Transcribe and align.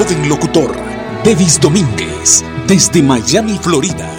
joven 0.00 0.30
locutor, 0.30 0.74
Devis 1.22 1.60
Domínguez, 1.60 2.42
desde 2.66 3.02
Miami, 3.02 3.58
Florida. 3.60 4.16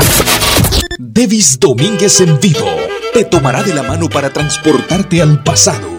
Devis 1.00 1.60
Domínguez 1.60 2.22
en 2.22 2.40
vivo 2.40 2.68
te 3.12 3.26
tomará 3.26 3.63
de 3.63 3.73
la 3.73 3.81
mano 3.81 4.07
para 4.07 4.31
transportarte 4.31 5.23
al 5.23 5.41
pasado. 5.41 5.89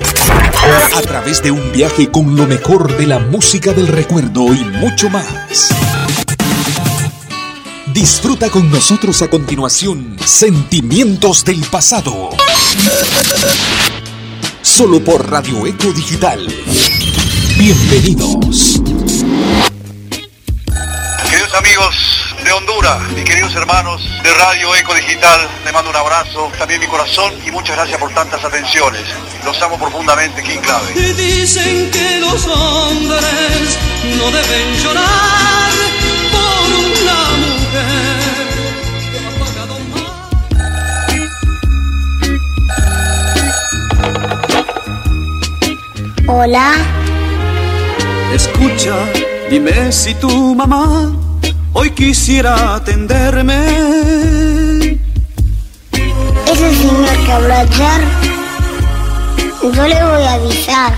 A 0.94 1.00
través 1.00 1.42
de 1.42 1.50
un 1.50 1.72
viaje 1.72 2.08
con 2.12 2.36
lo 2.36 2.46
mejor 2.46 2.96
de 2.96 3.08
la 3.08 3.18
música 3.18 3.72
del 3.72 3.88
recuerdo 3.88 4.54
y 4.54 4.62
mucho 4.62 5.10
más. 5.10 5.70
Disfruta 7.92 8.50
con 8.50 8.70
nosotros 8.70 9.20
a 9.22 9.28
continuación 9.28 10.16
Sentimientos 10.24 11.44
del 11.44 11.60
Pasado. 11.64 12.30
Solo 14.62 15.02
por 15.02 15.28
Radio 15.28 15.66
Eco 15.66 15.92
Digital. 15.92 16.46
Bienvenidos. 17.58 18.80
Queridos 21.52 21.58
amigos 21.58 22.34
de 22.44 22.52
Honduras, 22.52 23.10
mis 23.10 23.24
queridos 23.24 23.54
hermanos 23.54 24.02
de 24.22 24.32
Radio 24.34 24.74
Eco 24.74 24.94
Digital, 24.94 25.50
les 25.64 25.72
mando 25.72 25.90
un 25.90 25.96
abrazo, 25.96 26.50
también 26.58 26.80
mi 26.80 26.86
corazón 26.86 27.30
y 27.46 27.50
muchas 27.50 27.76
gracias 27.76 27.98
por 27.98 28.10
tantas 28.14 28.42
atenciones. 28.42 29.02
Los 29.44 29.60
amo 29.60 29.78
profundamente, 29.78 30.42
King 30.42 30.60
Clave. 30.60 30.94
Dicen 31.12 31.90
que 31.90 32.20
los 32.20 32.46
hombres 32.46 33.78
no 34.18 34.30
deben 34.30 34.74
llorar 34.82 35.72
por 36.32 36.68
una 36.72 37.20
mujer 37.42 38.48
que 39.10 39.18
ha 39.26 39.32
pagado 39.44 39.76
Hola, 46.28 46.76
Escucha, 48.32 48.96
dime 49.50 49.92
si 49.92 50.14
tu 50.14 50.54
mamá 50.54 51.12
hoy 51.72 51.90
quisiera 51.90 52.74
atenderme. 52.74 55.00
ese 56.52 56.76
señor 56.76 57.16
que 57.24 57.32
habló 57.32 57.54
ayer, 57.54 58.02
yo 59.62 59.88
le 59.88 60.04
voy 60.04 60.22
a 60.22 60.34
avisar, 60.34 60.94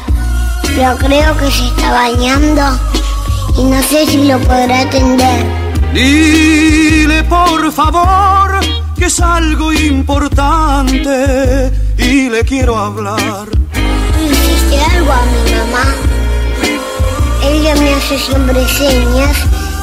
pero 0.74 0.96
creo 0.98 1.36
que 1.36 1.48
se 1.50 1.66
está 1.66 1.92
bañando 1.92 2.78
y 3.56 3.64
no 3.64 3.82
sé 3.82 4.06
si 4.06 4.24
lo 4.24 4.38
podrá 4.40 4.80
atender. 4.80 5.46
Dile 5.92 7.22
por 7.24 7.70
favor 7.70 8.58
que 8.98 9.04
es 9.06 9.20
algo 9.20 9.72
importante 9.72 11.72
y 11.98 12.30
le 12.30 12.44
quiero 12.44 12.76
hablar. 12.76 13.46
¿Tú 13.72 14.24
hiciste 14.24 14.80
algo 14.96 15.12
a 15.12 15.22
mi 15.26 15.52
mamá? 15.54 15.84
Ella 17.44 17.76
me 17.76 17.94
hace 17.94 18.18
siempre 18.18 18.66
señas 18.68 19.36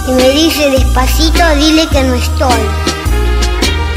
y 0.08 0.12
me 0.12 0.30
dice 0.30 0.70
despacito, 0.72 1.44
dile 1.56 1.88
que 1.88 2.04
no 2.04 2.16
estoy. 2.16 2.62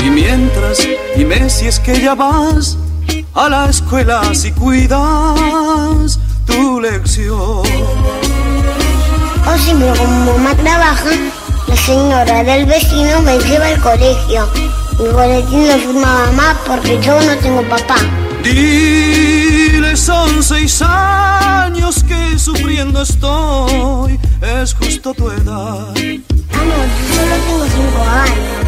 Y 0.04 0.10
mientras, 0.10 0.78
dime 1.16 1.48
si 1.48 1.66
es 1.66 1.80
que 1.80 2.00
ya 2.00 2.14
vas 2.14 2.76
a 3.34 3.48
la 3.48 3.68
escuela 3.70 4.22
si 4.34 4.52
cuidas 4.52 6.18
tu 6.46 6.80
lección. 6.80 7.62
O 9.46 9.58
si 9.58 9.74
pero 9.78 9.94
como 9.96 10.32
mamá 10.32 10.54
trabaja, 10.54 11.10
la 11.66 11.76
señora 11.76 12.44
del 12.44 12.66
vecino 12.66 13.20
me 13.22 13.38
lleva 13.38 13.66
al 13.66 13.80
colegio. 13.80 14.48
Mi 14.98 15.08
boletín 15.08 15.68
lo 15.68 15.74
firma 15.74 16.26
mamá 16.26 16.60
porque 16.66 17.00
yo 17.00 17.20
no 17.20 17.36
tengo 17.38 17.62
papá. 17.62 17.96
Dile 18.42 19.33
son 19.96 20.42
seis 20.42 20.82
años 20.82 22.02
que 22.04 22.38
sufriendo 22.38 23.02
estoy, 23.02 24.18
es 24.40 24.74
justo 24.74 25.14
tu 25.14 25.30
edad. 25.30 25.86
Ah, 25.88 26.64
no, 26.64 26.76
yo 26.84 27.14
solo 27.14 27.36
tengo 27.46 27.66
cinco 27.66 28.02
años. 28.02 28.64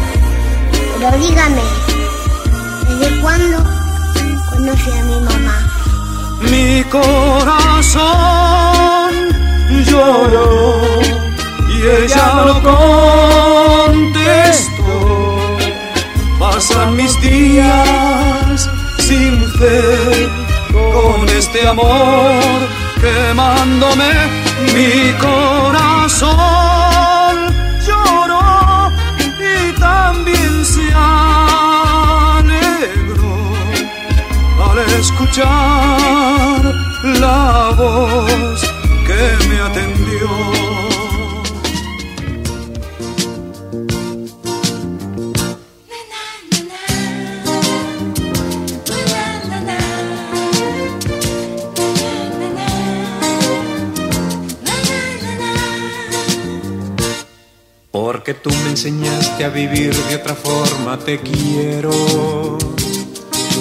Pero 0.99 1.17
dígame, 1.17 1.61
¿desde 2.87 3.21
cuándo 3.21 3.57
conoce 4.49 4.91
a 4.91 5.03
mi 5.03 5.19
mamá? 5.25 5.57
Mi 6.49 6.83
corazón 6.85 8.01
lloró 9.85 10.81
y 11.69 11.75
ella 12.03 12.25
no 12.45 12.53
contestó. 13.83 14.95
Pasan 16.39 16.95
mis 16.95 17.19
días 17.21 18.69
sin 18.99 19.45
fe 19.59 20.36
con 20.71 21.27
este 21.29 21.67
amor 21.67 22.67
quemándome. 22.99 24.11
Mi 24.73 25.13
corazón 25.19 26.35
lloró 27.85 28.91
y 29.39 29.73
también 29.79 30.65
se 30.65 30.91
alegró 30.93 32.45
al 34.69 34.79
escuchar 34.99 36.61
la 37.03 37.71
voz 37.77 38.61
que 39.05 39.21
me 39.47 39.57
atendió. 39.61 40.56
Porque 58.27 58.41
tú 58.41 58.49
me 58.65 58.71
enseñaste 58.71 59.45
a 59.45 59.47
vivir 59.47 59.95
de 59.95 60.17
otra 60.17 60.35
forma, 60.35 60.99
te 60.99 61.17
quiero. 61.17 62.57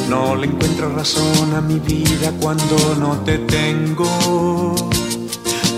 No 0.09 0.35
le 0.35 0.49
encuentro 0.49 0.93
razón 0.93 1.55
a 1.55 1.61
mi 1.61 1.79
vida 1.79 2.33
cuando 2.41 2.97
no 2.99 3.13
te 3.21 3.39
tengo. 3.39 4.75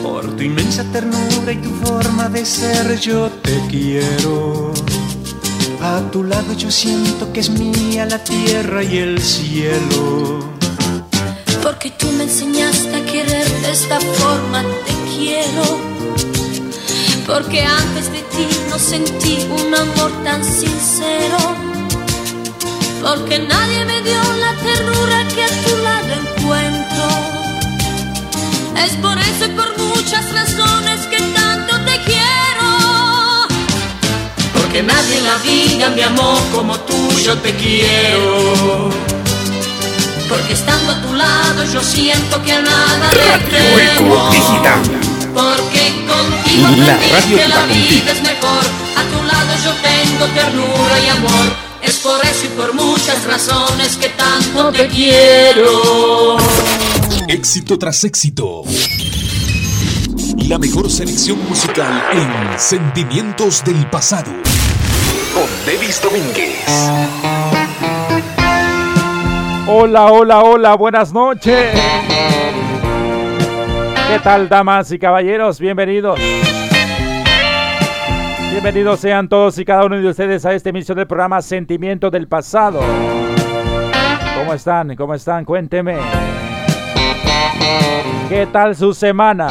Por 0.03 0.35
tu 0.35 0.43
inmensa 0.43 0.85
ternura 0.91 1.53
y 1.53 1.59
tu 1.59 1.69
forma 1.85 2.31
de 2.31 2.47
ser, 2.47 2.99
yo 2.99 3.29
te 3.43 3.61
quiero. 3.69 4.73
A 5.83 6.01
tu 6.11 6.25
lado 6.25 6.55
yo 6.55 6.71
siento 6.71 7.31
que 7.31 7.41
es 7.41 7.51
mía 7.51 8.07
la 8.07 8.25
tierra 8.25 8.83
y 8.83 8.97
el 8.97 9.21
cielo. 9.21 10.49
Porque 11.63 11.91
tú 11.91 12.11
me 12.13 12.25
enseñaste 12.25 12.97
a 12.97 13.05
querer 13.05 13.51
de 13.61 13.71
esta 13.71 14.01
forma, 14.01 14.63
te 14.63 14.95
quiero. 15.15 15.88
Porque 17.29 17.63
antes 17.63 18.11
de 18.11 18.23
ti 18.23 18.49
no 18.71 18.79
sentí 18.79 19.47
un 19.51 19.75
amor 19.75 20.11
tan 20.25 20.43
sincero. 20.43 21.37
Porque 23.03 23.39
nadie 23.39 23.85
me 23.85 24.01
dio 24.01 24.19
la 24.41 24.55
ternura 24.55 25.29
que 25.35 25.45
a 25.45 25.49
tu 25.63 25.77
lado 25.77 26.09
encuentro. 26.23 27.07
Es 28.83 28.95
por 28.97 29.19
eso 29.19 29.45
y 29.45 29.49
por 29.51 29.77
muchas 29.77 30.25
razones 30.33 31.07
que 31.11 31.19
tanto 31.39 31.79
te 31.85 32.01
quiero. 32.07 33.47
Porque 34.55 34.83
nadie 34.83 35.19
en 35.19 35.25
la 35.25 35.37
vida 35.37 35.91
me 35.91 36.05
amó 36.05 36.41
como 36.55 36.81
tú, 36.81 37.11
yo 37.23 37.37
te 37.37 37.55
quiero. 37.57 38.89
Porque 40.31 40.55
estando 40.55 40.93
a 40.93 41.03
tu 41.03 41.13
lado 41.13 41.65
yo 41.75 41.83
siento 41.83 42.43
que 42.43 42.53
a 42.53 42.63
nada 42.63 43.11
le 43.13 43.39
temo. 43.51 45.08
Porque 45.39 45.95
contigo 46.09 46.85
La 46.85 46.97
radio 47.13 47.37
que 47.37 47.49
la 47.49 47.65
vida 47.67 48.11
es 48.11 48.23
mejor. 48.23 48.65
A 48.97 49.03
tu 49.05 49.23
lado 49.23 49.53
yo 49.65 49.73
tengo 49.89 50.27
ternura 50.35 50.99
y 50.99 51.09
amor. 51.11 51.57
Es 51.81 51.99
por 51.99 52.21
eso 52.25 52.47
y 52.47 52.49
por 52.59 52.75
muchas 52.75 53.25
razones 53.25 53.97
que 53.97 54.09
tanto 54.09 54.73
te 54.73 54.89
quiero. 54.89 56.39
Éxito 57.29 57.79
tras 57.79 58.03
éxito. 58.03 58.63
La 60.49 60.59
mejor 60.59 60.91
selección 60.91 61.39
musical 61.49 62.03
en 62.13 62.59
Sentimientos 62.59 63.63
del 63.63 63.89
Pasado. 63.89 64.33
Con 65.35 65.47
Devis 65.65 66.03
Domínguez. 66.03 66.65
Hola, 69.69 70.07
hola, 70.07 70.41
hola, 70.41 70.75
buenas 70.75 71.13
noches. 71.13 71.79
¿Qué 74.09 74.19
tal, 74.21 74.49
damas 74.49 74.91
y 74.91 74.99
caballeros? 74.99 75.61
Bienvenidos. 75.61 76.19
Bienvenidos 78.51 79.01
sean 79.01 79.29
todos 79.29 79.59
y 79.59 79.67
cada 79.67 79.85
uno 79.85 79.99
de 79.99 80.09
ustedes 80.09 80.47
a 80.47 80.55
esta 80.55 80.71
emisión 80.71 80.97
del 80.97 81.07
programa 81.07 81.43
Sentimiento 81.43 82.11
del 82.11 82.27
Pasado. 82.27 82.81
¿Cómo 84.39 84.55
están? 84.55 84.97
¿Cómo 84.97 85.15
están? 85.15 85.45
Cuénteme. 85.45 85.99
¿Qué 88.31 88.49
tal 88.51 88.75
su 88.75 88.95
semana? 88.95 89.49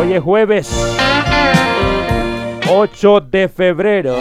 Hoy 0.00 0.14
es 0.14 0.20
jueves 0.20 0.98
8 2.68 3.20
de 3.20 3.48
febrero. 3.48 4.16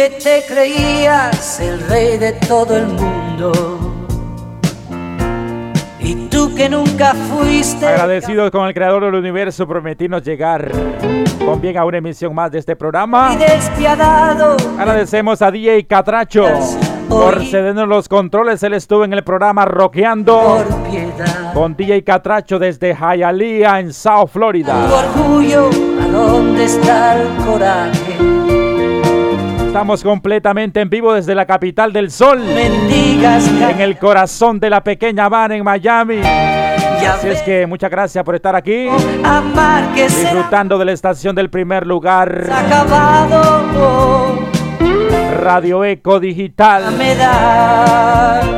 Que 0.00 0.08
te 0.08 0.42
creías 0.48 1.60
el 1.60 1.78
rey 1.86 2.16
de 2.16 2.32
todo 2.32 2.74
el 2.74 2.86
mundo, 2.86 3.52
que 6.56 6.70
nunca 6.70 7.12
fuiste. 7.12 7.86
Agradecidos 7.86 8.50
con 8.50 8.66
el 8.66 8.72
creador 8.72 9.04
del 9.04 9.14
universo, 9.14 9.68
prometimos 9.68 10.22
llegar 10.22 10.72
con 11.44 11.60
bien 11.60 11.76
a 11.76 11.84
una 11.84 11.98
emisión 11.98 12.34
más 12.34 12.50
de 12.50 12.60
este 12.60 12.76
programa. 12.76 13.34
Y 13.34 13.36
despiadado. 13.36 14.56
Agradecemos 14.78 15.42
a 15.42 15.50
DJ 15.50 15.86
Catracho 15.86 16.46
por 17.06 17.44
cedernos 17.44 17.86
los 17.86 18.08
controles. 18.08 18.62
Él 18.62 18.72
estuvo 18.72 19.04
en 19.04 19.12
el 19.12 19.22
programa 19.22 19.66
Roqueando 19.66 20.64
con 21.52 21.76
DJ 21.76 22.02
Catracho 22.04 22.58
desde 22.58 22.94
Hialeah 22.94 23.80
en 23.80 23.92
South 23.92 24.30
Florida. 24.32 24.86
Tu 24.88 24.94
orgullo, 24.94 25.68
¿a 26.02 26.06
dónde 26.06 26.64
está 26.64 27.20
el 27.20 27.28
coraje? 27.44 28.49
Estamos 29.70 30.02
completamente 30.02 30.80
en 30.80 30.90
vivo 30.90 31.12
desde 31.14 31.32
la 31.32 31.46
capital 31.46 31.92
del 31.92 32.10
sol. 32.10 32.40
Mendigas 32.40 33.46
en 33.46 33.80
el 33.80 33.98
corazón 33.98 34.58
de 34.58 34.68
la 34.68 34.82
pequeña 34.82 35.26
Habana 35.26 35.54
en 35.54 35.62
Miami. 35.62 36.18
Así 36.18 37.28
es 37.28 37.40
que 37.42 37.68
muchas 37.68 37.88
gracias 37.88 38.24
por 38.24 38.34
estar 38.34 38.56
aquí. 38.56 38.88
Amar 39.22 39.94
que 39.94 40.08
disfrutando 40.08 40.76
de 40.76 40.86
la 40.86 40.90
estación 40.90 41.36
del 41.36 41.50
primer 41.50 41.86
lugar. 41.86 42.50
Acabado. 42.52 44.40
Radio 45.40 45.84
Eco 45.84 46.18
Digital. 46.18 46.92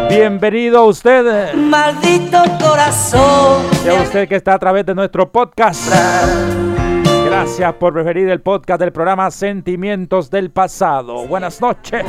Bienvenido 0.09 0.79
a 0.79 0.85
usted. 0.87 1.53
Maldito 1.53 2.43
corazón. 2.59 3.67
Y 3.85 3.91
a 3.91 4.01
usted 4.01 4.27
que 4.27 4.37
está 4.37 4.55
a 4.55 4.59
través 4.59 4.87
de 4.87 4.95
nuestro 4.95 5.31
podcast. 5.31 5.93
Gracias 7.45 7.75
por 7.75 7.93
preferir 7.93 8.29
el 8.29 8.41
podcast 8.41 8.79
del 8.79 8.93
programa 8.93 9.29
Sentimientos 9.33 10.31
del 10.31 10.53
Pasado. 10.53 11.27
Buenas 11.27 11.61
noches. 11.61 12.05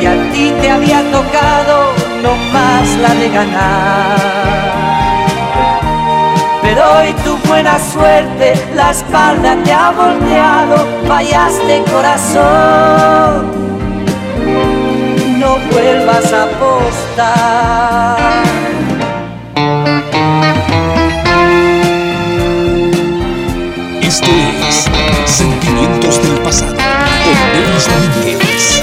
Y 0.00 0.06
a 0.06 0.30
ti 0.32 0.52
te 0.60 0.70
había 0.70 1.02
tocado 1.10 1.90
no 2.22 2.36
más 2.52 2.96
la 2.98 3.12
de 3.16 3.28
ganar. 3.30 4.18
Pero 6.62 6.82
hoy 6.98 7.12
tu 7.24 7.36
buena 7.48 7.80
suerte 7.80 8.54
la 8.76 8.92
espalda 8.92 9.56
te 9.64 9.72
ha 9.72 9.90
volteado, 9.90 10.86
fallaste 11.08 11.82
corazón 11.92 13.73
no 15.54 15.60
vuelvas 15.70 16.32
a 16.32 16.44
apostar. 16.44 18.16
Esto 24.00 24.30
es 24.68 24.90
Sentimientos 25.24 26.22
del 26.22 26.40
Pasado 26.42 26.74
con 26.74 27.36
Denis 27.52 27.88
Domínguez. 27.88 28.82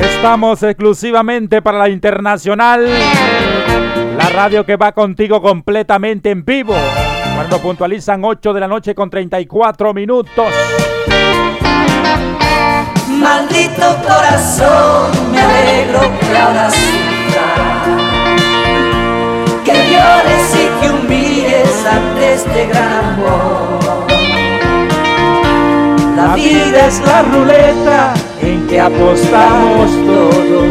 Estamos 0.00 0.62
exclusivamente 0.62 1.62
para 1.62 1.78
la 1.78 1.88
internacional, 1.88 2.88
la 4.18 4.28
radio 4.30 4.66
que 4.66 4.76
va 4.76 4.92
contigo 4.92 5.40
completamente 5.40 6.30
en 6.30 6.44
vivo. 6.44 6.74
Cuando 7.36 7.60
puntualizan 7.60 8.24
8 8.24 8.54
de 8.54 8.60
la 8.60 8.66
noche 8.66 8.94
con 8.94 9.10
34 9.10 9.92
minutos. 9.92 10.46
Maldito 13.10 13.94
corazón, 14.02 15.32
me 15.32 15.38
alegro 15.38 16.00
que 16.18 16.38
ahora 16.38 16.70
Que 19.66 19.72
llores 19.92 20.54
y 20.54 20.80
que 20.80 20.90
humilles 20.90 21.84
ante 21.84 22.34
este 22.34 22.66
gran 22.68 23.04
amor. 23.04 24.06
La 26.16 26.34
vida 26.34 26.86
es 26.86 27.00
la 27.00 27.20
ruleta 27.20 28.14
en 28.40 28.66
que 28.66 28.80
apostamos 28.80 29.90
todo. 30.06 30.64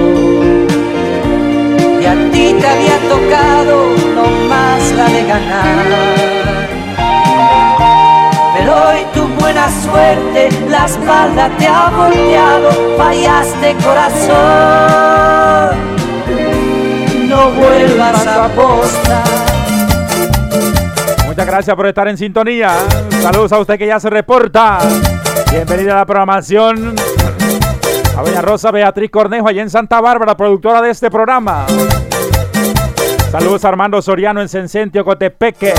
Y 2.02 2.06
a 2.08 2.32
ti 2.32 2.56
te 2.60 2.68
había 2.68 2.98
tocado 3.08 3.86
no 4.16 4.48
más 4.50 4.92
la 4.94 5.06
de 5.06 5.26
ganar 5.28 6.45
hoy 8.70 9.06
tu 9.14 9.28
buena 9.40 9.70
suerte 9.84 10.50
la 10.70 10.86
espalda 10.86 11.50
te 11.58 11.68
ha 11.68 11.90
volteado, 11.90 12.70
fallaste 12.98 13.76
corazón, 13.84 14.36
no 17.30 17.52
vuelvas 17.52 18.28
a 18.28 18.46
apostar. 18.46 19.56
Muchas 21.26 21.48
gracias 21.48 21.76
por 21.76 21.88
estar 21.88 22.08
en 22.08 22.18
sintonía. 22.18 22.72
Saludos 23.22 23.52
a 23.52 23.60
usted 23.60 23.78
que 23.78 23.88
ya 23.88 24.00
se 24.00 24.10
reporta. 24.10 24.80
Bienvenida 25.52 25.94
a 25.94 25.98
la 25.98 26.06
programación. 26.06 26.96
A 28.18 28.22
Doña 28.22 28.42
Rosa 28.42 28.72
Beatriz 28.72 29.12
Cornejo, 29.12 29.50
allá 29.50 29.62
en 29.62 29.70
Santa 29.70 30.00
Bárbara, 30.00 30.38
productora 30.38 30.82
de 30.82 30.92
este 30.92 31.12
programa. 31.12 31.66
Saludos 33.38 33.66
a 33.66 33.68
Armando 33.68 34.02
Soriano 34.02 34.42
en 34.42 34.48
Sencentio, 34.48 35.04
Cotepeque. 35.04 35.74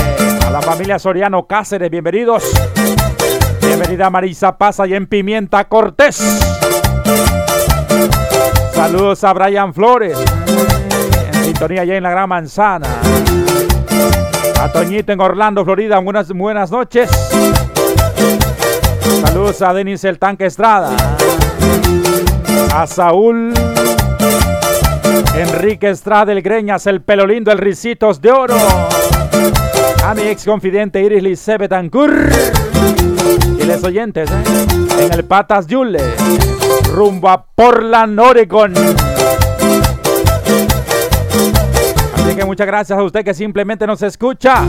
A 0.45 0.51
la 0.51 0.61
familia 0.61 0.99
Soriano 0.99 1.47
Cáceres, 1.47 1.89
bienvenidos. 1.89 2.43
Bienvenida 3.59 4.11
Marisa 4.11 4.59
Paz 4.59 4.79
y 4.87 4.93
en 4.93 5.07
Pimienta 5.07 5.63
Cortés. 5.63 6.17
Saludos 8.73 9.23
a 9.23 9.33
Brian 9.33 9.73
Flores. 9.73 10.15
En 11.33 11.45
sintonía 11.45 11.81
allá 11.81 11.97
en 11.97 12.03
la 12.03 12.11
Gran 12.11 12.29
Manzana. 12.29 12.89
A 14.61 14.71
Toñito 14.71 15.11
en 15.11 15.19
Orlando, 15.19 15.65
Florida. 15.65 15.97
Buenas, 15.97 16.31
buenas 16.31 16.69
noches. 16.69 17.09
Saludos 19.25 19.63
a 19.63 19.73
Denis 19.73 20.03
el 20.03 20.19
Tanque 20.19 20.45
Estrada. 20.45 20.95
A 22.71 22.85
Saúl 22.85 23.51
Enrique 25.35 25.89
Estrada 25.89 26.31
el 26.31 26.41
Greñas, 26.41 26.87
el 26.87 27.01
pelo 27.01 27.25
lindo, 27.25 27.51
el 27.51 27.57
Ricitos 27.57 28.21
de 28.21 28.31
Oro. 28.31 28.57
A 30.03 30.13
mi 30.13 30.23
ex 30.23 30.45
confidente 30.45 31.01
Iris 31.01 31.23
Lice 31.23 31.57
Betancourt. 31.57 32.31
Y 33.59 33.63
les 33.63 33.83
oyentes, 33.83 34.29
¿eh? 34.29 34.43
En 34.99 35.13
el 35.13 35.25
Patas 35.25 35.67
Yule. 35.67 36.01
Rumbo 36.93 37.29
a 37.29 37.45
Portland, 37.45 38.19
Oregon. 38.19 38.73
Así 42.15 42.35
que 42.35 42.45
muchas 42.45 42.67
gracias 42.67 42.97
a 42.97 43.03
usted 43.03 43.23
que 43.23 43.33
simplemente 43.33 43.85
nos 43.85 44.01
escucha. 44.01 44.63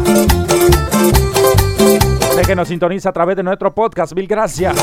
Usted 2.30 2.42
que 2.46 2.54
nos 2.54 2.68
sintoniza 2.68 3.10
a 3.10 3.12
través 3.12 3.36
de 3.36 3.42
nuestro 3.42 3.74
podcast. 3.74 4.14
Mil 4.14 4.26
gracias. 4.26 4.76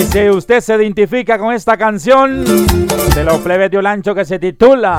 Y 0.00 0.04
si 0.04 0.30
usted 0.30 0.62
se 0.62 0.74
identifica 0.76 1.38
con 1.38 1.52
esta 1.52 1.76
canción 1.76 2.42
de 3.14 3.22
los 3.22 3.38
plebes 3.40 3.70
de 3.70 3.76
Olancho 3.76 4.14
que 4.14 4.24
se 4.24 4.38
titula 4.38 4.98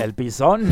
El 0.00 0.14
Pisón. 0.14 0.70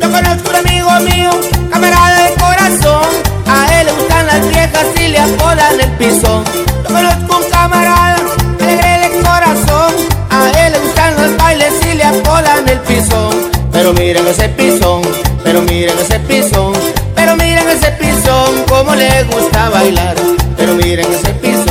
Yo 0.00 0.10
conozco 0.10 0.50
un 0.50 0.56
amigo 0.56 0.90
mío, 1.08 1.30
camarada 1.70 2.24
de 2.24 2.34
corazón. 2.34 3.06
A 3.46 3.80
él 3.80 3.86
le 3.86 3.92
gustan 3.92 4.26
las 4.26 4.48
viejas 4.48 4.86
y 4.96 5.08
le 5.08 5.18
apodan 5.20 5.80
el 5.80 5.90
pisón. 5.92 6.42
Yo 6.82 6.92
conozco 6.92 7.44
un 7.44 7.50
camarada 7.50 8.16
alegre 8.58 9.08
de 9.08 9.22
corazón. 9.22 9.94
A 10.30 10.66
él 10.66 10.72
le 10.72 10.78
gustan 10.80 11.14
los 11.14 11.36
bailes 11.36 11.74
y 11.92 11.94
le 11.94 12.04
apodan 12.04 12.68
el 12.68 12.80
pisón. 12.80 13.52
Pero 13.70 13.92
miren 13.92 14.26
ese 14.26 14.48
pisón, 14.48 15.02
pero 15.44 15.62
miren 15.62 15.96
ese 15.96 16.18
pisón. 16.18 16.72
Pero 17.14 17.36
miren 17.36 17.68
ese 17.68 17.92
pisón, 17.92 18.64
como 18.68 18.96
le 18.96 19.22
gusta 19.24 19.68
bailar. 19.68 20.16
Pero 20.56 20.74
miren 20.74 21.06
ese 21.12 21.32
pisón 21.34 21.61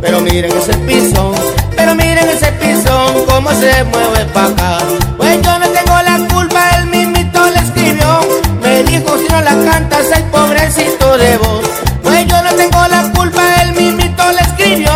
pero 0.00 0.20
miren 0.20 0.52
ese 0.56 0.74
pisón, 0.78 1.32
pero 1.76 1.94
miren 1.94 2.28
ese 2.28 2.52
pisón, 2.52 3.24
cómo 3.26 3.50
se 3.50 3.84
mueve 3.84 4.24
pa' 4.32 4.46
acá. 4.46 4.78
Pues 5.16 5.40
yo 5.42 5.58
no 5.58 5.68
tengo 5.68 5.94
la 6.02 6.26
culpa, 6.32 6.70
el 6.78 6.86
mismito 6.86 7.40
le 7.50 7.58
escribió. 7.58 8.20
Me 8.62 8.82
dijo 8.84 9.18
si 9.18 9.28
no 9.32 9.40
la 9.40 9.56
cantas, 9.70 10.12
hay 10.14 10.22
pobrecito 10.30 11.18
de 11.18 11.36
vos. 11.38 11.62
Pues 12.02 12.26
yo 12.26 12.42
no 12.42 12.54
tengo 12.54 12.86
la 12.88 13.10
culpa, 13.12 13.42
el 13.62 13.72
mismito 13.72 14.22
le 14.32 14.40
escribió. 14.40 14.92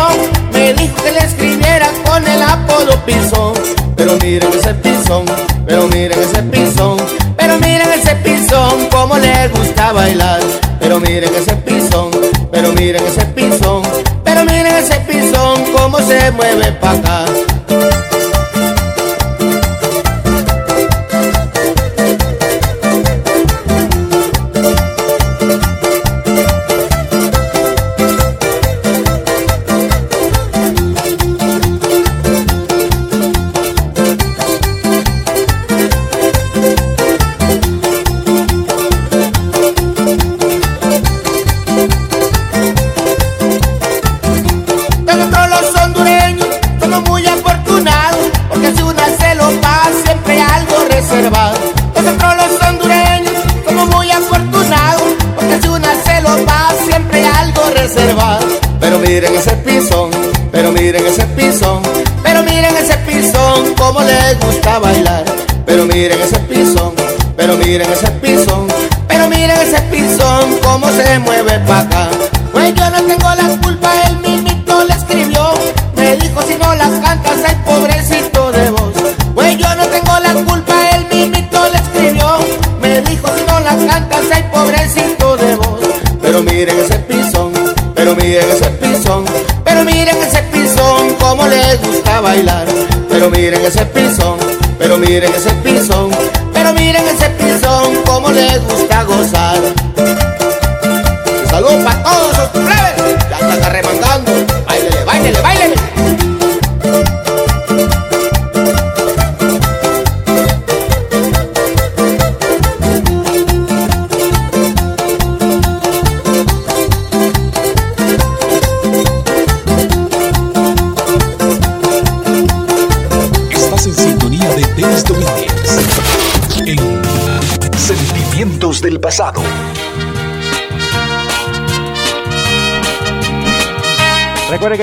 Me 0.51 0.73
dijo 0.73 0.95
que 1.03 1.11
le 1.11 1.19
escribiera 1.19 1.89
con 2.05 2.25
el 2.27 2.41
apodo 2.41 3.03
pisón. 3.05 3.53
Pero 3.95 4.17
miren 4.21 4.49
ese 4.53 4.73
pisón, 4.73 5.25
pero 5.65 5.87
miren 5.87 6.19
ese 6.19 6.43
pisón, 6.43 6.97
pero 7.37 7.57
miren 7.59 7.91
ese 7.91 8.15
pisón, 8.15 8.87
cómo 8.91 9.17
le 9.17 9.47
gusta 9.49 9.91
bailar. 9.91 10.39
Pero 10.79 10.99
miren 10.99 11.33
ese 11.35 11.55
pisón, 11.57 12.11
pero 12.51 12.73
miren 12.73 13.05
ese 13.05 13.25
pisón 13.27 13.83
ese 14.77 14.99
pisón, 15.01 15.63
cómo 15.75 15.99
se 15.99 16.31
mueve 16.31 16.71
pa' 16.73 16.91
acá. 16.91 17.25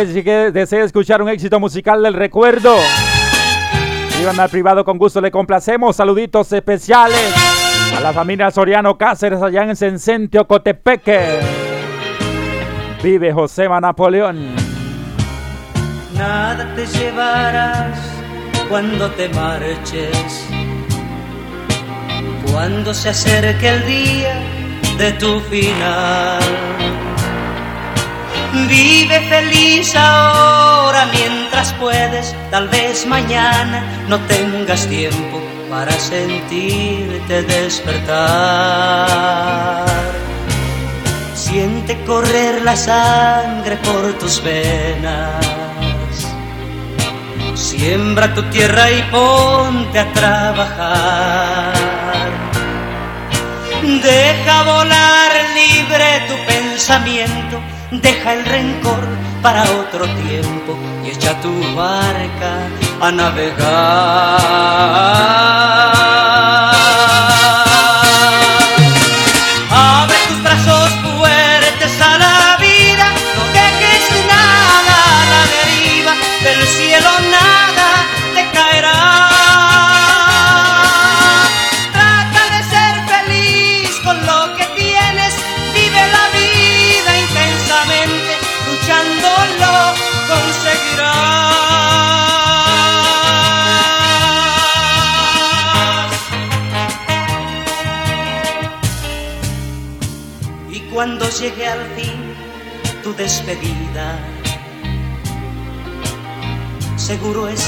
Que 0.06 0.12
si 0.12 0.22
desea 0.52 0.84
escuchar 0.84 1.20
un 1.20 1.28
éxito 1.28 1.60
musical 1.60 2.02
del 2.02 2.14
recuerdo, 2.14 2.74
iban 4.20 4.38
al 4.40 4.48
privado 4.48 4.84
con 4.84 4.96
gusto, 4.98 5.20
le 5.20 5.30
complacemos. 5.30 5.96
Saluditos 5.96 6.52
especiales 6.52 7.34
a 7.96 8.00
la 8.00 8.12
familia 8.12 8.50
Soriano 8.50 8.96
Cáceres 8.96 9.42
allá 9.42 9.64
en 9.64 9.76
Sencentio, 9.76 10.46
Cotepeque. 10.46 11.40
Vive 13.02 13.32
Josema 13.32 13.80
Napoleón. 13.80 14.54
Nada 16.16 16.74
te 16.74 16.86
llevarás 16.86 17.98
cuando 18.68 19.10
te 19.12 19.28
marches, 19.30 20.46
cuando 22.52 22.94
se 22.94 23.10
acerque 23.10 23.68
el 23.68 23.86
día 23.86 24.34
de 24.98 25.12
tu 25.12 25.40
final. 25.40 27.09
Vive 28.68 29.20
feliz 29.28 29.94
ahora 29.96 31.06
mientras 31.12 31.72
puedes, 31.74 32.34
tal 32.50 32.68
vez 32.68 33.06
mañana 33.06 33.82
no 34.08 34.18
tengas 34.20 34.86
tiempo 34.86 35.40
para 35.68 35.92
sentirte 35.92 37.42
despertar. 37.42 38.10
Siente 41.34 41.96
correr 42.04 42.62
la 42.62 42.76
sangre 42.76 43.76
por 43.78 44.12
tus 44.18 44.42
venas. 44.42 45.44
Siembra 47.54 48.32
tu 48.34 48.42
tierra 48.50 48.90
y 48.90 49.02
ponte 49.10 49.98
a 49.98 50.12
trabajar. 50.12 51.72
Deja 53.82 54.62
volar 54.62 55.32
libre 55.54 56.22
tu 56.28 56.34
pensamiento, 56.46 57.60
deja 57.90 58.34
el 58.34 58.44
rencor 58.44 59.08
para 59.42 59.62
otro 59.62 60.06
tiempo 60.06 60.78
y 61.04 61.08
echa 61.10 61.40
tu 61.40 61.52
barca 61.74 62.68
a 63.00 63.10
navegar. 63.10 63.50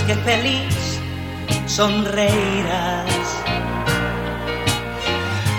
Que 0.07 0.15
feliz 0.17 1.01
sonreirás 1.67 3.07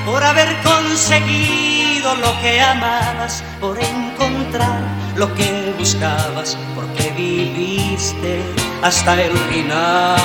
por 0.06 0.24
haber 0.24 0.56
conseguido 0.62 2.16
lo 2.16 2.40
que 2.42 2.62
amabas, 2.62 3.44
por 3.60 3.80
encontrar 3.80 4.82
lo 5.16 5.34
que 5.34 5.74
buscabas, 5.78 6.58
porque 6.76 7.12
viviste 7.12 8.42
hasta 8.82 9.22
el 9.22 9.38
final. 9.50 10.24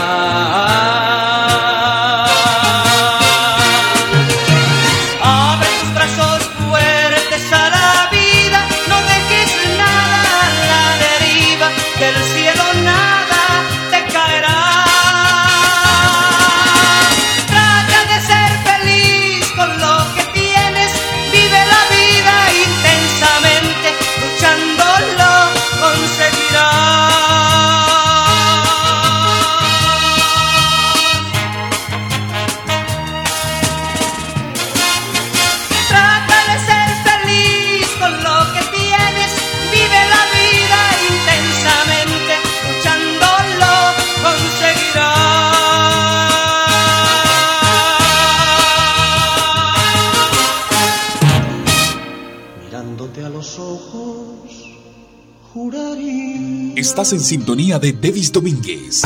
En 56.98 57.20
sintonía 57.20 57.78
de 57.78 57.92
Devis 57.92 58.32
Domínguez 58.32 59.04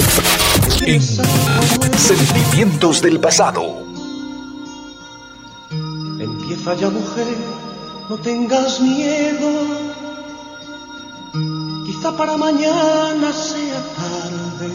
en 0.86 1.02
Sentimientos 1.02 3.02
del 3.02 3.20
Pasado. 3.20 3.84
Empieza 6.18 6.74
ya, 6.74 6.88
mujer, 6.88 7.36
no 8.08 8.16
tengas 8.16 8.80
miedo. 8.80 9.50
Quizá 11.84 12.16
para 12.16 12.38
mañana 12.38 13.30
sea 13.30 13.82
tarde. 13.94 14.72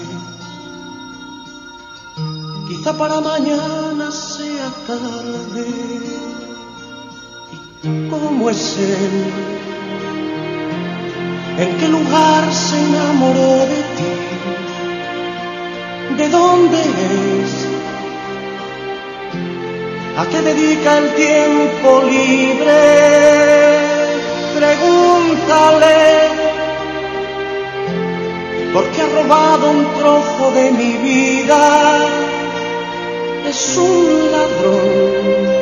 Quizá 2.67 2.95
para 2.95 3.19
mañana 3.19 4.12
sea 4.12 4.71
tarde. 4.86 5.65
¿Y 7.81 8.09
cómo 8.12 8.51
es 8.51 8.77
él? 8.77 9.76
¿En 11.60 11.76
qué 11.78 11.88
lugar 11.88 12.54
se 12.54 12.78
enamoró 12.80 13.66
de 13.74 13.82
ti? 13.98 14.14
¿De 16.18 16.30
dónde 16.30 16.80
es? 16.80 17.68
¿A 20.20 20.26
qué 20.28 20.40
dedica 20.42 21.00
el 21.00 21.16
tiempo 21.16 22.04
libre? 22.04 22.82
Pregúntale, 24.56 26.00
porque 28.74 29.02
ha 29.02 29.10
robado 29.16 29.72
un 29.72 29.86
trozo 29.98 30.52
de 30.52 30.72
mi 30.72 30.94
vida. 30.98 32.00
es 33.50 33.78
un 33.78 34.32
ladrón 34.34 35.58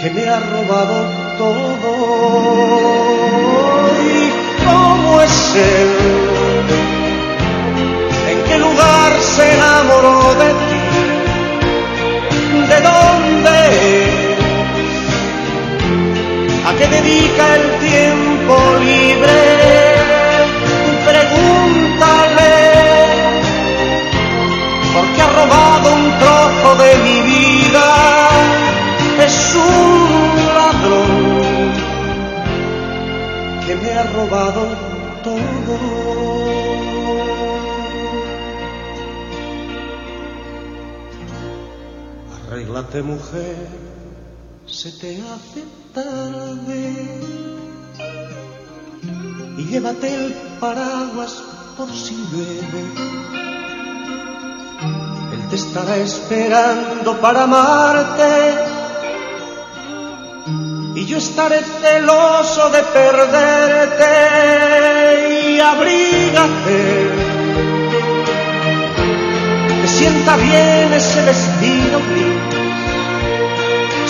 que 0.00 0.10
me 0.10 0.28
ha 0.28 0.40
robado 0.40 0.96
todo. 1.38 3.31
¿Y 5.12 5.14
cómo 5.14 5.22
es 5.22 5.54
él? 5.56 5.90
¿En 8.30 8.38
qué 8.44 8.58
lugar 8.58 9.12
se 9.20 9.52
enamoró 9.54 10.34
de 10.34 10.50
ti? 10.62 10.80
¿De 12.70 12.78
dónde 12.80 13.58
¿A 16.66 16.72
qué 16.78 16.86
dedica 16.86 17.44
el 17.56 17.66
tiempo 17.90 18.54
libre? 18.80 19.38
Pregúntale, 21.04 22.54
porque 24.94 25.20
ha 25.20 25.30
robado 25.40 25.94
un 25.94 26.04
trozo 26.20 26.68
de 26.82 26.90
mi 27.04 27.18
vida. 27.32 27.86
Es 29.26 29.54
un 29.56 30.54
ladrón 30.56 31.72
que 33.66 33.74
me 33.76 33.90
ha 33.92 34.02
robado 34.04 34.91
todo. 35.22 35.78
Arréglate 42.46 43.02
mujer, 43.02 43.68
se 44.66 44.92
te 44.92 45.20
hace 45.22 45.64
tarde 45.94 46.92
y 49.58 49.64
llévate 49.64 50.14
el 50.14 50.32
paraguas 50.60 51.42
por 51.76 51.90
si 51.90 52.14
llueve. 52.30 52.82
Él 55.32 55.48
te 55.48 55.56
estará 55.56 55.96
esperando 55.96 57.20
para 57.20 57.44
amarte 57.44 58.71
y 60.94 61.04
yo 61.06 61.18
estaré 61.18 61.60
celoso 61.80 62.70
de 62.70 62.82
perderte 62.82 64.04
y 65.50 65.60
abrígate. 65.60 67.10
Que 69.80 69.88
sienta 69.88 70.36
bien 70.36 70.92
ese 70.92 71.22
vestido 71.22 72.00
gris 72.10 72.62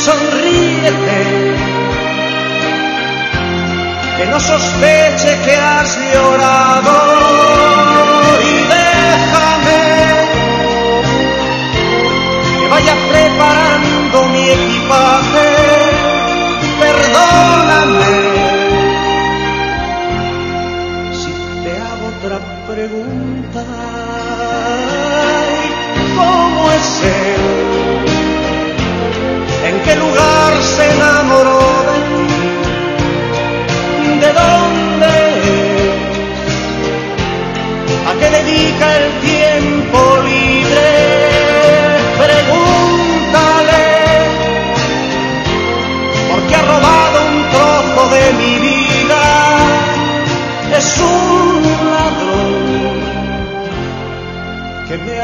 sonríete, 0.05 1.21
que 4.17 4.27
no 4.27 4.41
sospeche 4.41 5.31
que 5.45 5.55
has 5.57 5.91
llorado 6.13 6.97
y 8.51 8.55
déjame 8.75 9.83
que 12.59 12.67
vaya 12.69 12.95
preparando 13.13 14.17
mi 14.33 14.45
equipaje, 14.59 15.42
perdóname 17.13 18.15
si 21.21 21.33
te 21.63 21.73
hago 21.87 22.05
otra 22.17 22.39
pregunta, 22.67 23.65
¿cómo 26.17 26.63
es 26.73 26.89
él? 27.05 27.45
¿En 29.69 29.77
qué 29.85 29.95
lugar 29.97 30.53
se 30.63 30.85
enamoró 30.91 31.61
de 31.89 31.99
ti? 32.09 32.23
¿De 34.21 34.31
dónde 34.33 35.15
¿A 38.09 38.13
qué 38.19 38.29
dedica 38.31 38.87
el 38.99 39.07
tiempo 39.21 39.42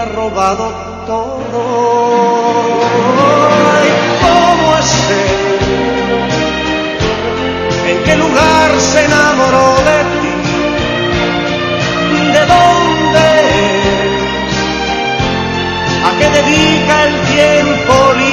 robado 0.08 0.72
todo. 1.06 1.62
¿Cómo 4.24 4.78
es 4.78 4.92
él? 5.10 5.28
¿En 7.90 7.98
qué 8.04 8.14
lugar 8.16 8.70
se 8.78 9.04
enamoró 9.04 9.68
de 9.88 9.98
ti? 10.20 10.36
¿De 12.32 12.42
dónde 12.54 13.24
es? 13.50 14.54
¿A 16.06 16.10
qué 16.18 16.26
dedica 16.38 16.94
el 17.04 17.14
tiempo 17.26 17.94
libre? 18.14 18.27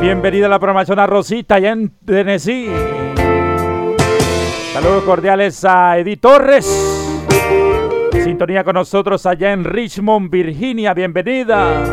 Bienvenida 0.00 0.46
a 0.46 0.48
la 0.48 0.58
programación 0.58 0.98
a 0.98 1.06
Rosita 1.06 1.56
allá 1.56 1.72
en 1.72 1.90
Tennessee. 2.06 2.70
Saludos 4.72 5.04
cordiales 5.04 5.62
a 5.66 5.98
Edith 5.98 6.22
Torres. 6.22 6.64
Sintonía 8.12 8.64
con 8.64 8.74
nosotros 8.74 9.26
allá 9.26 9.52
en 9.52 9.62
Richmond, 9.62 10.30
Virginia. 10.30 10.94
Bienvenida. 10.94 11.84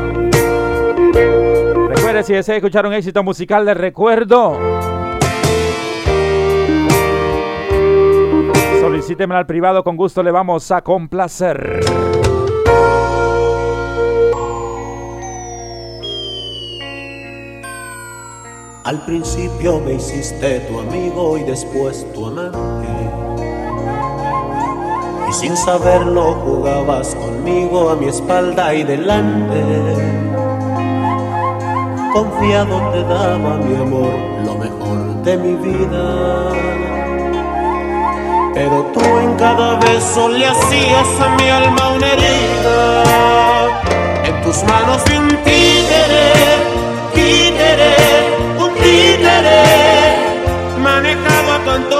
Recuerde 1.89 2.23
si 2.23 2.33
desea 2.33 2.55
escuchar 2.55 2.85
un 2.85 2.93
éxito 2.93 3.23
musical, 3.23 3.65
les 3.65 3.75
recuerdo. 3.75 4.57
Solicíteme 8.79 9.35
al 9.35 9.45
privado, 9.45 9.83
con 9.83 9.97
gusto 9.97 10.23
le 10.23 10.31
vamos 10.31 10.71
a 10.71 10.81
complacer. 10.81 11.81
Al 18.87 19.01
principio 19.01 19.81
me 19.81 19.95
hiciste 19.95 20.61
tu 20.61 20.79
amigo 20.79 21.37
y 21.37 21.43
después 21.43 22.07
tu 22.13 22.25
amante. 22.25 22.87
Y 25.29 25.33
sin 25.33 25.57
saberlo 25.57 26.35
jugabas 26.35 27.13
conmigo 27.15 27.89
a 27.89 27.97
mi 27.97 28.07
espalda 28.07 28.73
y 28.73 28.85
delante. 28.85 29.61
Confiado 32.13 32.79
te 32.93 33.03
daba 33.03 33.57
mi 33.57 33.75
amor, 33.75 34.13
lo 34.45 34.55
mejor 34.55 35.21
de 35.21 35.37
mi 35.37 35.55
vida. 35.55 36.53
Pero 38.53 38.85
tú 38.93 39.01
en 39.01 39.35
cada 39.35 39.79
beso 39.79 40.29
le 40.29 40.45
hacías 40.45 41.09
a 41.19 41.35
mi 41.35 41.49
alma 41.49 41.89
una 41.93 42.07
herida. 42.07 43.03
En 44.23 44.41
tus 44.43 44.63
manos 44.63 45.03
vi 45.09 45.17
un 45.17 45.27
títere, 45.43 46.31
títere 47.13 48.16
manejado 50.77 51.51
a 51.51 51.59
tu 51.89 51.97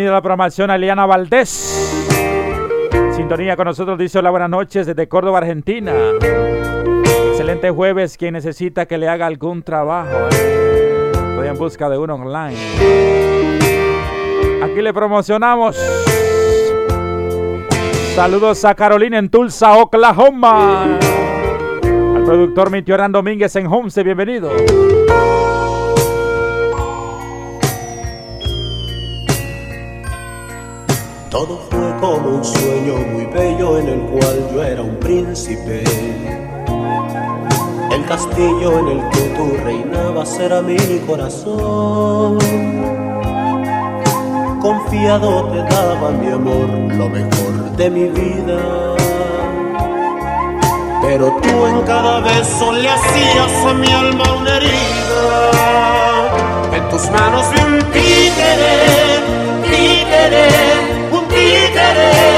Bienvenida 0.00 0.16
a 0.16 0.20
la 0.20 0.22
programación 0.22 0.70
a 0.70 0.76
Eliana 0.76 1.04
Valdés. 1.04 1.46
sintonía 3.14 3.54
con 3.54 3.66
nosotros 3.66 3.98
dice 3.98 4.18
hola, 4.18 4.30
buenas 4.30 4.48
noches 4.48 4.86
desde 4.86 5.06
Córdoba, 5.06 5.40
Argentina. 5.40 5.92
Excelente 7.28 7.70
jueves, 7.70 8.16
quien 8.16 8.32
necesita 8.32 8.86
que 8.86 8.96
le 8.96 9.08
haga 9.08 9.26
algún 9.26 9.62
trabajo. 9.62 10.08
¿eh? 10.32 11.12
Estoy 11.12 11.48
en 11.48 11.58
busca 11.58 11.90
de 11.90 11.98
uno 11.98 12.14
online. 12.14 12.56
Aquí 14.62 14.80
le 14.80 14.94
promocionamos. 14.94 15.76
Saludos 18.14 18.64
a 18.64 18.74
Carolina 18.74 19.18
en 19.18 19.28
Tulsa, 19.28 19.76
Oklahoma. 19.76 20.98
Al 22.16 22.24
productor 22.24 22.70
Mitioran 22.70 23.12
Domínguez 23.12 23.54
en 23.54 23.66
Homestead, 23.66 24.06
bienvenido. 24.06 24.50
Todo 31.30 31.60
fue 31.70 31.96
como 32.00 32.38
un 32.38 32.44
sueño 32.44 32.96
muy 33.12 33.24
bello 33.26 33.78
en 33.78 33.88
el 33.88 34.00
cual 34.00 34.50
yo 34.52 34.64
era 34.64 34.82
un 34.82 34.96
príncipe. 34.96 35.84
El 37.92 38.04
castillo 38.04 38.80
en 38.80 38.88
el 38.88 39.08
que 39.10 39.20
tú 39.36 39.56
reinabas 39.62 40.36
era 40.40 40.60
mi 40.60 40.76
corazón. 41.06 42.36
Confiado 44.60 45.44
te 45.52 45.58
daba 45.72 46.10
mi 46.10 46.32
amor, 46.32 46.68
lo 46.96 47.08
mejor 47.08 47.76
de 47.76 47.90
mi 47.90 48.08
vida. 48.08 48.96
Pero 51.00 51.38
tú 51.40 51.66
en 51.66 51.82
cada 51.82 52.18
beso 52.22 52.72
le 52.72 52.88
hacías 52.90 53.66
a 53.66 53.74
mi 53.74 53.86
alma 53.86 54.24
una 54.36 54.56
herida. 54.56 55.50
En 56.74 56.88
tus 56.90 57.08
manos 57.10 57.46
vi 57.52 57.60
un 57.60 57.78
títere, 57.92 59.20
títere 59.70 60.99
manejado 61.50 62.29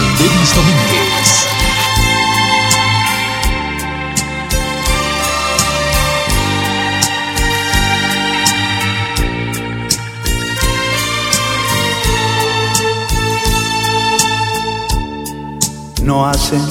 con 0.00 0.64
Denis. 0.90 1.46
No 16.02 16.26
hacen 16.26 16.62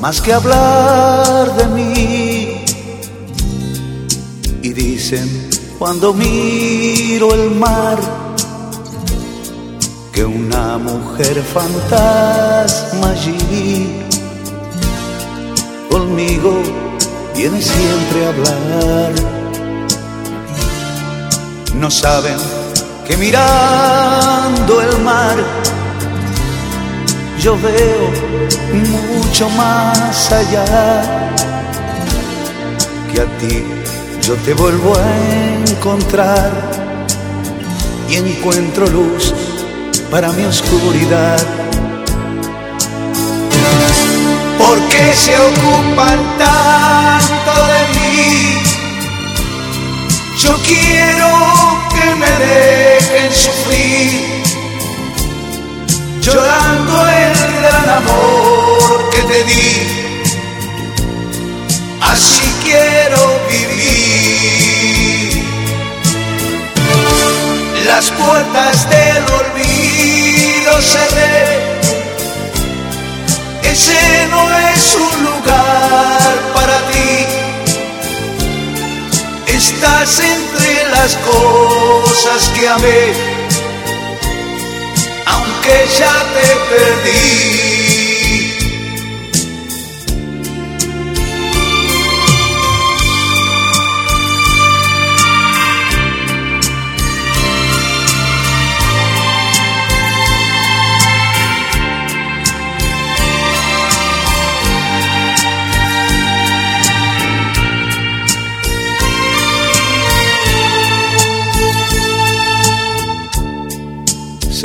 más 0.00 0.20
que 0.20 0.32
hablar 0.32 1.56
de 1.56 1.66
mí 1.66 2.64
y 4.62 4.72
dicen 4.72 5.50
cuando 5.78 6.12
miro 6.12 7.34
el 7.34 7.50
mar 7.52 8.25
que 10.16 10.24
una 10.24 10.78
mujer 10.78 11.42
fantasma 11.42 13.10
allí 13.10 14.00
conmigo 15.90 16.54
viene 17.34 17.60
siempre 17.60 18.24
a 18.24 18.28
hablar. 18.30 19.12
No 21.74 21.90
saben 21.90 22.38
que 23.06 23.14
mirando 23.18 24.80
el 24.80 24.98
mar 25.02 25.36
yo 27.38 27.54
veo 27.60 28.06
mucho 28.72 29.50
más 29.50 30.32
allá 30.32 31.02
que 33.12 33.20
a 33.20 33.26
ti 33.36 33.64
yo 34.22 34.34
te 34.46 34.54
vuelvo 34.54 34.96
a 34.96 35.70
encontrar 35.70 36.50
y 38.08 38.14
encuentro 38.16 38.86
luz 38.86 39.34
para 40.10 40.32
mi 40.32 40.44
oscuridad. 40.44 41.38
¿Por 44.58 44.78
qué 44.88 45.12
se 45.14 45.34
ocupan 45.38 46.18
tanto 46.38 47.52
de 47.72 47.80
mí? 47.96 48.62
Yo 50.38 50.56
quiero 50.66 51.28
que 51.94 52.14
me 52.14 52.32
dejen 52.46 53.32
sufrir, 53.32 54.42
llorando 56.20 57.08
el 57.08 57.34
gran 57.60 57.88
amor 58.00 59.10
que 59.10 59.22
te 59.22 59.44
di. 59.44 59.72
Así 62.00 62.46
quiero 62.62 63.40
vivir. 63.50 65.35
Las 67.86 68.10
puertas 68.10 68.90
del 68.90 69.24
olvido 69.40 70.82
cerré. 70.82 71.78
Ese 73.62 74.26
no 74.28 74.58
es 74.70 74.96
un 74.96 75.24
lugar 75.24 76.34
para 76.52 76.78
ti. 76.90 77.26
Estás 79.46 80.18
entre 80.18 80.90
las 80.90 81.16
cosas 81.16 82.48
que 82.58 82.68
amé, 82.68 83.12
aunque 85.26 85.88
ya 85.96 86.24
te 86.34 86.74
perdí. 86.74 87.65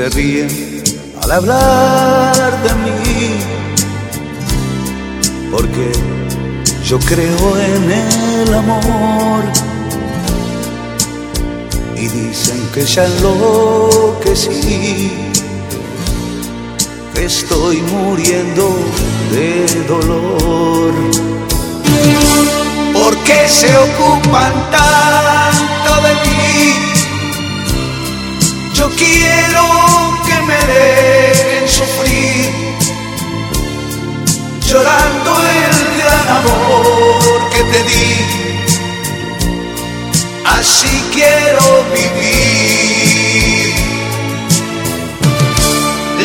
Se 0.02 0.10
ríen 0.10 0.50
al 1.22 1.32
hablar 1.32 2.34
de 2.64 2.74
mí, 2.84 3.38
porque 5.52 5.92
yo 6.84 6.98
creo 7.02 7.60
en 7.60 7.92
el 7.92 8.52
amor 8.52 9.44
y 11.96 12.08
dicen 12.08 12.68
que 12.74 12.84
ya 12.84 13.06
enloquecí, 13.06 15.12
que 17.14 17.26
estoy 17.26 17.78
muriendo 17.82 18.76
de 19.32 19.68
dolor. 19.88 20.94
¿Por 22.92 23.16
qué 23.18 23.48
se 23.48 23.78
ocupan 23.78 24.52
tanto 24.72 26.02
de 26.08 26.14
mí? 26.26 26.42
Yo 28.82 28.89
quiero 28.96 29.63
que 30.26 30.38
me 30.41 30.60
dejen 30.74 31.70
sufrir, 31.70 32.50
llorando 34.65 35.32
el 35.67 35.78
gran 36.02 36.28
amor 36.39 37.50
que 37.52 37.62
te 37.72 37.80
di. 37.84 38.12
Así 40.46 40.96
quiero 41.13 41.63
vivir. 41.94 43.76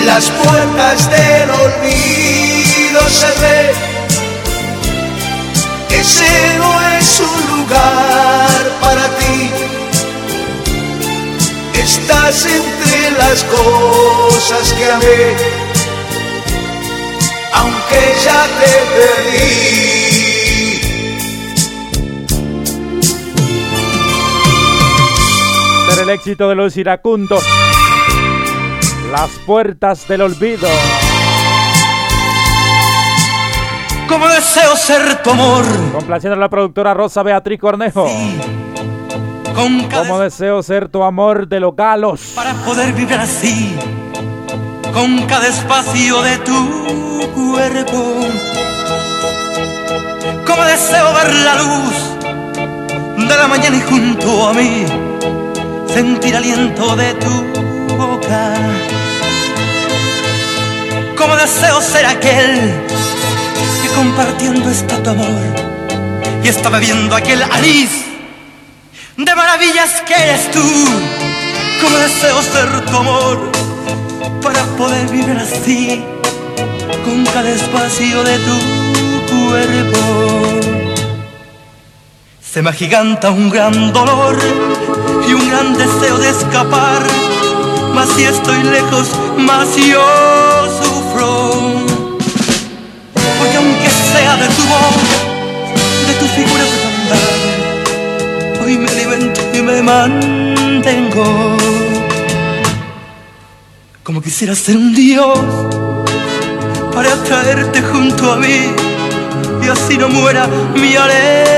Las 0.06 0.24
puertas 0.30 1.10
del 1.10 1.50
olvido 1.50 3.00
cerré. 3.10 3.74
Ese 5.90 6.56
no 6.56 6.70
es 6.98 7.20
un 7.20 7.58
lugar 7.58 8.60
para 8.80 9.04
ti 9.18 9.50
Estás 11.82 12.46
entre 12.46 13.10
las 13.12 13.44
cosas 13.44 14.72
que 14.72 14.90
amé, 14.90 15.36
aunque 17.54 18.14
ya 18.24 18.46
te 18.58 18.70
perdí. 18.94 19.86
Pero 25.88 26.02
el 26.02 26.10
éxito 26.10 26.48
de 26.48 26.54
los 26.54 26.76
iracundos, 26.76 27.44
las 29.12 29.30
puertas 29.46 30.08
del 30.08 30.22
olvido. 30.22 30.68
Como 34.08 34.28
deseo 34.28 34.76
ser 34.76 35.22
tu 35.22 35.30
amor. 35.30 35.64
Complaciendo 35.92 36.36
a 36.36 36.40
la 36.40 36.48
productora 36.48 36.94
Rosa 36.94 37.22
Beatriz 37.22 37.60
Cornejo. 37.60 38.08
Como 39.56 40.18
deseo 40.18 40.62
ser 40.62 40.88
tu 40.90 41.02
amor 41.02 41.48
de 41.48 41.60
los 41.60 41.74
galos. 41.74 42.32
Para 42.34 42.52
poder 42.52 42.92
vivir 42.92 43.14
así, 43.14 43.74
con 44.92 45.22
cada 45.22 45.48
espacio 45.48 46.20
de 46.20 46.36
tu 46.38 47.32
cuerpo. 47.34 48.28
Como 50.46 50.62
deseo 50.62 51.14
ver 51.14 51.34
la 51.36 51.54
luz 51.54 53.26
de 53.26 53.34
la 53.34 53.48
mañana 53.48 53.76
y 53.76 53.80
junto 53.80 54.48
a 54.48 54.52
mí, 54.52 54.84
sentir 55.88 56.36
aliento 56.36 56.94
de 56.94 57.14
tu 57.14 57.96
boca. 57.96 58.54
Como 61.16 61.34
deseo 61.34 61.80
ser 61.80 62.04
aquel 62.04 62.84
que 63.82 63.88
compartiendo 63.94 64.68
está 64.68 65.02
tu 65.02 65.10
amor 65.10 65.40
y 66.44 66.48
está 66.48 66.68
bebiendo 66.68 67.16
aquel 67.16 67.42
anís 67.42 68.15
de 69.16 69.34
maravillas 69.34 70.02
que 70.06 70.14
eres 70.14 70.50
tú. 70.50 70.62
Como 71.80 71.96
deseo 71.98 72.42
ser 72.42 72.84
tu 72.86 72.96
amor 72.96 73.50
para 74.42 74.62
poder 74.76 75.08
vivir 75.08 75.36
así 75.38 76.04
con 77.04 77.24
cada 77.26 77.48
espacio 77.50 78.22
de 78.24 78.38
tu 78.38 79.46
cuerpo. 79.46 79.98
Se 82.40 82.62
me 82.62 82.70
agiganta 82.70 83.30
un 83.30 83.50
gran 83.50 83.92
dolor 83.92 84.36
y 85.28 85.32
un 85.32 85.48
gran 85.48 85.74
deseo 85.74 86.18
de 86.18 86.30
escapar. 86.30 87.02
Mas 87.94 88.08
si 88.10 88.24
estoy 88.24 88.62
lejos, 88.62 89.08
más 89.38 89.76
yo 89.76 90.04
sufro. 90.82 91.52
Porque 93.38 93.56
aunque 93.56 93.90
sea 94.12 94.36
de 94.36 94.48
tu 94.48 94.62
voz, 94.64 94.96
de 96.06 96.14
tu 96.14 96.26
figura 96.26 96.64
de 96.64 97.45
y 98.68 98.78
me 98.78 98.88
alimento 98.88 99.40
y 99.54 99.62
me 99.62 99.82
mantengo. 99.82 101.56
Como 104.02 104.20
quisiera 104.22 104.54
ser 104.54 104.76
un 104.76 104.94
Dios 104.94 105.38
para 106.94 107.14
traerte 107.24 107.82
junto 107.82 108.32
a 108.32 108.36
mí 108.36 108.72
y 109.62 109.68
así 109.68 109.98
no 109.98 110.08
muera 110.08 110.48
mi 110.74 110.96
alegría. 110.96 111.54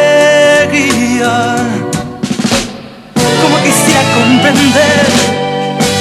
Como 3.42 3.56
quisiera 3.62 4.02
comprender 4.14 5.06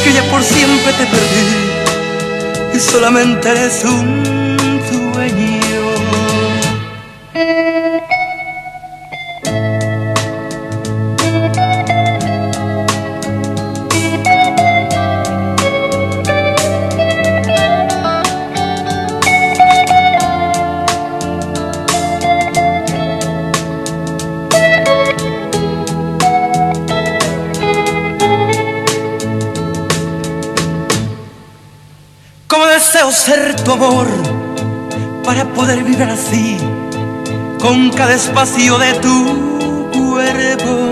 que 0.04 0.14
ya 0.14 0.24
por 0.32 0.42
siempre 0.44 0.94
te 0.94 1.06
perdí 1.06 1.68
y 2.76 2.80
solamente 2.80 3.50
eres 3.50 3.84
un 3.84 4.47
ser 33.12 33.56
tu 33.64 33.72
amor 33.72 34.08
para 35.24 35.46
poder 35.46 35.84
vivir 35.84 36.04
así 36.04 36.58
con 37.60 37.90
cada 37.92 38.14
espacio 38.14 38.78
de 38.78 38.94
tu 38.96 39.90
cuerpo. 39.92 40.92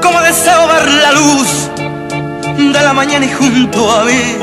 Como 0.00 0.20
deseo 0.20 0.68
ver 0.68 0.88
la 0.92 1.12
luz 1.12 1.70
de 2.56 2.82
la 2.82 2.92
mañana 2.92 3.26
y 3.26 3.32
junto 3.32 3.90
a 3.90 4.04
mí 4.04 4.36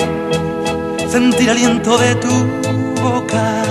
sentir 1.10 1.50
aliento 1.50 1.98
de 1.98 2.15
tu 2.15 2.34
boca. 3.02 3.63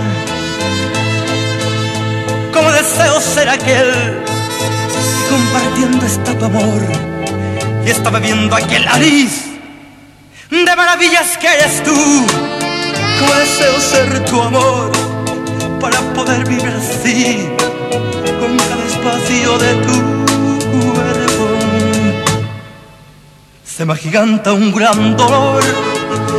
Como 2.52 2.70
deseo 2.72 3.20
ser 3.20 3.48
aquel 3.48 3.92
que 3.92 5.30
compartiendo 5.30 6.06
está 6.06 6.38
tu 6.38 6.44
amor 6.46 6.82
y 7.84 7.90
está 7.90 8.10
bebiendo 8.10 8.56
aquel 8.56 8.84
nariz 8.86 9.53
maravillas 10.94 11.36
que 11.38 11.48
eres 11.48 11.82
tú. 11.82 12.26
Como 13.18 13.34
deseo 13.34 13.80
ser 13.80 14.24
tu 14.26 14.40
amor 14.40 14.92
para 15.80 15.98
poder 16.14 16.46
vivir 16.46 16.68
así 16.68 17.48
con 18.38 18.56
cada 18.56 18.84
espacio 18.84 19.58
de 19.58 19.74
tu 19.86 19.96
cuerpo. 20.94 21.48
Se 23.64 23.84
me 23.84 23.92
agiganta 23.94 24.52
un 24.52 24.72
gran 24.72 25.16
dolor 25.16 25.64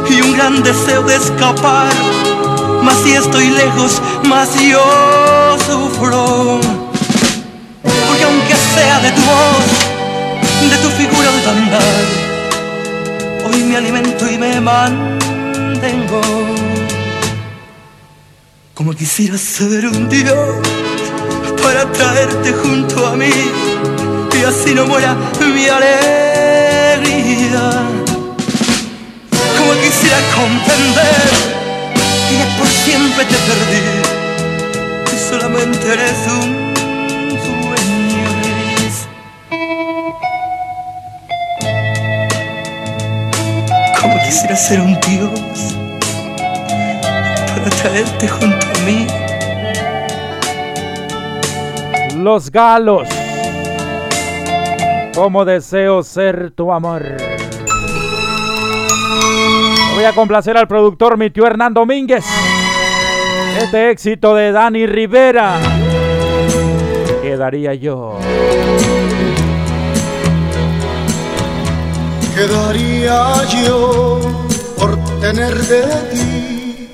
y 0.09 0.21
un 0.21 0.37
gran 0.37 0.63
deseo 0.63 1.03
de 1.03 1.15
escapar. 1.15 1.91
Mas 2.81 2.95
si 3.03 3.13
estoy 3.13 3.49
lejos, 3.49 4.01
más 4.23 4.49
yo 4.57 5.57
sufro. 5.67 6.61
Porque 7.83 8.23
aunque 8.23 8.55
sea 8.73 8.99
de 9.01 9.11
tu 9.11 9.21
voz, 9.21 10.69
de 10.69 10.77
tu 10.77 10.89
figura 10.91 11.29
de 11.29 11.49
andar 11.49 12.24
hoy 13.55 13.63
me 13.63 13.77
alimento 13.77 14.29
y 14.29 14.37
me 14.37 14.59
mantengo. 14.59 16.21
Como 18.73 18.93
quisiera 18.93 19.37
ser 19.37 19.87
un 19.87 20.09
Dios 20.09 20.57
para 21.63 21.89
traerte 21.91 22.51
junto 22.53 23.07
a 23.07 23.15
mí 23.15 23.31
y 24.37 24.43
así 24.43 24.73
no 24.73 24.85
muera 24.85 25.15
mi 25.39 25.67
alegría. 25.67 26.03
Como 29.57 29.71
quisiera 29.83 30.19
comprender 30.35 31.29
que 32.27 32.37
por 32.57 32.67
siempre 32.67 33.23
te 33.25 33.37
perdí 33.47 33.85
y 35.13 35.17
solamente 35.29 35.93
eres 35.93 36.19
un 36.41 36.64
Quisiera 44.25 44.55
ser 44.55 44.81
un 44.81 44.99
Dios 45.01 45.75
para 47.47 47.69
traerte 47.69 48.27
junto 48.27 48.65
a 48.65 48.79
mí. 48.83 49.05
Los 52.17 52.51
galos. 52.51 53.07
Como 55.13 55.45
deseo 55.45 56.01
ser 56.01 56.51
tu 56.51 56.71
amor. 56.71 57.03
Voy 59.93 60.03
a 60.03 60.11
complacer 60.13 60.57
al 60.57 60.67
productor 60.67 61.17
mi 61.17 61.29
tío 61.29 61.45
Hernán 61.45 61.75
Domínguez. 61.75 62.25
Este 63.59 63.91
éxito 63.91 64.33
de 64.33 64.51
Dani 64.51 64.87
Rivera. 64.87 65.59
Quedaría 67.21 67.75
yo. 67.75 68.17
Quedaría 72.35 73.45
yo 73.63 74.19
por 74.77 74.97
tener 75.21 75.55
de 75.55 75.83
ti 76.11 76.89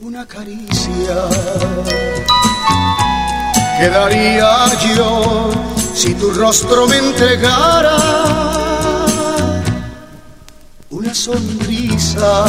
una 0.00 0.26
caricia. 0.26 1.16
Quedaría 3.78 4.66
yo 4.94 5.50
si 5.94 6.14
tu 6.14 6.30
rostro 6.32 6.86
me 6.86 6.98
entregara 6.98 7.96
una 10.90 11.14
sonrisa. 11.14 12.44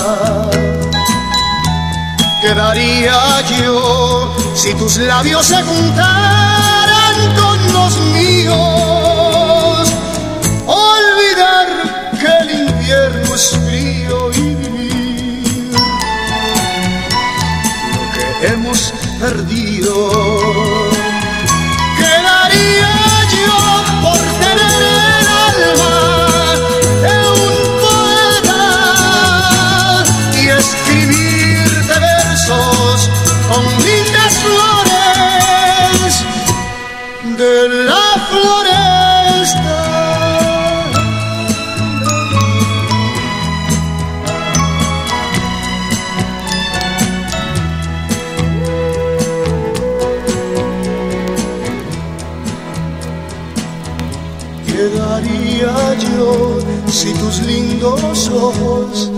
Quedaría 2.41 3.41
yo 3.58 4.36
si 4.54 4.74
tus 4.74 4.97
labios 4.97 5.45
se 5.45 5.63
juntaran 5.63 7.36
con 7.38 7.74
los 7.74 7.97
míos. 8.15 9.11
Invierno 12.91 13.36
es 13.36 13.58
frío 13.58 14.32
y 14.34 14.56
vivir 14.56 15.71
lo 17.93 18.04
que 18.13 18.47
hemos 18.47 18.93
perdido. 19.19 20.10
Quedaría 21.97 23.01
si 57.02 57.14
tus 57.14 57.42
lindos 57.42 58.30
ojos 58.30 59.10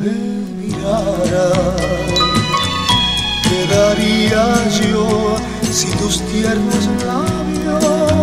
me 0.00 0.14
miraran? 0.60 1.74
¿Qué 3.42 3.60
daría 3.74 4.44
yo 4.80 5.36
si 5.72 5.88
tus 5.96 6.20
tiernos 6.30 6.84
labios 7.04 8.14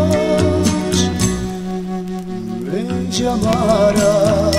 me 2.64 2.82
llamaran? 3.12 4.52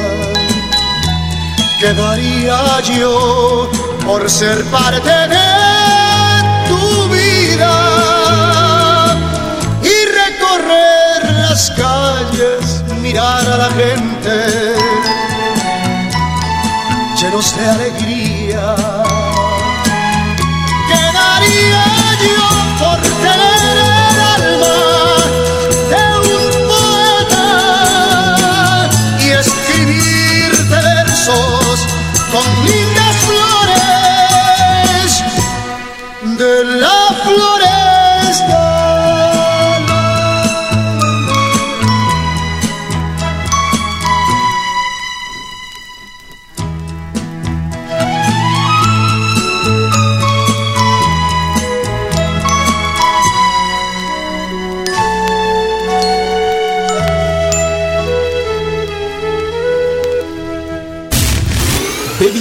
¿Qué 1.81 1.95
daría 1.95 2.81
yo 2.99 3.71
por 4.05 4.29
ser 4.29 4.63
parte 4.65 5.09
de 5.09 5.62
mirar 13.13 13.47
a 13.47 13.57
la 13.59 13.71
gente 13.73 14.75
llenos 17.21 17.57
de 17.57 17.69
alegría? 17.69 18.12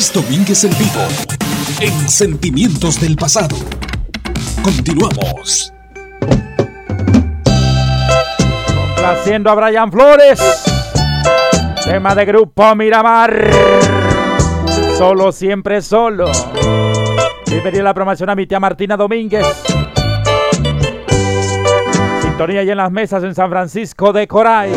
Devis 0.01 0.13
Domínguez 0.13 0.63
en 0.63 0.71
vivo. 0.79 1.07
En 1.79 2.09
Sentimientos 2.09 2.99
del 2.99 3.15
Pasado. 3.15 3.55
Continuamos. 4.63 5.71
Complaciendo 8.95 9.51
a 9.51 9.55
Brian 9.55 9.91
Flores. 9.91 10.39
Tema 11.83 12.15
de 12.15 12.25
grupo 12.25 12.75
Miramar. 12.75 13.51
Solo, 14.97 15.31
siempre 15.31 15.83
solo. 15.83 16.31
Bienvenida 17.45 17.81
a 17.81 17.85
la 17.85 17.93
promoción 17.93 18.29
a 18.31 18.35
mi 18.35 18.47
tía 18.47 18.59
Martina 18.59 18.97
Domínguez. 18.97 19.45
Sintonía 22.23 22.63
y 22.63 22.71
en 22.71 22.77
las 22.77 22.91
mesas 22.91 23.23
en 23.23 23.35
San 23.35 23.51
Francisco 23.51 24.11
de 24.11 24.27
Coray. 24.27 24.71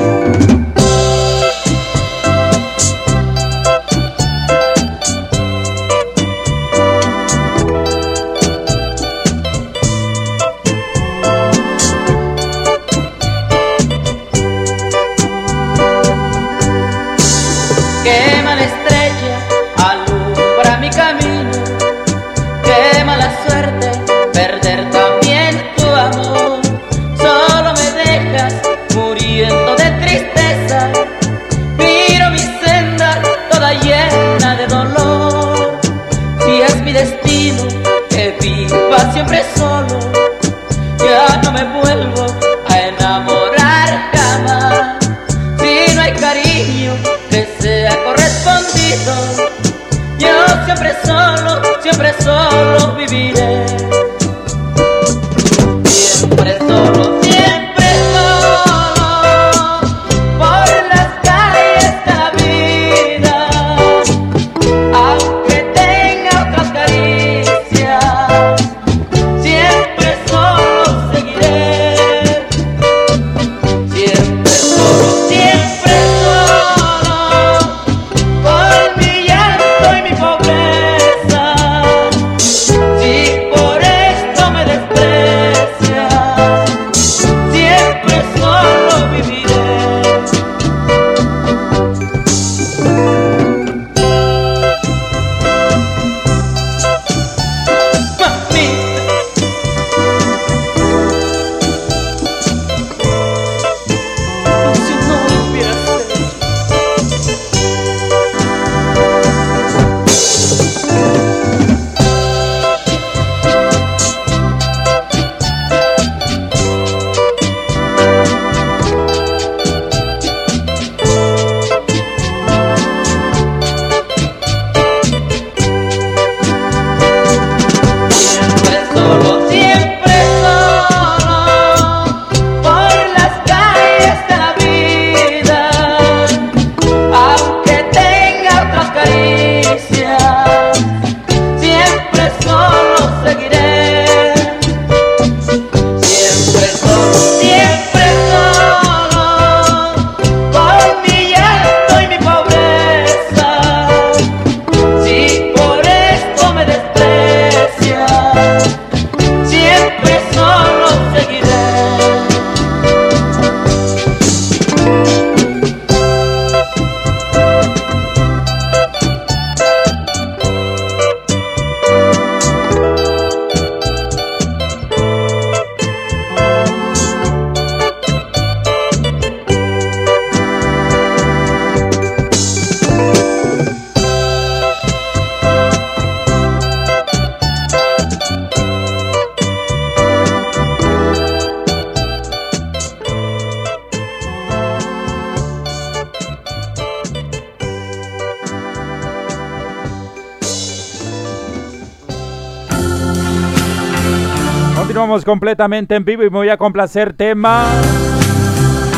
Completamente 205.25 205.94
en 205.94 206.04
vivo 206.04 206.22
y 206.22 206.29
voy 206.29 206.50
a 206.50 206.58
complacer 206.58 207.14
tema 207.14 207.64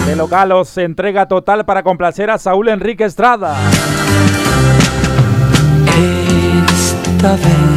de 0.06 0.16
Localos, 0.16 0.76
entrega 0.76 1.28
total 1.28 1.64
para 1.64 1.84
complacer 1.84 2.30
a 2.30 2.38
Saúl 2.38 2.68
Enrique 2.68 3.04
Estrada. 3.04 3.54
Esta 6.66 7.32
vez 7.32 7.76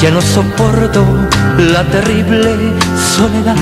ya 0.00 0.10
no 0.10 0.20
soporto 0.20 1.04
la 1.58 1.84
terrible 1.84 2.72
soledad. 2.96 3.56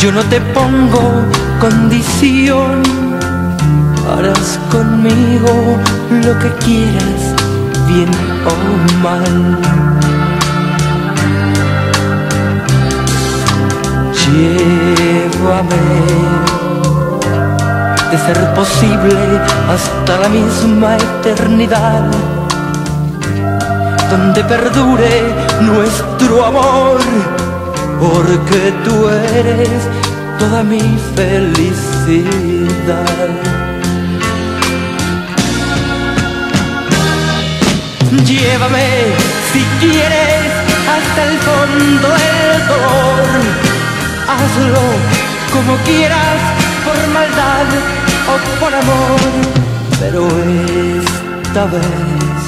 Yo 0.00 0.10
no 0.10 0.22
te 0.24 0.40
pongo 0.40 1.24
condición, 1.60 2.82
harás 4.10 4.58
conmigo 4.72 5.78
lo 6.10 6.36
que 6.40 6.50
quieras, 6.64 7.34
bien 7.86 8.10
o 8.44 9.02
mal. 9.02 10.11
Llévame, 14.30 15.84
de 18.10 18.18
ser 18.18 18.54
posible, 18.54 19.16
hasta 19.68 20.12
la 20.20 20.28
misma 20.28 20.96
eternidad, 20.96 22.04
donde 24.10 24.44
perdure 24.44 25.34
nuestro 25.60 26.44
amor, 26.46 26.98
porque 28.00 28.72
tú 28.84 29.08
eres 29.08 29.88
toda 30.38 30.62
mi 30.62 30.82
felicidad. 31.16 32.22
Llévame 38.24 38.88
si 39.52 39.62
quieres 39.80 40.52
hasta 40.94 41.24
el 41.24 41.38
fondo 41.38 42.08
del 42.08 42.68
dolor 42.68 43.71
hazlo 44.34 44.84
como 45.52 45.76
quieras, 45.84 46.40
por 46.84 46.98
maldad 47.12 47.68
o 48.32 48.60
por 48.60 48.74
amor, 48.74 49.20
pero 50.00 50.26
esta 51.42 51.64
vez 51.66 52.38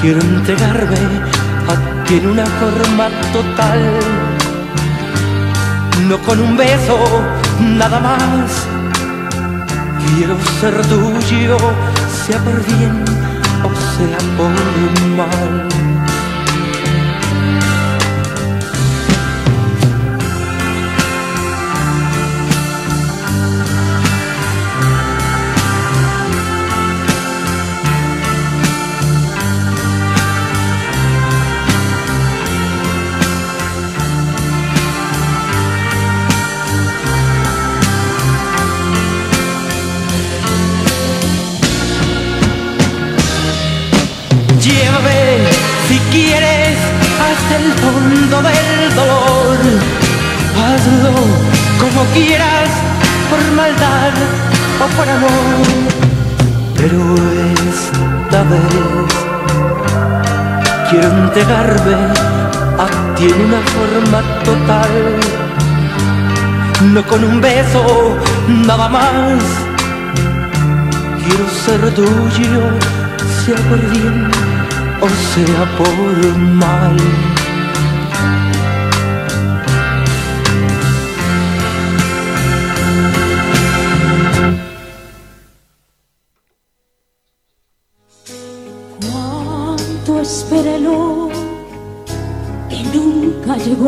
quiero 0.00 0.20
entregarme 0.20 1.02
a 1.68 2.04
ti 2.04 2.14
en 2.16 2.26
una 2.28 2.46
forma 2.46 3.08
total, 3.32 3.80
no 6.08 6.18
con 6.18 6.40
un 6.40 6.56
beso, 6.56 6.98
nada 7.60 7.98
más. 8.00 8.66
Quiero 10.14 10.36
ser 10.60 10.74
tuyo, 10.86 11.56
sea 12.26 12.38
por 12.38 12.64
bien 12.64 13.04
o 13.64 13.70
sea 13.96 14.18
por 14.36 14.50
mal. 15.16 15.95
Hasta 47.46 47.56
el 47.56 47.72
fondo 47.72 48.42
del 48.42 48.94
dolor. 48.94 49.58
Hazlo 50.58 51.12
como 51.80 52.04
quieras, 52.12 52.70
por 53.30 53.40
maldad 53.52 54.14
o 54.82 54.86
por 54.96 55.08
amor. 55.08 55.30
Pero 56.76 57.00
esta 57.54 58.42
vez 58.50 59.12
quiero 60.90 61.08
entregarme 61.08 61.94
a 62.78 63.14
ti 63.14 63.24
en 63.24 63.40
una 63.46 63.60
forma 63.74 64.20
total. 64.44 64.94
No 66.92 67.02
con 67.06 67.24
un 67.24 67.40
beso, 67.40 68.16
nada 68.66 68.88
más. 68.88 69.42
Quiero 71.24 71.48
ser 71.64 71.94
tuyo, 71.94 72.60
sea 73.44 73.56
por 73.68 73.80
bien 73.90 74.30
o 75.00 75.08
sea 75.08 75.64
por 75.76 76.38
mal. 76.38 76.96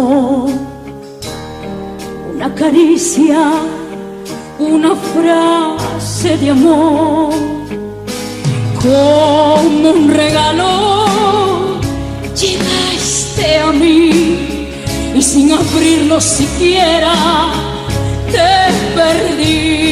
Una 0.01 0.49
caricia, 2.55 3.51
una 4.59 4.95
frase 4.95 6.37
de 6.39 6.51
amor 6.51 7.35
como 8.81 9.91
un 9.91 10.09
regalo 10.09 11.79
llegaste 12.35 13.59
a 13.59 13.73
mí 13.73 14.71
y 15.15 15.23
sin 15.23 15.53
abrirlo 15.53 16.21
siquiera 16.21 17.13
te 18.31 18.73
perdí. 18.95 19.88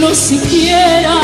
Abrirlo 0.00 0.14
siquiera 0.14 1.19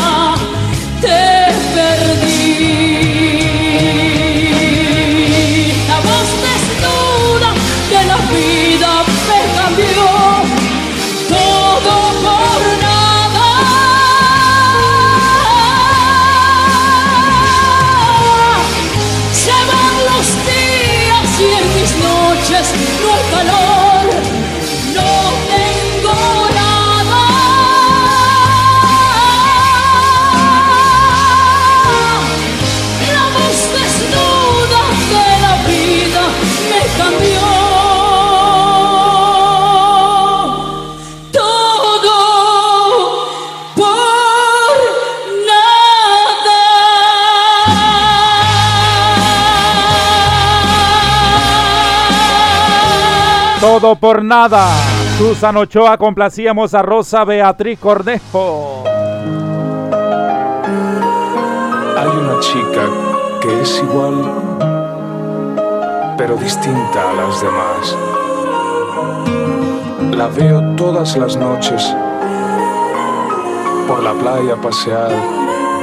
Por 53.95 54.25
nada. 54.25 54.67
Susan 55.17 55.57
Ochoa 55.57 55.97
complacíamos 55.97 56.75
a 56.75 56.83
Rosa 56.83 57.25
Beatriz 57.25 57.79
Cornejo. 57.79 58.83
Hay 61.97 62.09
una 62.09 62.41
chica 62.41 62.83
que 63.41 63.61
es 63.63 63.79
igual, 63.79 64.25
pero 66.19 66.37
distinta 66.37 67.11
a 67.11 67.15
las 67.15 67.41
demás. 67.41 67.97
La 70.17 70.27
veo 70.27 70.75
todas 70.75 71.17
las 71.17 71.37
noches 71.37 71.95
por 73.87 74.03
la 74.03 74.15
playa 74.15 74.57
pasear 74.61 75.13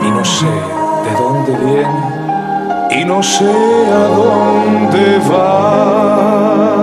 y 0.01 0.11
no 0.11 0.25
sé 0.25 0.45
de 0.45 1.13
dónde 1.17 1.55
viene 1.65 3.01
y 3.01 3.05
no 3.05 3.23
sé 3.23 3.49
a 3.91 4.07
dónde 4.09 5.19
va. 5.31 6.82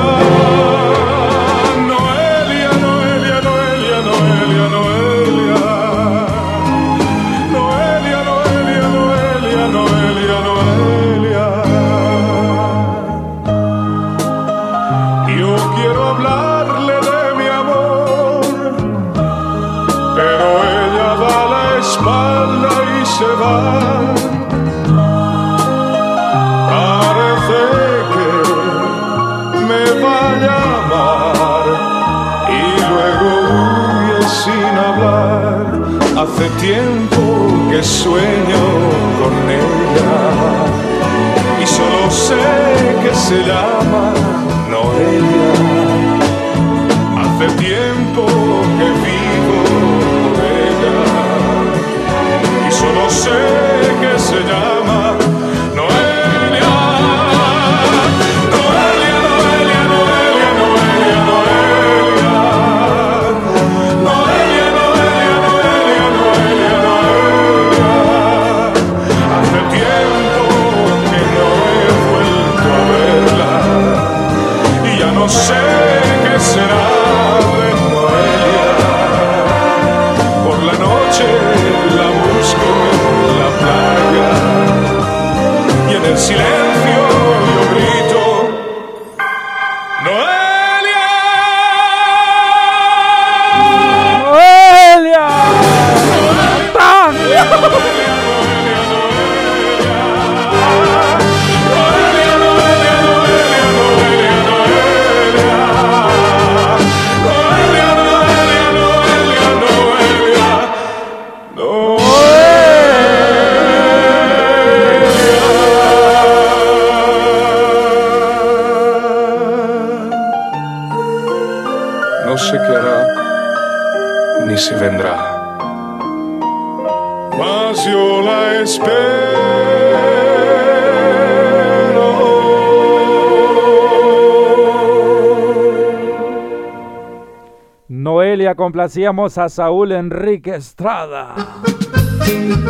Complacíamos 138.61 139.39
a 139.39 139.49
Saúl 139.49 139.91
Enrique 139.91 140.53
Estrada. 140.53 141.33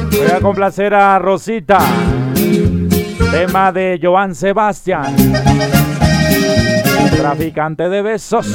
Voy 0.10 0.32
a 0.34 0.40
complacer 0.40 0.94
a 0.94 1.20
Rosita. 1.20 1.80
Tema 3.30 3.74
de 3.74 4.00
Joan 4.02 4.34
Sebastián. 4.34 5.14
Traficante 7.18 7.90
de 7.90 8.02
besos. 8.04 8.48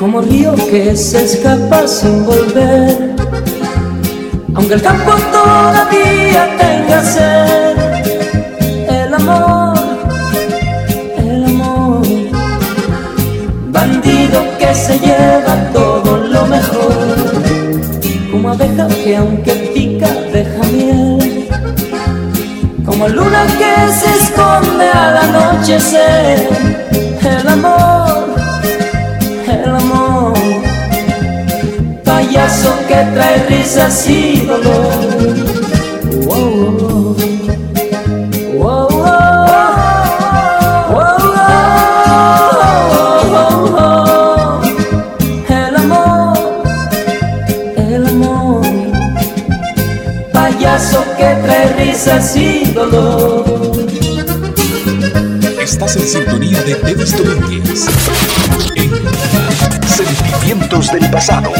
Como 0.00 0.20
río 0.22 0.56
que 0.68 0.96
se 0.96 1.26
escapa 1.26 1.86
sin 1.86 2.26
volver, 2.26 3.14
aunque 4.52 4.74
el 4.74 4.82
campo 4.82 5.12
todavía 5.30 6.56
tenga 6.58 7.04
sed 7.04 7.89
que 14.58 14.74
se 14.74 14.98
lleva 14.98 15.70
todo 15.72 16.16
lo 16.16 16.46
mejor, 16.46 17.16
como 18.30 18.50
abeja 18.50 18.88
que 19.02 19.16
aunque 19.16 19.52
pica 19.74 20.08
deja 20.32 20.62
miel, 20.72 21.48
como 22.84 23.08
luna 23.08 23.46
que 23.58 23.92
se 23.92 24.10
esconde 24.22 24.88
al 24.88 25.16
anochecer, 25.16 26.48
el 27.22 27.48
amor, 27.48 28.34
el 29.48 29.70
amor, 29.70 30.34
payaso 32.04 32.74
que 32.88 32.96
trae 33.14 33.46
risas 33.48 34.08
y 34.08 34.46
dolor. 34.46 35.40
Estás 36.20 36.89
de 56.76 57.06
Sentimientos 59.88 60.92
del 60.92 61.10
Pasado. 61.10 61.50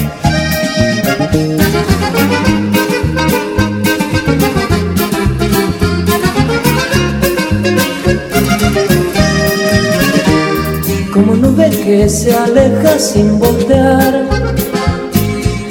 Como 11.12 11.34
nube 11.34 11.70
que 11.70 12.08
se 12.08 12.32
aleja 12.36 12.98
sin 13.00 13.36
voltear 13.40 14.28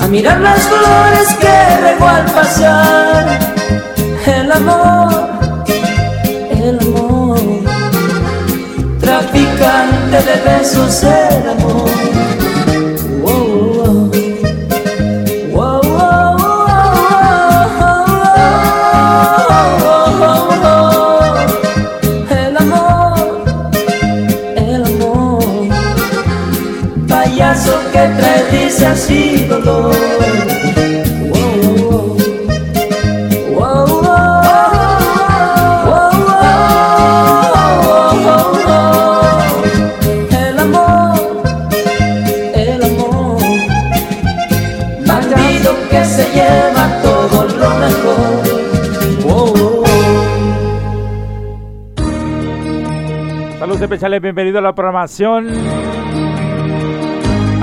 a 0.02 0.08
mirar 0.08 0.42
las 0.42 0.64
flores 0.64 1.30
que 1.40 1.78
regó 1.82 2.08
al 2.08 2.26
pasar 2.26 3.59
de 10.60 10.66
besos, 10.66 11.04
el 11.04 11.50
amor. 11.50 11.90
El 22.32 22.58
amor, 22.58 23.44
el 24.56 24.86
amor, 24.86 25.44
martillazo 27.08 27.80
que 27.92 28.08
trae 28.18 28.50
risa 28.52 28.92
así 28.92 29.46
dolor. 29.46 29.99
Especiales, 53.90 54.22
bienvenido 54.22 54.60
a 54.60 54.62
la 54.62 54.76
programación. 54.76 55.48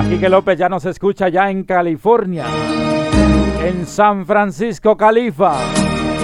Aquí 0.01 0.19
que 0.19 0.29
López 0.29 0.59
ya 0.59 0.69
nos 0.69 0.85
escucha 0.85 1.29
ya 1.29 1.49
en 1.53 1.63
California, 1.63 2.45
en 3.65 3.87
San 3.87 4.27
Francisco, 4.27 4.97
Califa. 4.97 5.55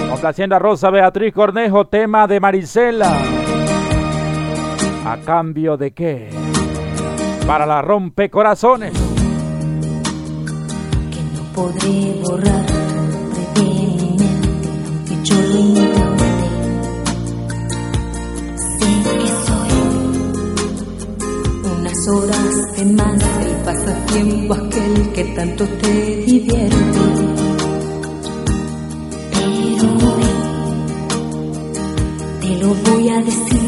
Complaciendo 0.09 0.57
a 0.57 0.59
Rosa 0.59 0.89
Beatriz 0.89 1.33
Cornejo, 1.33 1.87
tema 1.87 2.27
de 2.27 2.41
Marisela. 2.41 3.15
¿A 5.05 5.17
cambio 5.25 5.77
de 5.77 5.91
qué? 5.91 6.29
Para 7.47 7.65
la 7.65 7.81
rompecorazones. 7.81 8.91
podré 11.55 12.19
borrar 12.23 12.72
pasatiempo 24.13 24.53
aquel 24.53 25.11
que 25.13 25.23
tanto 25.35 25.65
te 25.65 26.15
divierte. 26.25 26.75
Pero 29.31 29.89
te 32.41 32.49
lo 32.57 32.73
voy 32.91 33.09
a 33.09 33.21
decir 33.21 33.63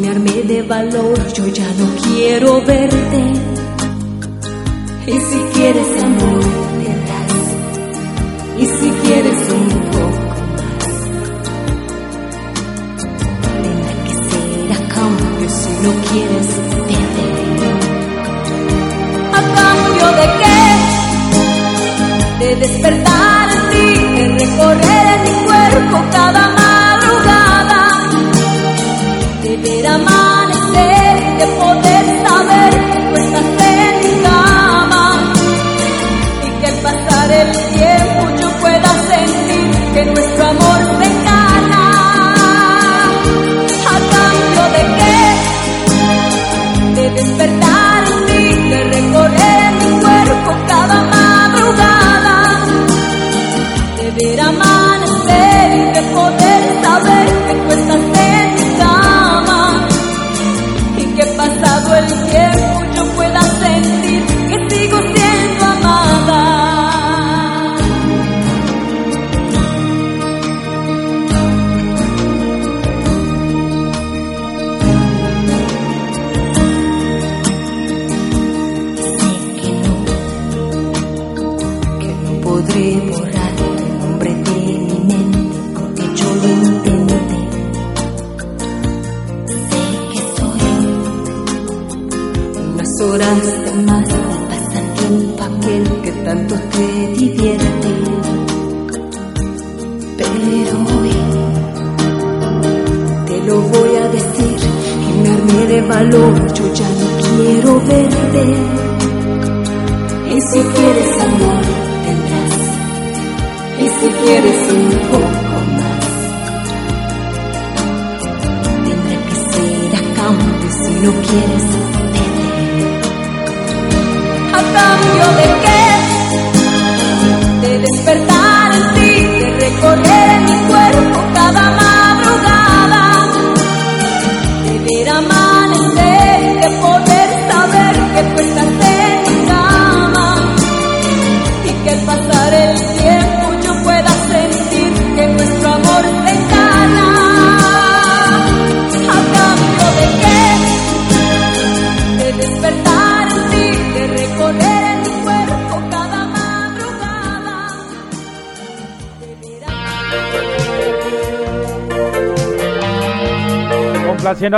me 0.00 0.08
armé 0.08 0.42
de 0.42 0.62
valor, 0.62 1.32
yo 1.32 1.46
ya 1.48 1.66
no 1.78 1.86
quiero 2.02 2.60
verte. 2.64 3.32
Y 5.06 5.12
si 5.12 5.38
quieres 5.54 5.99
amanecer 54.80 55.92
de 55.94 56.02
poder 56.14 56.60
saber 56.84 57.26
que 57.46 57.54
tú 57.54 57.70
estás 57.80 58.02
en 58.28 58.54
mi 58.54 58.78
cama 58.78 59.88
y 60.96 61.04
que 61.16 61.24
pasado 61.36 61.96
el 61.96 62.06
tiempo 62.30 62.69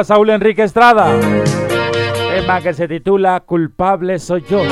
Saúl 0.03 0.30
Enrique 0.30 0.62
Estrada. 0.62 1.07
Tema 2.34 2.61
que 2.61 2.72
se 2.72 2.88
titula 2.88 3.40
Culpable 3.40 4.18
soy 4.18 4.43
yo. 4.49 4.62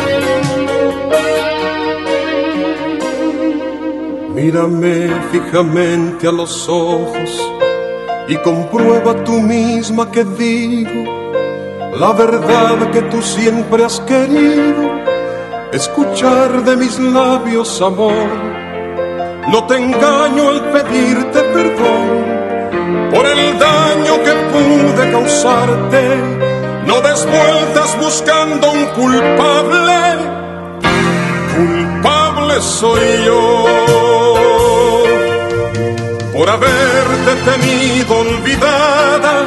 Mírame 4.35 5.09
fijamente 5.31 6.27
a 6.27 6.33
los 6.33 6.69
ojos 6.69 7.53
y 8.29 8.37
comprueba 8.37 9.23
tú 9.25 9.41
misma 9.41 10.11
que 10.11 10.25
digo 10.25 11.21
la 11.99 12.13
verdad 12.13 12.91
que 12.93 13.03
tú 13.03 13.21
siempre 13.21 13.85
has 13.85 14.01
querido 14.01 14.91
escuchar 15.73 16.65
de 16.65 16.77
mis 16.77 16.99
labios, 16.99 17.83
amor. 17.83 18.29
No 19.53 19.67
te 19.67 19.77
engaño 19.77 20.49
al 20.49 20.71
pedirte 20.71 21.41
perdón 21.53 22.30
causarte. 25.11 26.03
No 26.87 27.01
des 27.03 27.27
vueltas 27.27 27.99
buscando 28.01 28.73
un 28.73 28.85
culpable, 28.87 30.01
culpable 31.55 32.61
soy 32.61 33.25
yo 33.27 33.81
por 36.41 36.49
haberte 36.49 37.33
tenido 37.51 38.19
olvidada, 38.19 39.45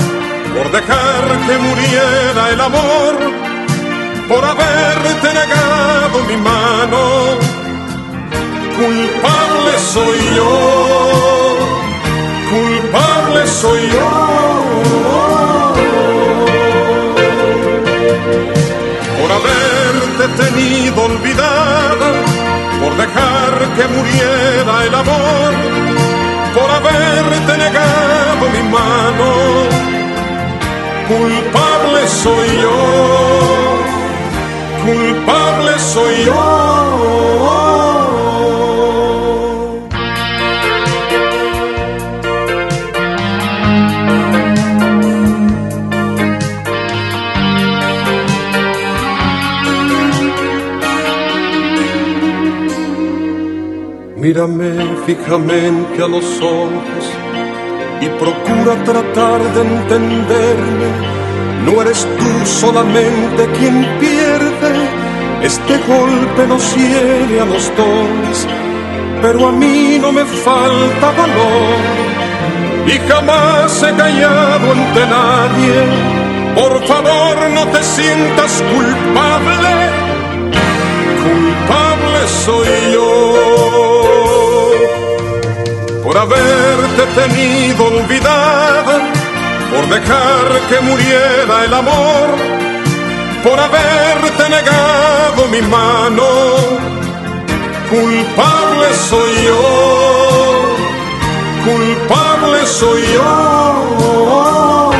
por 0.55 0.71
dejar 0.71 1.23
que 1.47 1.57
muriera 1.57 2.49
el 2.51 2.61
amor, 2.61 3.13
por 4.29 4.45
haberte 4.45 5.27
negado 5.33 6.23
mi 6.27 6.37
mano. 6.37 6.99
Culpable 8.75 9.79
soy 9.91 10.19
yo, 10.35 11.57
culpable 12.51 13.47
soy 13.47 13.89
yo. 13.89 15.52
Por 19.19 19.31
haberte 19.31 20.43
tenido 20.43 21.03
olvidada 21.03 22.43
por 22.83 22.97
dejar 22.97 23.53
que 23.75 23.87
muriera 23.87 24.83
el 24.87 24.95
amor, 24.95 25.53
por 26.53 26.69
haberte 26.69 27.57
negado 27.57 28.43
mi 28.55 28.63
mano. 28.77 29.29
Culpable 31.07 32.07
soy 32.07 32.49
yo, 32.61 32.79
culpable 34.85 35.79
soy 35.79 36.25
yo. 36.25 37.92
Mírame 54.33 54.73
fijamente 55.05 56.01
a 56.01 56.07
los 56.07 56.25
ojos 56.41 57.03
y 58.01 58.07
procura 58.17 58.83
tratar 58.83 59.39
de 59.53 59.61
entenderme. 59.61 60.89
No 61.63 61.79
eres 61.83 62.07
tú 62.17 62.45
solamente 62.47 63.47
quien 63.59 63.85
pierde, 63.99 64.73
este 65.43 65.77
golpe 65.87 66.47
nos 66.47 66.75
hiere 66.75 67.41
a 67.41 67.45
los 67.45 67.71
dos, 67.77 68.47
pero 69.21 69.49
a 69.49 69.51
mí 69.51 69.99
no 70.01 70.11
me 70.11 70.25
falta 70.25 71.11
valor 71.11 71.77
y 72.87 73.07
jamás 73.07 73.83
he 73.83 73.95
callado 73.95 74.71
ante 74.71 75.01
nadie. 75.15 75.77
Por 76.55 76.83
favor 76.87 77.51
no 77.53 77.67
te 77.67 77.83
sientas 77.83 78.63
culpable, 78.73 79.73
culpable 81.21 82.27
soy 82.27 82.93
yo 82.93 83.82
por 86.13 86.21
haberte 86.21 87.05
tenido 87.15 87.85
olvidada, 87.85 88.99
por 89.71 89.89
dejar 89.89 90.45
que 90.69 90.79
muriera 90.81 91.65
el 91.65 91.73
amor, 91.73 92.29
por 93.43 93.59
haberte 93.59 94.47
negado 94.47 95.47
mi 95.49 95.61
mano. 95.63 96.23
Culpable 97.89 98.93
soy 99.09 99.33
yo, 99.47 100.75
culpable 101.65 102.67
soy 102.67 103.01
yo. 103.13 104.91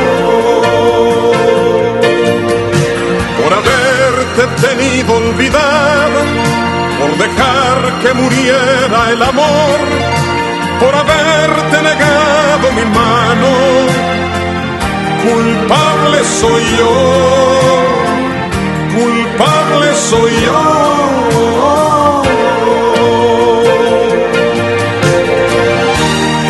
Por 3.40 3.52
haberte 3.52 4.66
tenido 4.66 5.14
olvidada, 5.14 6.20
por 6.98 7.18
dejar 7.18 8.00
que 8.02 8.14
muriera 8.14 9.10
el 9.12 9.22
amor 9.22 10.14
por 10.80 10.94
haberte 10.94 11.82
negado 11.82 12.72
mi 12.78 12.84
mano. 13.00 13.50
Culpable 15.24 16.18
soy 16.40 16.64
yo, 16.78 16.94
culpable 18.94 19.94
soy 20.10 20.32
yo. 20.46 20.84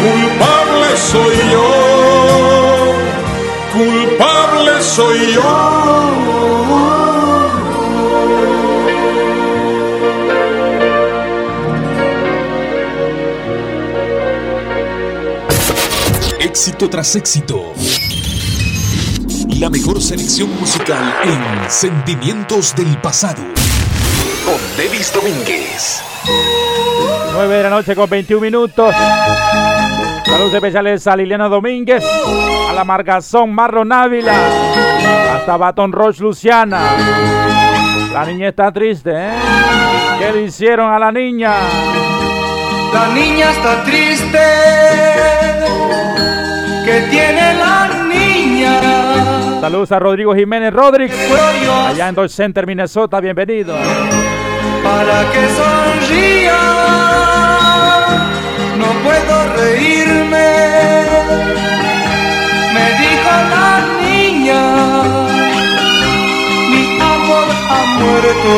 Culpable 0.05 0.97
soy 0.97 1.37
yo, 1.53 1.69
culpable 3.73 4.83
soy 4.83 5.33
yo. 5.35 6.24
Éxito 16.65 16.89
tras 16.89 17.15
éxito. 17.15 17.75
La 19.61 19.69
mejor 19.69 20.01
selección 20.01 20.49
musical 20.59 21.15
en 21.23 21.71
Sentimientos 21.71 22.75
del 22.75 22.97
Pasado. 23.03 23.43
Con 24.47 24.57
Davis 24.75 25.13
Domínguez. 25.13 26.03
9 27.35 27.55
de 27.55 27.63
la 27.65 27.69
noche 27.69 27.95
con 27.95 28.09
21 28.09 28.41
minutos. 28.41 28.95
Saludos 30.25 30.55
especiales 30.55 31.07
a 31.07 31.15
Liliana 31.15 31.51
Domínguez, 31.51 32.03
a 32.71 32.73
la 32.73 32.83
Margazón 32.83 33.53
Marlon 33.53 33.93
Ávila, 33.93 34.33
hasta 35.35 35.59
Baton 35.59 35.93
Roche 35.93 36.23
Luciana. 36.23 36.81
La 38.11 38.25
niña 38.25 38.49
está 38.49 38.73
triste, 38.73 39.11
¿eh? 39.15 39.35
¿Qué 40.19 40.33
le 40.33 40.45
hicieron 40.45 40.91
a 40.91 40.99
la 40.99 41.13
niña? 41.13 41.53
La 42.91 43.09
niña 43.09 43.51
está 43.51 43.85
triste 43.85 44.84
que 46.95 47.01
tiene 47.09 47.55
la 47.55 47.89
niña. 48.09 48.81
Saludos 49.61 49.91
a 49.93 49.99
Rodrigo 49.99 50.35
Jiménez 50.35 50.73
Rodríguez, 50.73 51.19
allá 51.89 52.09
en 52.09 52.15
Dodge 52.15 52.31
Center, 52.31 52.67
Minnesota, 52.67 53.21
bienvenido. 53.21 53.75
Para 54.85 55.25
que 55.33 55.49
sonría, 55.59 56.61
no 58.79 58.87
puedo 59.03 59.35
reírme, 59.57 60.49
me 62.75 62.87
dijo 63.03 63.33
la 63.55 63.71
niña, 64.05 64.63
mi 66.71 66.85
amor 67.01 67.47
ha 67.71 67.83
muerto 67.99 68.53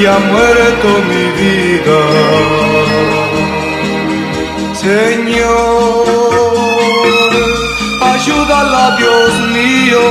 y 0.00 0.02
ha 0.06 0.18
muerto 0.32 0.88
mi 1.10 1.24
vida. 1.42 2.00
Señor, 4.84 6.23
ayúdala, 8.24 8.96
Dios 8.96 9.32
mío, 9.52 10.04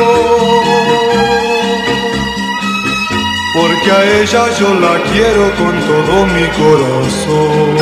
porque 3.56 3.92
a 3.92 4.04
ella 4.22 4.44
yo 4.60 4.70
la 4.76 4.96
quiero 5.12 5.44
con 5.56 5.74
todo 5.90 6.16
mi 6.28 6.46
corazón. 6.62 7.76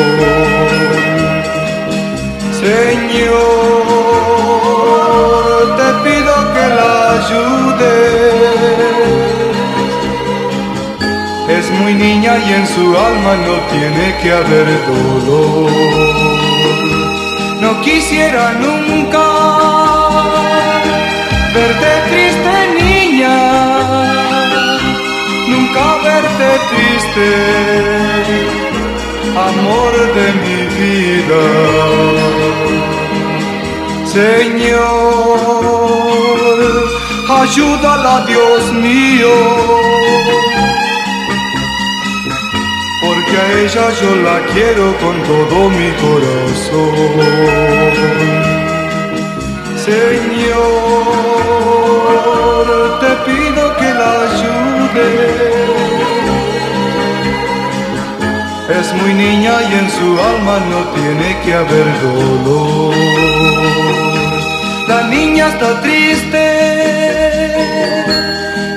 Señor, 2.62 3.84
te 5.78 5.88
pido 6.04 6.34
que 6.54 6.66
la 6.78 6.92
ayudes. 7.20 8.52
Es 11.50 11.66
muy 11.72 11.94
niña 11.94 12.34
y 12.38 12.54
en 12.54 12.66
su 12.68 12.86
alma 12.98 13.34
no 13.48 13.56
tiene 13.72 14.06
que 14.22 14.32
haber 14.32 14.68
dolor 14.88 15.72
no 17.62 17.80
quisiera 17.82 18.54
nunca 18.54 19.61
triste, 27.14 27.32
amor 29.36 29.94
de 30.18 30.28
mi 30.42 30.60
vida. 30.80 31.44
Señor, 34.06 35.40
ayúdala 37.42 38.16
Dios 38.26 38.62
mío 38.74 39.36
porque 43.02 43.36
a 43.38 43.46
ella 43.64 43.86
yo 44.02 44.12
la 44.28 44.38
quiero 44.54 44.86
con 44.98 45.16
todo 45.24 45.58
mi 45.70 45.90
corazón. 46.04 46.96
Señor, 49.86 50.60
te 53.00 53.12
pido 53.26 53.64
que 53.78 53.90
la 53.94 54.12
ayude. 54.30 55.61
Es 58.80 58.94
muy 58.94 59.14
niña 59.14 59.54
y 59.70 59.74
en 59.82 59.90
su 59.90 60.08
alma 60.32 60.56
no 60.72 60.80
tiene 60.98 61.28
que 61.44 61.54
haber 61.54 61.88
dolor. 62.02 62.96
La 64.88 65.02
niña 65.08 65.48
está 65.50 65.82
triste, 65.82 66.46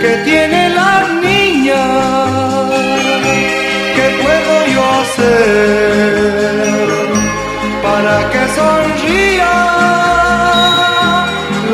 que 0.01 0.11
tiene 0.24 0.70
la 0.70 1.09
niña 1.22 2.14
puedo 4.24 4.66
yo 4.74 4.82
hacer 5.03 5.74
para 7.82 8.16
que 8.30 8.42
sonría? 8.59 9.53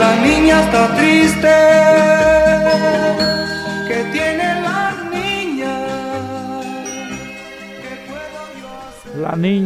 La 0.02 0.12
niña 0.26 0.60
está 0.60 0.82
triste. 0.88 0.99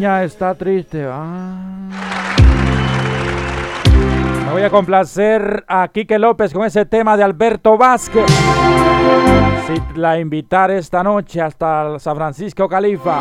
Está 0.04 0.54
triste. 0.54 1.06
Ah. 1.08 1.88
Me 4.46 4.52
voy 4.52 4.62
a 4.62 4.70
complacer 4.70 5.64
a 5.66 5.88
Quique 5.88 6.18
López 6.18 6.52
con 6.52 6.64
ese 6.64 6.84
tema 6.84 7.16
de 7.16 7.24
Alberto 7.24 7.78
Vázquez. 7.78 8.26
Si 9.66 9.98
la 9.98 10.18
invitara 10.18 10.76
esta 10.76 11.02
noche 11.02 11.40
hasta 11.40 11.98
San 11.98 12.16
Francisco 12.16 12.68
Califa. 12.68 13.18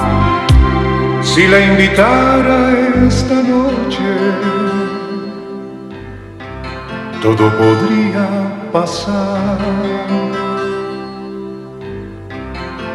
Si 1.21 1.47
la 1.47 1.59
invitara 1.61 2.71
esta 3.07 3.35
noche, 3.35 4.03
todo 7.21 7.49
podría 7.57 8.27
pasar. 8.73 9.57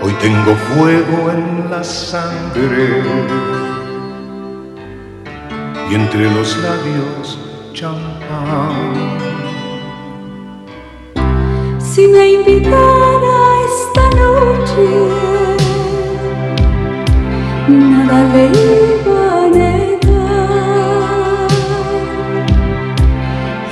Hoy 0.03 0.12
tengo 0.20 0.55
fuego 0.55 1.30
en 1.32 1.70
la 1.70 1.82
sangre 1.82 3.03
y 5.91 5.95
entre 5.95 6.30
los 6.30 6.57
labios 6.59 7.39
champán. 7.72 9.18
Si 11.78 12.07
me 12.07 12.32
invitara 12.32 13.36
esta 13.70 14.05
noche, 14.16 14.86
nada 17.68 18.18
le 18.34 18.45
iba 18.47 19.45
a 19.45 19.49
negar. 19.49 19.89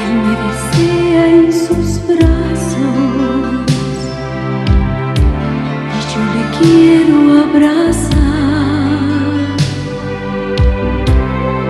Él 0.04 0.14
me 0.24 0.32
desea 0.46 1.24
en 1.28 1.52
sus 1.52 1.88
brazos 2.06 2.96
y 5.94 6.00
yo 6.12 6.20
le 6.34 6.42
quiero 6.58 7.16
abrazar. 7.44 8.15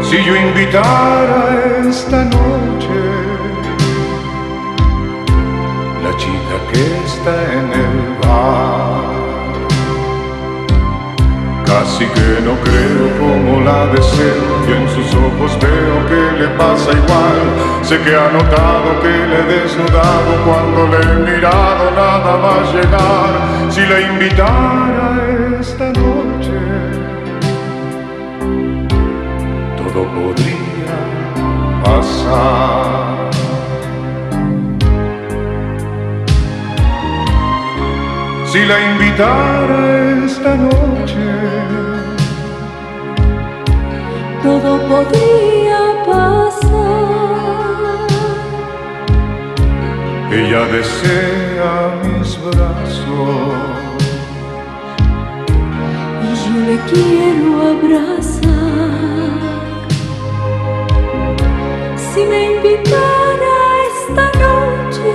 Si 0.08 0.24
yo 0.24 0.36
invitara 0.36 1.82
esta 1.88 2.24
noche 2.24 3.00
la 6.00 6.16
chica 6.16 6.56
que 6.70 6.82
está 7.04 7.34
en 7.52 7.72
el 7.72 7.94
bar, 8.22 9.16
casi 11.66 12.06
que 12.06 12.40
no 12.46 12.54
creo 12.66 13.06
como 13.18 13.60
la 13.62 13.86
deseo 13.86 14.46
y 14.68 14.72
en 14.74 14.88
sus 14.90 15.12
ojos 15.12 15.58
veo 15.60 15.96
que 16.08 16.38
le 16.40 16.48
pasa 16.56 16.92
igual. 16.92 17.42
Sé 17.82 17.98
que 18.02 18.14
ha 18.14 18.30
notado 18.30 19.00
que 19.02 19.08
le 19.08 19.40
he 19.40 19.60
desnudado 19.60 20.30
cuando 20.46 20.86
le 20.86 20.98
he 21.02 21.34
mirado 21.34 21.90
nada 21.90 22.36
va 22.36 22.54
a 22.60 22.72
llegar. 22.72 23.72
Si 23.72 23.80
la 23.80 24.00
invitara 24.00 25.58
esta 25.60 25.86
noche 25.86 26.15
Si 38.50 38.64
la 38.64 38.78
invitara 38.92 40.24
esta 40.24 40.54
noche, 40.56 41.26
Todo 44.42 44.78
podría 44.88 45.80
pasar. 46.06 46.86
ella 50.30 50.62
desea 50.76 51.72
mis 52.04 52.30
brazos. 52.46 53.86
y 56.24 56.30
yo 56.42 56.54
le 56.68 56.76
quiero 56.90 57.50
abrazar. 57.72 59.55
Si 62.16 62.24
me 62.24 62.44
invitara 62.54 63.54
esta 63.92 64.24
noche, 64.38 65.12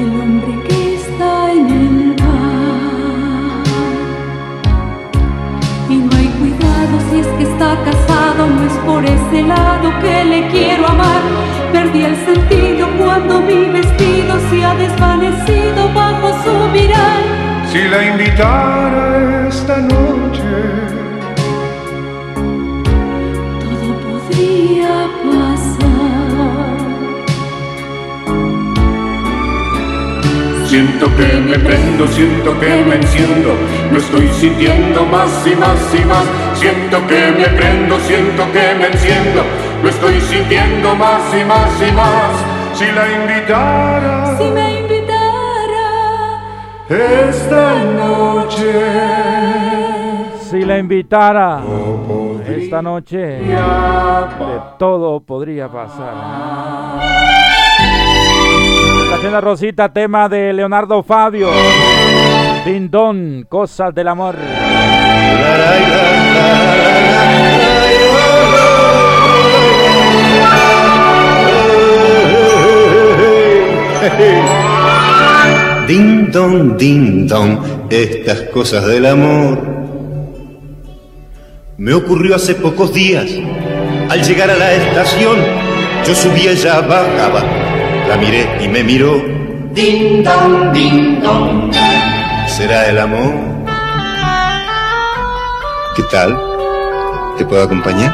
el 0.00 0.10
hombre 0.20 0.52
que 0.66 0.96
está 0.96 1.52
en 1.52 1.66
el 1.70 2.16
bar, 2.16 3.62
y 5.88 5.94
no 5.94 6.16
hay 6.16 6.26
cuidado 6.40 6.94
si 7.08 7.20
es 7.20 7.26
que 7.38 7.44
está 7.44 7.78
casado, 7.84 8.48
no 8.48 8.66
es 8.66 8.76
por 8.78 9.04
ese 9.04 9.42
lado 9.42 9.92
que 10.00 10.24
le 10.24 10.48
quiero 10.48 10.88
amar. 10.88 11.22
Perdí 11.72 12.02
el 12.02 12.16
sentido 12.26 12.88
cuando 12.98 13.40
mi 13.42 13.66
vestido 13.66 14.40
se 14.50 14.64
ha 14.64 14.74
desvanecido 14.74 15.88
bajo 15.94 16.30
su 16.42 16.68
mirar. 16.72 17.22
Si 17.70 17.82
la 17.86 18.04
invitara 18.08 19.46
esta 19.46 19.76
noche, 19.76 20.89
siento 30.70 31.16
que 31.16 31.40
me 31.40 31.58
prendo, 31.58 32.06
siento 32.06 32.58
que 32.60 32.84
me 32.84 32.94
enciendo, 32.94 33.54
lo 33.90 33.98
estoy 33.98 34.28
sintiendo 34.28 35.04
más 35.04 35.46
y 35.46 35.56
más 35.56 35.94
y 35.94 36.04
más. 36.04 36.24
Siento 36.54 37.06
que 37.08 37.32
me 37.32 37.46
prendo, 37.48 37.98
siento 38.00 38.44
que 38.52 38.74
me 38.78 38.86
enciendo, 38.86 39.42
lo 39.82 39.88
estoy 39.88 40.20
sintiendo 40.20 40.94
más 40.94 41.22
y 41.34 41.44
más 41.44 41.70
y 41.88 41.92
más. 41.92 42.32
Si 42.74 42.86
la 42.86 43.10
invitara 43.10 44.38
Si 44.38 44.44
me 44.44 44.80
invitara 44.80 45.88
esta 46.88 47.84
noche, 47.84 48.72
Si 50.50 50.64
la 50.64 50.78
invitara 50.78 51.62
esta 52.70 52.82
noche, 52.82 53.40
todo 54.78 55.18
podría 55.18 55.68
pasar. 55.68 56.14
La 59.10 59.18
tienda 59.18 59.40
Rosita, 59.40 59.92
tema 59.92 60.28
de 60.28 60.52
Leonardo 60.52 61.02
Fabio. 61.02 61.50
Dindón, 62.64 63.44
cosas 63.48 63.92
del 63.92 64.06
amor. 64.06 64.36
Ding 75.88 76.30
dong, 76.30 76.76
ding 76.76 77.26
dong, 77.26 77.58
estas 77.90 78.42
cosas 78.52 78.86
del 78.86 79.06
amor. 79.06 79.79
Me 81.80 81.94
ocurrió 81.94 82.36
hace 82.36 82.54
pocos 82.54 82.92
días. 82.92 83.24
Al 84.10 84.22
llegar 84.22 84.50
a 84.50 84.54
la 84.54 84.70
estación, 84.70 85.38
yo 86.06 86.14
subía 86.14 86.50
ella 86.50 86.82
bajaba. 86.82 87.42
La 88.06 88.18
miré 88.18 88.46
y 88.62 88.68
me 88.68 88.84
miró. 88.84 89.16
Ding 89.72 90.22
dong, 90.22 90.72
ding 90.74 91.22
dong. 91.22 91.72
¿Será 92.48 92.86
el 92.86 92.98
amor? 92.98 93.32
¿Qué 95.96 96.02
tal? 96.12 96.38
¿Te 97.38 97.46
puedo 97.46 97.62
acompañar? 97.62 98.12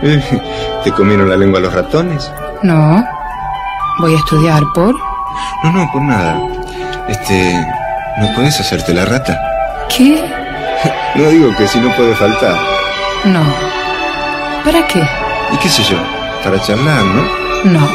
¿Te 0.84 0.92
comieron 0.92 1.28
la 1.28 1.36
lengua 1.36 1.60
los 1.60 1.74
ratones? 1.74 2.32
No. 2.62 3.04
Voy 3.98 4.14
a 4.14 4.16
estudiar 4.16 4.62
por. 4.74 4.94
No, 5.64 5.70
no, 5.70 5.92
por 5.92 6.00
nada. 6.00 6.40
Este, 7.08 7.52
¿no 8.16 8.34
puedes 8.34 8.58
hacerte 8.58 8.94
la 8.94 9.04
rata? 9.04 9.38
¿Qué? 9.94 10.45
No 11.16 11.28
digo 11.30 11.56
que 11.56 11.66
si 11.66 11.78
no 11.78 11.94
puede 11.96 12.14
faltar. 12.14 12.56
No. 13.24 13.42
¿Para 14.64 14.86
qué? 14.86 15.02
¿Y 15.52 15.56
qué 15.58 15.68
sé 15.68 15.82
yo? 15.82 15.96
Para 16.44 16.60
charlar, 16.60 17.04
¿no? 17.04 17.22
No. 17.64 17.88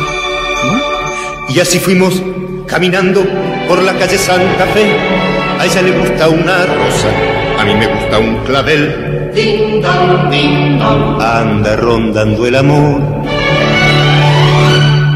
Y 1.50 1.60
así 1.60 1.80
fuimos 1.80 2.22
caminando 2.68 3.24
por 3.68 3.82
la 3.84 3.94
calle 3.94 4.18
Santa 4.18 4.66
Fe. 4.74 4.96
A 5.60 5.66
ella 5.66 5.82
le 5.82 5.92
gusta 5.92 6.30
una 6.30 6.66
rosa, 6.66 7.10
a 7.60 7.66
mí 7.66 7.76
me 7.76 7.88
gusta 7.88 8.18
un 8.18 8.38
clavel. 8.46 9.32
Ding 9.36 9.82
dong, 9.82 10.30
ding 10.32 10.80
dong. 10.80 11.22
Anda 11.22 11.76
rondando 11.76 12.48
el 12.48 12.56
amor. 12.56 13.02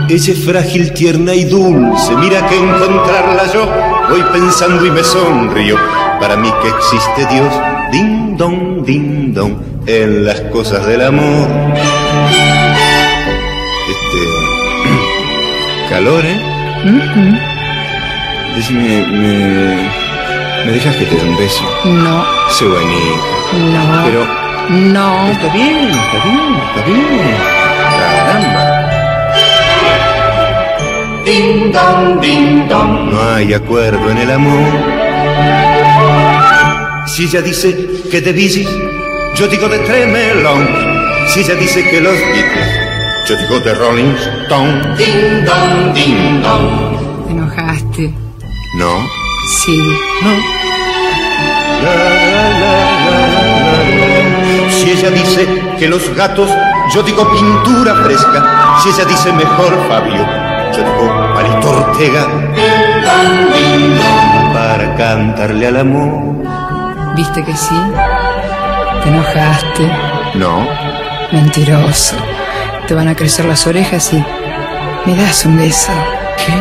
Ella 0.07 0.33
es 0.33 0.45
frágil, 0.45 0.93
tierna 0.93 1.33
y 1.33 1.45
dulce. 1.45 2.15
Mira 2.17 2.45
que 2.47 2.57
encontrarla 2.57 3.51
yo 3.51 3.65
voy 4.09 4.21
pensando 4.31 4.85
y 4.85 4.91
me 4.91 5.03
sonrío. 5.03 5.77
Para 6.19 6.35
mí 6.37 6.51
que 6.61 6.69
existe 6.69 7.25
Dios, 7.33 7.53
ding 7.95 8.35
dong, 8.35 8.83
ding 8.85 9.33
dong, 9.33 9.55
en 9.87 10.25
las 10.25 10.41
cosas 10.51 10.85
del 10.85 11.01
amor. 11.01 11.47
Este. 13.93 14.21
calor, 15.89 16.23
¿eh? 16.25 16.39
Decime, 18.55 19.07
me. 19.07 20.05
¿Me 20.65 20.71
dejas 20.71 20.95
que 20.95 21.05
te 21.05 21.15
dé 21.15 21.23
un 21.23 21.37
beso? 21.37 21.63
No. 21.85 22.25
Sé 22.49 22.65
bonito. 22.65 23.17
No. 23.73 24.03
Pero. 24.05 24.21
No. 24.95 25.27
Está 25.31 25.53
bien, 25.53 25.89
está 25.89 26.17
bien, 26.27 26.49
está 26.67 26.81
bien. 26.89 27.37
Caramba. 27.97 28.63
Ding 31.23 31.71
dong, 31.71 32.19
ding 32.19 32.67
dong. 32.67 33.11
No 33.11 33.17
hay 33.35 33.53
acuerdo 33.53 34.09
en 34.11 34.17
el 34.17 34.31
amor. 34.31 35.05
Si 37.05 37.23
ella 37.25 37.41
dice 37.41 38.03
que 38.09 38.19
de 38.19 38.33
bicis, 38.33 38.67
yo 39.35 39.47
digo 39.47 39.67
de 39.69 39.79
Tremelón. 39.79 40.67
Si 41.27 41.41
ella 41.41 41.55
dice 41.55 41.87
que 41.89 42.01
los 42.01 42.13
Beatles, 42.13 43.27
yo 43.27 43.35
digo 43.37 43.59
de 43.59 43.73
Rolling 43.75 44.15
Stone. 44.43 44.95
Ding 44.97 45.45
dong, 45.45 45.93
ding 45.93 46.41
dong. 46.41 47.49
dejaste. 47.49 48.13
No. 48.77 48.99
Sí. 49.63 49.77
No. 50.23 50.65
Si 54.71 54.91
ella 54.91 55.11
dice 55.11 55.47
que 55.77 55.87
los 55.87 56.13
gatos, 56.15 56.49
yo 56.93 57.03
digo 57.03 57.29
pintura 57.31 57.95
fresca. 58.03 58.79
Si 58.81 58.89
ella 58.89 59.05
dice 59.05 59.31
mejor 59.31 59.73
Fabio, 59.87 60.25
yo 60.73 60.79
digo 60.79 61.33
Palito 61.33 61.69
Ortega. 61.69 62.27
Para 64.53 64.95
cantarle 64.95 65.67
al 65.67 65.77
amor. 65.77 66.44
¿Viste 67.15 67.45
que 67.45 67.55
sí? 67.55 67.75
¿Te 69.03 69.09
enojaste? 69.09 69.89
No. 70.33 70.67
Mentiroso. 71.31 72.17
Te 72.87 72.93
van 72.93 73.07
a 73.07 73.15
crecer 73.15 73.45
las 73.45 73.65
orejas 73.67 74.11
y... 74.13 74.21
¿Me 75.05 75.15
das 75.15 75.45
un 75.45 75.55
beso? 75.57 75.93
¿Qué? 76.37 76.53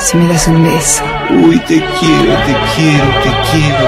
Si 0.00 0.16
me 0.16 0.26
das 0.26 0.48
un 0.48 0.64
beso. 0.64 1.04
Uy, 1.30 1.58
te 1.60 1.76
quiero, 1.76 2.34
te 2.46 2.56
quiero, 2.74 3.04
te 3.22 3.30
quiero. 3.50 3.86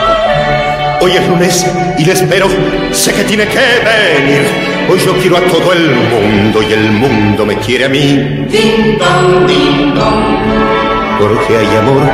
Hoy 1.01 1.12
es 1.16 1.28
lunes 1.28 1.66
y 1.99 2.05
le 2.05 2.12
espero. 2.12 2.46
Sé 2.92 3.12
que 3.12 3.24
tiene 3.24 3.46
que 3.46 3.59
venir. 3.59 4.46
Hoy 4.88 5.01
yo 5.01 5.16
quiero 5.18 5.38
a 5.38 5.40
todo 5.40 5.72
el 5.72 5.96
mundo 5.96 6.62
y 6.62 6.72
el 6.74 6.92
mundo 6.92 7.44
me 7.44 7.57
quiere 7.57 7.86
a 7.86 7.88
mí. 7.88 8.46
Ding 8.49 8.99
dong, 8.99 9.46
ding 9.49 9.94
dong. 9.94 11.18
Porque 11.18 11.57
hay 11.57 11.76
amor. 11.76 12.09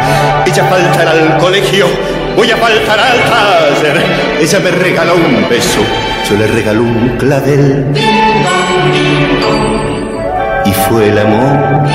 Ella 0.47 0.65
faltará 0.65 1.11
al 1.11 1.37
colegio. 1.37 1.87
Voy 2.37 2.51
a 2.51 2.57
faltar 2.57 2.99
al 2.99 3.19
taller. 3.25 4.03
Ella 4.41 4.61
me 4.61 4.71
regala 4.71 5.13
un 5.15 5.49
beso. 5.49 5.81
Yo 6.29 6.37
le 6.37 6.47
regalo 6.47 6.83
un 6.83 7.17
clavel. 7.19 7.87
Y 10.65 10.73
fue 10.73 11.09
el 11.09 11.19
amor. 11.19 11.89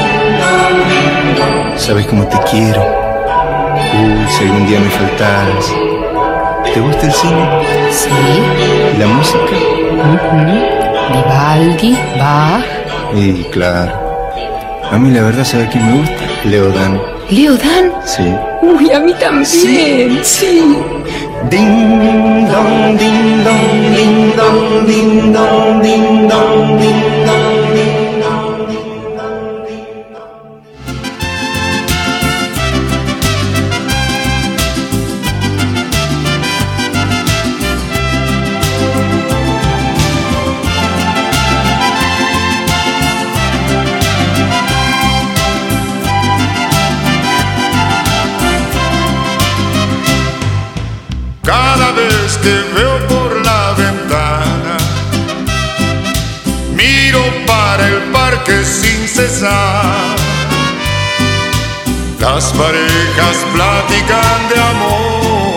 ¿Sabes 1.75 2.05
cómo 2.07 2.25
te 2.27 2.37
quiero? 2.49 2.81
Uy, 4.01 4.27
si 4.29 4.43
algún 4.45 4.67
día 4.67 4.79
me 4.79 4.89
faltas. 4.89 5.73
¿Te 6.73 6.79
gusta 6.79 7.05
el 7.07 7.13
cine? 7.13 7.49
Sí. 7.91 8.09
¿Y 8.95 8.99
la 8.99 9.07
música? 9.07 9.39
Vivaldi, 11.11 11.97
Bach. 12.17 12.63
Y 13.15 13.43
claro. 13.45 14.31
A 14.91 14.97
mí 14.97 15.11
la 15.11 15.23
verdad, 15.23 15.43
¿sabes 15.43 15.69
quién 15.69 15.85
me 15.85 15.97
gusta? 15.99 16.23
Leodan. 16.45 17.01
¿Leodan? 17.29 17.91
Sí. 18.05 18.35
Uy, 18.61 18.91
a 18.91 18.99
mí 18.99 19.13
también. 19.19 19.45
Sí. 20.23 20.77
Ding 21.49 22.47
dong, 22.51 22.97
ding 22.97 23.43
dong, 23.43 23.95
ding 23.95 24.35
dong, 24.35 24.85
ding 24.85 25.33
dong, 25.33 25.81
ding 25.81 26.27
dong, 26.27 26.79
ding 26.79 27.25
dong, 27.25 27.58
Las 62.49 62.57
parejas 62.57 63.45
platican 63.53 64.49
de 64.49 64.59
amor, 64.59 65.55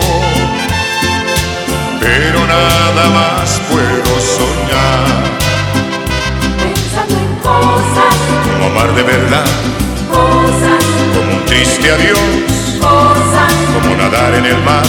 pero 1.99 2.45
nada 2.45 3.09
más 3.09 3.59
puedo 3.67 4.19
soñar. 4.21 5.23
Pensando 6.59 7.15
en 7.15 7.35
cosas, 7.37 8.15
Como 8.43 8.65
amar 8.67 8.93
de 8.93 9.01
verdad, 9.01 9.45
cosas, 10.11 10.83
como 11.15 11.33
un 11.33 11.45
triste 11.45 11.91
adiós, 11.91 12.19
cosas. 12.79 13.53
como 13.73 13.95
nadar 13.95 14.35
en 14.35 14.45
el 14.45 14.61
mar. 14.61 14.85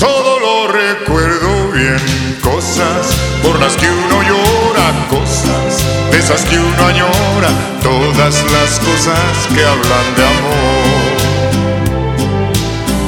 Todo 0.00 0.40
lo 0.40 0.72
recuerdo 0.72 1.70
bien, 1.70 2.40
cosas 2.42 3.14
por 3.40 3.60
las 3.60 3.76
que 3.76 3.86
uno 3.88 4.20
llora, 4.22 5.06
cosas 5.08 5.84
de 6.10 6.18
esas 6.18 6.44
que 6.44 6.58
uno 6.58 6.86
añora, 6.88 7.50
todas 7.82 8.42
las 8.50 8.80
cosas 8.80 9.54
que 9.54 9.64
hablan 9.64 10.14
de 10.16 10.24
amor. 10.24 10.83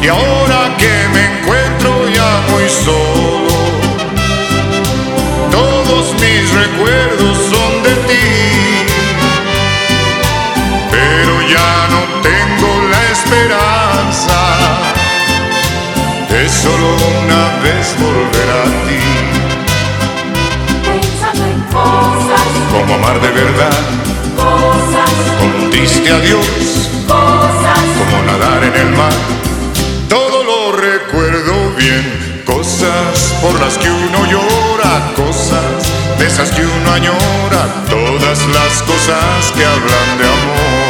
Y 0.07 0.09
ahora 0.09 0.73
que 0.79 1.09
me 1.13 1.23
encuentro 1.41 2.09
ya 2.15 2.41
muy 2.53 2.69
solo, 2.69 3.49
todos 5.51 6.13
mis 6.13 6.53
recuerdos 6.55 7.37
son 7.51 7.83
de 7.83 7.95
ti, 8.07 8.29
pero 10.93 11.43
ya 11.49 11.89
no 11.91 12.23
tengo 12.23 12.71
la 12.89 13.03
esperanza 13.17 14.39
de 16.31 16.49
solo 16.51 16.89
una 17.25 17.43
vez 17.65 17.97
volver 17.99 18.49
a 18.63 18.65
ti. 18.87 19.03
Pensando 20.85 21.45
en 21.47 21.61
cosas, 21.63 22.47
Como 22.71 22.95
amar 22.95 23.21
de 23.21 23.31
verdad, 23.33 23.79
cosas, 24.37 25.11
como 25.41 25.65
un 25.65 25.71
triste 25.73 26.09
adiós, 26.13 26.47
cosas. 27.09 27.81
como 27.99 28.23
nadar 28.23 28.63
en 28.63 28.77
el 28.87 28.91
mar. 28.95 29.13
Cosas 32.79 33.35
por 33.41 33.59
las 33.59 33.79
que 33.79 33.91
uno 33.91 34.27
llora, 34.27 35.13
cosas 35.17 35.93
de 36.19 36.27
esas 36.27 36.51
que 36.51 36.63
uno 36.63 36.93
añora, 36.93 37.85
todas 37.89 38.47
las 38.49 38.83
cosas 38.83 39.53
que 39.55 39.65
hablan 39.65 40.19
de 40.19 40.25
amor. 40.25 40.86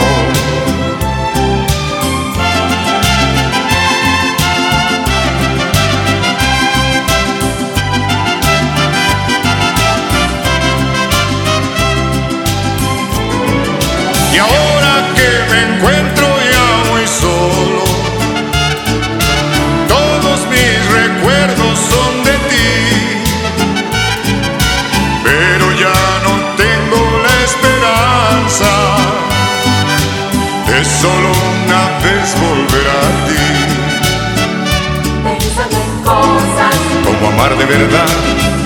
Como 37.21 37.29
amar 37.33 37.57
de 37.57 37.65
verdad, 37.65 38.07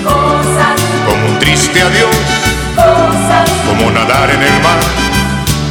cosas, 0.05 0.81
como 1.07 1.27
un 1.27 1.39
triste 1.39 1.81
adiós, 1.81 2.17
cosas. 2.75 3.51
como 3.67 3.91
nadar 3.91 4.31
en 4.31 4.43
el 4.43 4.63
mar. 4.63 4.81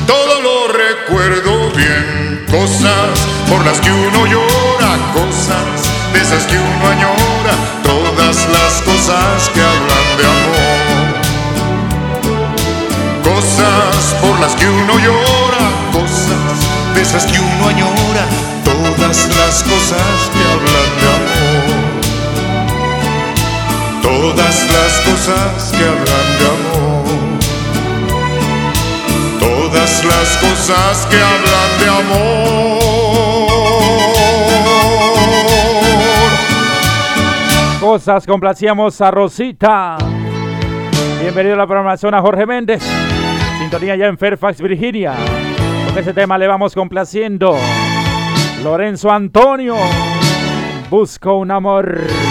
Todo 0.06 0.42
lo 0.42 0.68
recuerdo 0.74 1.72
bien, 1.72 2.46
cosas 2.50 3.10
por 3.50 3.66
las 3.66 3.80
que 3.80 3.92
uno 3.92 4.26
llora, 4.28 4.92
cosas 5.14 5.90
de 6.14 6.22
esas 6.22 6.46
que 6.46 6.58
uno 6.58 6.88
añora, 6.88 7.54
todas 7.84 8.48
las 8.50 8.82
cosas 8.82 9.50
que 9.54 9.62
hablan 9.62 10.18
de 10.18 10.26
amor. 10.38 11.20
Cosas 13.24 14.16
por 14.22 14.40
las 14.40 14.54
que 14.56 14.68
uno 14.68 15.00
llora, 15.00 15.64
cosas 15.92 16.58
de 16.96 17.02
esas 17.02 17.26
que 17.26 17.40
uno 17.40 17.68
añora, 17.68 18.26
todas 18.64 19.28
las 19.38 19.64
cosas 19.64 20.30
que 20.34 20.40
hablan 20.40 20.90
de 20.99 20.99
amor. 20.99 20.99
Todas 24.22 24.68
las 24.74 25.00
cosas 25.00 25.72
que 25.72 25.84
hablan 25.86 26.28
de 26.40 26.46
amor. 26.52 27.40
Todas 29.40 30.04
las 30.04 30.38
cosas 30.38 31.08
que 31.10 31.16
hablan 31.16 31.80
de 31.80 31.88
amor. 31.88 32.80
Cosas, 37.80 38.28
complacíamos 38.28 39.00
a 39.00 39.10
Rosita. 39.10 39.98
Bienvenido 41.22 41.56
a 41.56 41.58
la 41.60 41.66
programación 41.66 42.14
a 42.14 42.20
Jorge 42.20 42.46
Méndez. 42.46 42.84
Sintonía 43.58 43.96
ya 43.96 44.08
en 44.08 44.18
Fairfax, 44.18 44.60
Virginia. 44.62 45.14
Con 45.88 45.98
ese 45.98 46.14
tema 46.14 46.38
le 46.38 46.46
vamos 46.46 46.76
complaciendo. 46.76 47.56
Lorenzo 48.66 49.12
Antonio. 49.12 49.78
Busco 50.90 51.38
un 51.38 51.52
amor. 51.52 52.29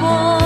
amor. 0.00 0.39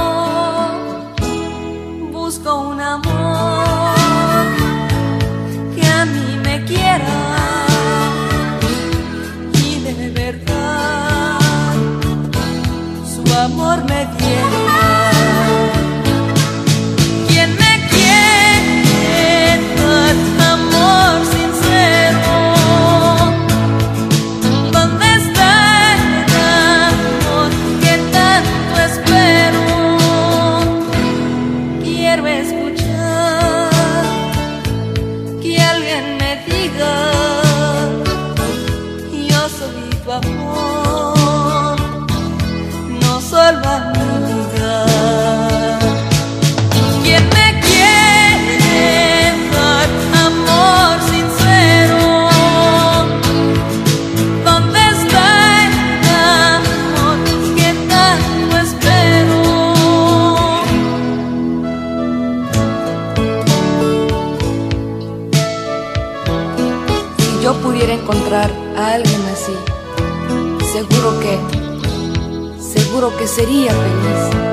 que 73.24 73.28
sería 73.28 73.72
feliz. 73.72 74.43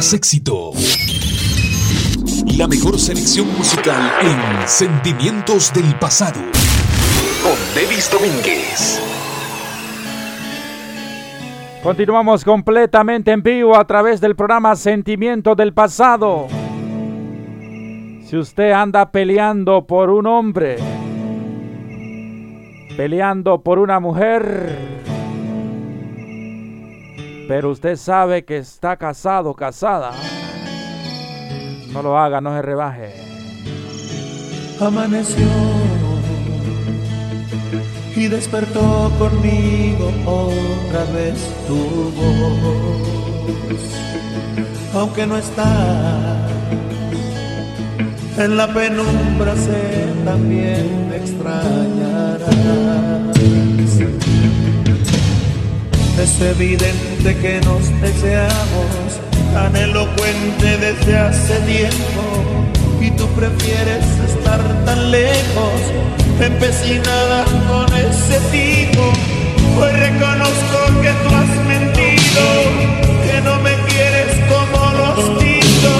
Éxito. 0.00 0.72
La 2.56 2.66
mejor 2.66 2.98
selección 2.98 3.46
musical 3.56 4.12
en 4.22 4.66
Sentimientos 4.66 5.72
del 5.74 5.94
Pasado. 5.98 6.40
Con 7.42 7.58
Davis 7.74 8.10
Domínguez. 8.10 8.98
Continuamos 11.82 12.44
completamente 12.44 13.30
en 13.30 13.42
vivo 13.42 13.76
a 13.76 13.86
través 13.86 14.22
del 14.22 14.34
programa 14.34 14.74
Sentimientos 14.74 15.54
del 15.56 15.74
Pasado. 15.74 16.48
Si 18.24 18.38
usted 18.38 18.72
anda 18.72 19.12
peleando 19.12 19.86
por 19.86 20.08
un 20.08 20.26
hombre, 20.26 20.78
peleando 22.96 23.60
por 23.60 23.78
una 23.78 24.00
mujer, 24.00 24.99
pero 27.50 27.70
usted 27.72 27.96
sabe 27.96 28.44
que 28.44 28.58
está 28.58 28.96
casado, 28.96 29.54
casada. 29.54 30.12
No 31.92 32.00
lo 32.00 32.16
haga, 32.16 32.40
no 32.40 32.54
se 32.54 32.62
rebaje. 32.62 33.12
Amaneció 34.80 35.48
y 38.14 38.28
despertó 38.28 39.10
conmigo 39.18 40.12
otra 40.26 41.04
vez 41.12 41.52
tu 41.66 42.12
voz. 42.12 43.80
Aunque 44.94 45.26
no 45.26 45.36
está 45.36 46.46
en 48.38 48.56
la 48.56 48.72
penumbra, 48.72 49.56
sé 49.56 50.06
también 50.24 51.08
me 51.08 51.16
extrañará. 51.16 52.46
Es 56.22 56.38
evidente 56.38 57.34
que 57.40 57.62
nos 57.64 57.88
deseamos, 58.02 59.18
tan 59.54 59.74
elocuente 59.74 60.76
desde 60.76 61.16
hace 61.16 61.54
tiempo, 61.60 62.22
y 63.00 63.10
tú 63.12 63.26
prefieres 63.28 64.04
estar 64.28 64.60
tan 64.84 65.10
lejos, 65.10 65.80
empecinada 66.38 67.44
con 67.66 67.86
ese 67.96 68.38
tipo. 68.52 69.02
Hoy 69.80 69.92
reconozco 69.92 70.78
que 71.00 71.10
tú 71.22 71.34
has 71.34 71.52
mentido, 71.66 72.44
que 73.24 73.40
no 73.40 73.56
me 73.60 73.74
quieres 73.88 74.30
como 74.52 74.92
los 75.00 75.40
digo, 75.40 75.94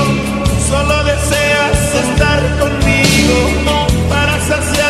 solo 0.69 1.03
deseas 1.05 1.79
estar 2.05 2.41
conmigo 2.59 3.39
para 4.11 4.39
saciar 4.41 4.90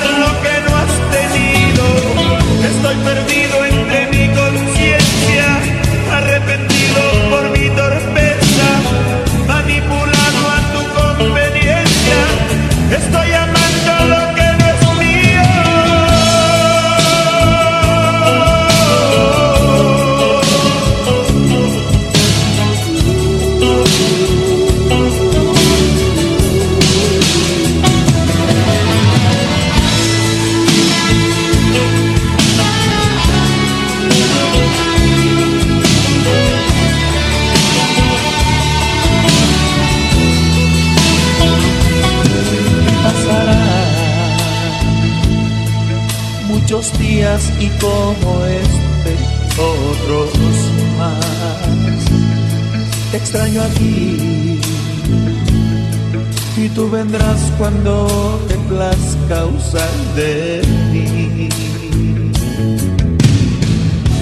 cuando 57.71 58.41
te 58.49 58.55
plazca 58.69 59.47
usar 59.47 59.91
de 60.15 60.63
mí. 60.93 61.49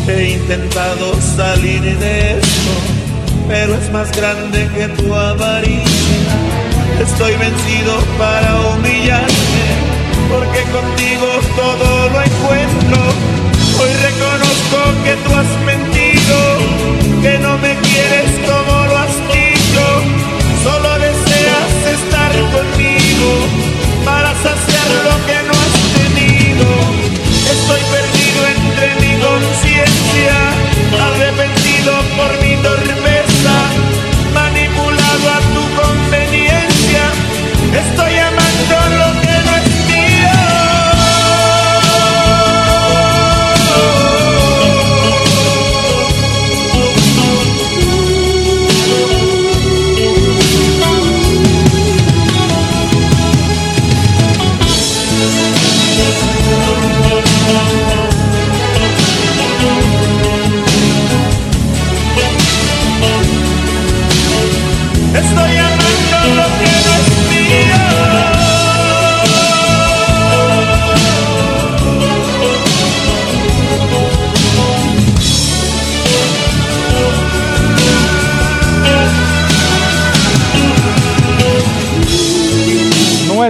He 0.06 0.30
intentado 0.32 1.14
salir 1.36 1.82
de 1.82 2.38
esto, 2.38 2.72
pero 3.48 3.74
es 3.74 3.90
más 3.90 4.10
grande 4.16 4.68
que 4.74 4.88
tu 4.88 5.14
avaricia. 5.14 6.34
Estoy 7.00 7.32
vencido 7.36 7.92
para 8.18 8.50
humillarme, 8.70 9.66
porque 10.30 10.62
contigo 10.76 11.28
todo 11.56 12.08
lo 12.10 12.22
encuentro. 12.22 12.98
Hoy 13.80 13.92
reconozco 14.08 14.78
que 15.04 15.14
tú 15.24 15.30
has 15.34 15.50
mentido, 15.64 16.36
que 17.22 17.38
no 17.38 17.56
me 17.58 17.74
quieres 17.76 18.30
como 18.48 18.67
para 24.09 24.32
saciar 24.47 24.90
lo 25.09 25.16
que 25.26 25.39
no 25.48 25.55
has 25.64 25.76
tenido. 26.01 26.66
Estoy 27.56 27.82
perdido 27.97 28.40
entre 28.56 28.86
mi 29.02 29.12
conciencia, 29.28 30.35
arrepentido 31.09 31.93
por 32.16 32.30
mi 32.43 32.55
torpeza, 32.68 33.07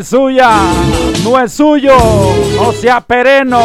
suya, 0.09 0.51
no 1.23 1.39
es 1.39 1.53
suyo, 1.53 1.95
no 2.57 2.73
sea 2.73 3.01
pereno. 3.01 3.61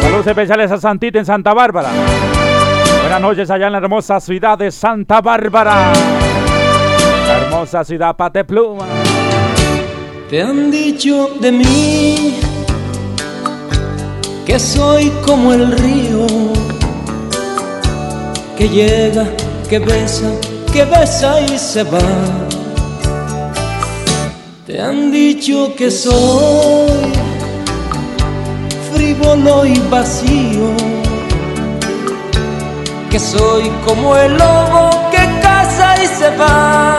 Saludos 0.00 0.26
especiales 0.26 0.72
a 0.72 0.78
Santita 0.78 1.20
en 1.20 1.26
Santa 1.26 1.54
Bárbara. 1.54 1.90
Buenas 3.00 3.20
noches 3.20 3.50
allá 3.50 3.66
en 3.66 3.72
la 3.72 3.78
hermosa 3.78 4.18
ciudad 4.18 4.58
de 4.58 4.72
Santa 4.72 5.20
Bárbara. 5.20 5.92
La 7.28 7.38
hermosa 7.38 7.84
ciudad 7.84 8.16
Patepluma. 8.16 8.86
Te 10.28 10.42
han 10.42 10.70
dicho 10.70 11.28
de 11.40 11.52
mí 11.52 12.40
que 14.44 14.58
soy 14.58 15.12
como 15.24 15.52
el 15.52 15.70
río 15.78 16.26
que 18.58 18.68
llega, 18.68 19.24
que 19.68 19.78
besa, 19.78 20.30
que 20.72 20.84
besa 20.86 21.38
y 21.40 21.58
se 21.58 21.82
va. 21.84 22.00
Te 24.66 24.80
han 24.80 25.12
dicho 25.12 25.74
que 25.76 25.90
soy 25.90 27.12
frívolo 28.92 29.66
y 29.66 29.78
vacío, 29.90 30.70
que 33.10 33.18
soy 33.18 33.70
como 33.84 34.16
el 34.16 34.32
lobo 34.32 34.90
que 35.10 35.24
caza 35.42 36.02
y 36.02 36.06
se 36.06 36.30
va. 36.36 36.96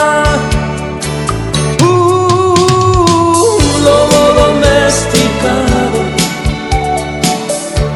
Un 1.79 3.83
lobo 3.87 4.19
domesticado, 4.43 5.99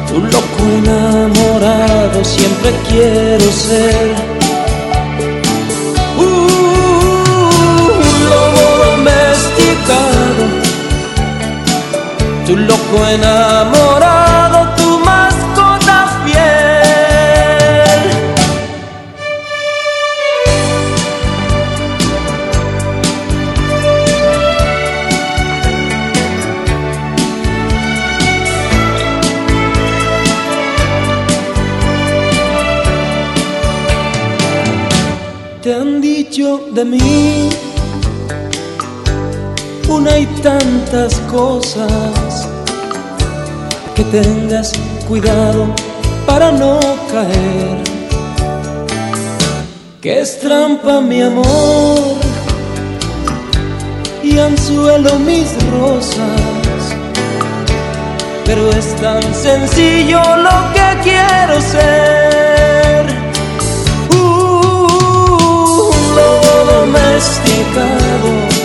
tu 0.08 0.16
loco 0.24 0.60
enamorado, 0.80 2.24
siempre 2.24 2.72
quiero 2.88 3.52
ser. 3.52 4.37
Loco 12.90 13.06
enamorado, 13.06 14.74
tu 14.76 14.98
mascota 15.00 16.06
fiel. 16.24 18.02
Te 35.62 35.74
han 35.74 36.00
dicho 36.00 36.60
de 36.72 36.84
mí 36.84 37.50
una 39.88 40.18
y 40.18 40.26
tantas 40.42 41.14
cosas 41.30 42.27
que 43.98 44.04
tengas 44.04 44.72
cuidado 45.08 45.66
para 46.24 46.52
no 46.52 46.78
caer. 47.10 47.78
Que 50.00 50.20
es 50.20 50.38
trampa 50.38 51.00
mi 51.00 51.20
amor 51.20 52.14
y 54.22 54.38
anzuelo 54.38 55.18
mis 55.18 55.48
rosas. 55.72 56.80
Pero 58.46 58.70
es 58.70 58.94
tan 59.02 59.22
sencillo 59.34 60.20
lo 60.46 60.56
que 60.74 60.88
quiero 61.02 61.60
ser. 61.60 63.04
Un 64.12 65.90
lobo 66.18 66.52
domesticado 66.72 68.57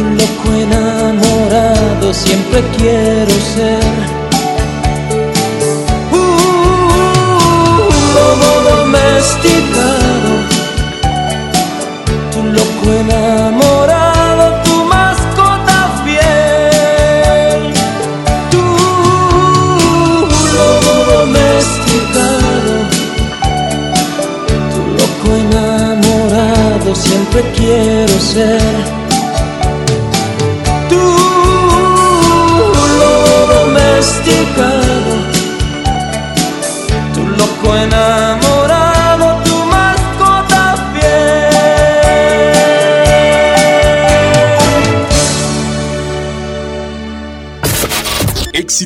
tu 0.00 0.06
loco 0.08 0.48
enamorado 0.54 2.14
siempre 2.14 2.62
quiero 2.78 3.34
ser. 3.54 3.84
Un 6.10 7.88
lobo 8.16 8.50
domesticado, 8.70 10.32
tu 12.32 12.40
loco 12.56 12.86
enamorado, 13.02 14.44
tu 14.64 14.74
mascota 14.94 15.78
fiel. 16.04 17.62
Tu 18.52 18.64
lobo 20.56 20.94
domesticado, 21.12 22.72
tu 24.74 24.82
loco 24.98 25.28
enamorado 25.44 26.88
siempre 26.94 27.40
quiero 27.54 28.16
ser. 28.18 28.79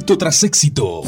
Éxito 0.05 0.18
tras 0.18 0.44
éxito. 0.44 1.01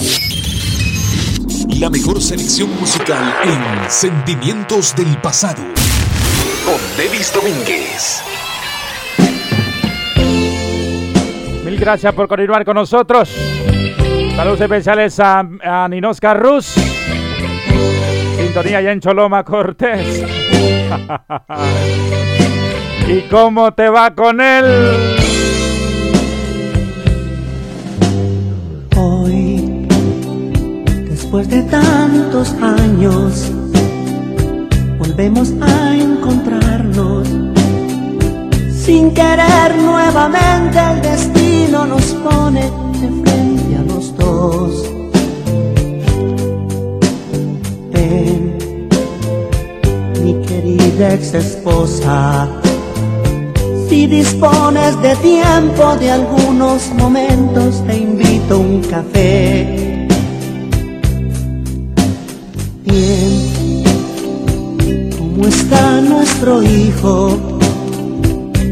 La 1.78 1.90
mejor 1.90 2.22
selección 2.22 2.74
musical 2.80 3.34
en 3.44 3.90
Sentimientos 3.90 4.96
del 4.96 5.18
Pasado. 5.18 5.62
Con 6.64 6.80
Devis 6.96 7.30
Domínguez. 7.30 8.22
Mil 11.62 11.78
gracias 11.78 12.14
por 12.14 12.26
continuar 12.26 12.64
con 12.64 12.76
nosotros. 12.76 13.28
Saludos 14.34 14.62
especiales 14.62 15.20
a, 15.20 15.40
a 15.40 15.88
Ninosca 15.90 16.32
Ruz. 16.32 16.72
Sintonía 18.38 18.80
ya 18.80 18.92
en 18.92 19.00
Choloma 19.00 19.44
Cortés. 19.44 20.24
¿Y 23.08 23.20
cómo 23.28 23.74
te 23.74 23.90
va 23.90 24.14
con 24.14 24.40
él? 24.40 25.25
Después 31.36 31.48
de 31.50 31.62
tantos 31.70 32.54
años, 32.62 33.50
volvemos 34.98 35.52
a 35.60 35.94
encontrarnos. 35.94 37.28
Sin 38.74 39.12
querer 39.12 39.76
nuevamente 39.76 40.78
el 40.78 41.02
destino 41.02 41.84
nos 41.84 42.04
pone 42.24 42.62
de 43.00 43.08
frente 43.22 43.76
a 43.76 43.82
los 43.82 44.16
dos. 44.16 44.90
Ven, 47.92 48.88
mi 50.22 50.46
querida 50.46 51.14
ex 51.14 51.34
esposa 51.34 52.48
si 53.88 54.06
dispones 54.06 55.00
de 55.00 55.14
tiempo 55.16 55.96
de 55.96 56.10
algunos 56.10 56.90
momentos, 56.98 57.84
te 57.86 57.98
invito 57.98 58.54
a 58.54 58.58
un 58.58 58.80
café. 58.82 59.85
¿Cómo 65.16 65.46
está 65.46 66.00
nuestro 66.00 66.62
hijo? 66.62 67.38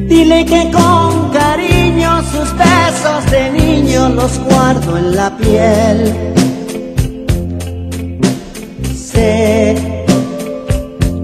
Dile 0.09 0.45
que 0.45 0.71
con 0.71 1.31
cariño 1.31 2.23
sus 2.33 2.49
besos 2.57 3.31
de 3.31 3.51
niño 3.51 4.09
los 4.11 4.39
guardo 4.41 4.99
en 4.99 5.17
la 5.17 5.37
piel. 5.37 6.15
Sé 8.95 9.77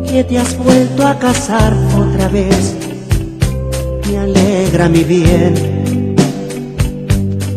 que 0.09 0.25
te 0.25 0.39
has 0.39 0.57
vuelto 0.59 1.07
a 1.07 1.19
casar 1.19 1.75
otra 1.97 2.29
vez 2.29 2.81
me 4.11 4.19
alegra 4.19 4.89
mi 4.89 5.05
bien, 5.05 5.55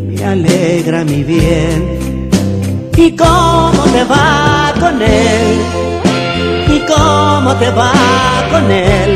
me 0.06 0.24
alegra 0.24 1.04
mi 1.04 1.24
bien. 1.24 2.30
¿Y 2.96 3.10
cómo 3.16 3.73
te 3.94 4.04
va 4.04 4.72
con 4.80 5.00
él? 5.00 5.48
¿Y 6.68 6.78
cómo 6.80 7.54
te 7.56 7.70
va 7.70 7.92
con 8.50 8.70
él? 8.70 9.12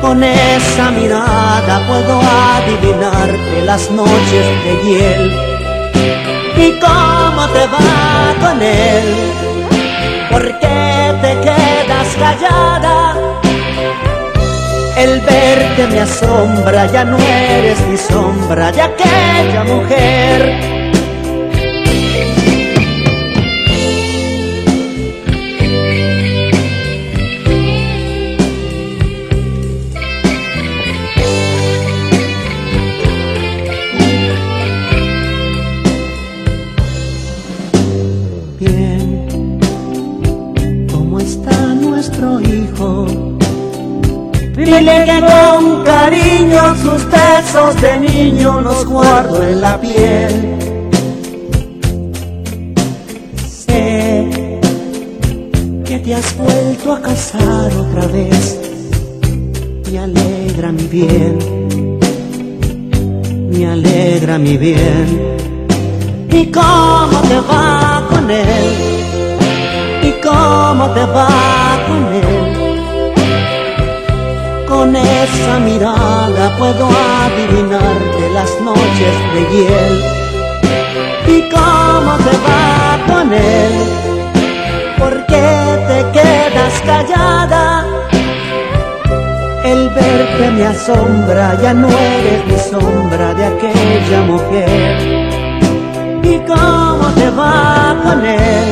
Con 0.00 0.24
esa 0.24 0.90
mirada 0.90 1.74
puedo 1.86 2.20
adivinarte 2.56 3.62
las 3.64 3.90
noches 3.90 4.46
de 4.64 4.72
hiel. 4.84 5.24
¿Y 6.66 6.68
cómo 6.80 7.42
te 7.54 7.64
va 7.74 8.34
con 8.44 8.60
él? 8.60 9.06
¿Por 10.30 10.44
qué 10.58 11.14
te 11.22 11.32
quedas 11.46 12.08
callada? 12.18 13.16
El 14.96 15.20
verte 15.20 15.86
me 15.92 16.00
asombra, 16.00 16.86
ya 16.86 17.04
no 17.04 17.18
eres 17.18 17.80
mi 17.86 17.96
sombra 17.96 18.72
de 18.72 18.82
aquella 18.82 19.62
mujer. 19.64 20.77
Con 45.20 45.84
cariño 45.84 46.74
sus 46.82 47.04
besos 47.10 47.80
de 47.80 47.98
niño 47.98 48.60
los 48.60 48.84
guardo 48.86 49.42
en 49.42 49.60
la 49.60 49.80
piel. 49.80 50.56
Sé 53.46 54.28
que 55.84 55.98
te 55.98 56.14
has 56.14 56.36
vuelto 56.36 56.92
a 56.92 57.00
casar 57.02 57.72
otra 57.76 58.06
vez. 58.06 58.58
Me 59.90 59.98
alegra 59.98 60.72
mi 60.72 60.86
bien, 60.86 61.38
me 63.50 63.66
alegra 63.66 64.38
mi 64.38 64.56
bien. 64.56 65.36
¿Y 66.30 66.46
cómo 66.46 67.20
te 67.28 67.40
va 67.40 68.06
con 68.08 68.30
él? 68.30 68.66
¿Y 70.02 70.12
cómo 70.20 70.90
te 70.90 71.04
va 71.06 71.67
Con 74.78 74.94
esa 74.94 75.58
mirada 75.58 76.56
puedo 76.56 76.86
adivinarte 76.86 78.30
las 78.32 78.48
noches 78.60 79.14
de 79.34 79.40
hiel. 79.50 79.94
¿Y 81.26 81.50
cómo 81.50 82.12
te 82.18 82.34
va 82.46 83.00
con 83.08 83.32
él? 83.32 83.72
¿Por 84.96 85.26
qué 85.26 85.48
te 85.88 86.20
quedas 86.20 86.80
callada? 86.86 87.86
El 89.64 89.88
verte 89.88 90.50
me 90.52 90.66
asombra, 90.66 91.60
ya 91.60 91.74
no 91.74 91.88
eres 91.88 92.46
mi 92.46 92.58
sombra 92.70 93.34
de 93.34 93.46
aquella 93.46 94.20
mujer. 94.28 95.58
¿Y 96.22 96.38
cómo 96.46 97.08
te 97.16 97.30
va 97.30 97.96
con 98.04 98.24
él? 98.24 98.68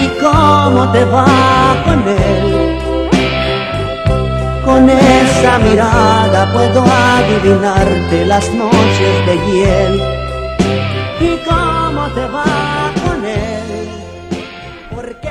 ¿Y 0.00 0.08
cómo 0.20 0.90
te 0.90 1.04
va 1.04 1.26
con 1.84 2.02
él? 2.08 2.81
Con 4.72 4.88
esa 4.88 5.58
mirada 5.58 6.50
puedo 6.50 6.82
adivinarte 6.82 8.24
las 8.24 8.48
noches 8.54 9.26
de 9.26 9.34
hiel. 9.46 10.00
¿Y 11.20 11.36
cómo 11.46 12.08
te 12.14 12.26
va 12.26 12.90
con 13.04 13.22
él? 13.22 13.90
¿Por 14.90 15.14
qué 15.16 15.28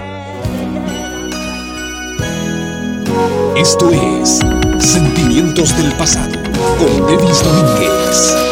Esto 3.56 3.90
es 3.90 4.42
Sentimientos 4.78 5.76
del 5.76 5.92
Pasado 5.94 6.38
con 6.78 7.08
Devis 7.08 7.44
Domínguez. 7.44 8.51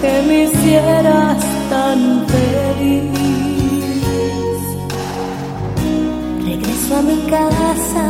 Que 0.00 0.22
me 0.26 0.44
hicieras 0.44 1.36
tan 1.70 2.26
feliz. 2.26 3.10
Regreso 6.44 6.96
a 6.96 7.02
mi 7.02 7.18
casa 7.30 8.04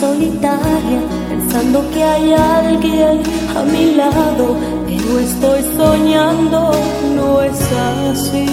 solitaria, 0.00 1.00
pensando 1.28 1.84
que 1.92 2.02
hay 2.02 2.32
alguien 2.32 3.22
a 3.56 3.62
mi 3.62 3.94
lado, 3.94 4.56
pero 4.86 5.18
estoy 5.18 5.62
soñando, 5.76 6.72
no 7.16 7.42
es 7.42 7.60
así. 8.10 8.46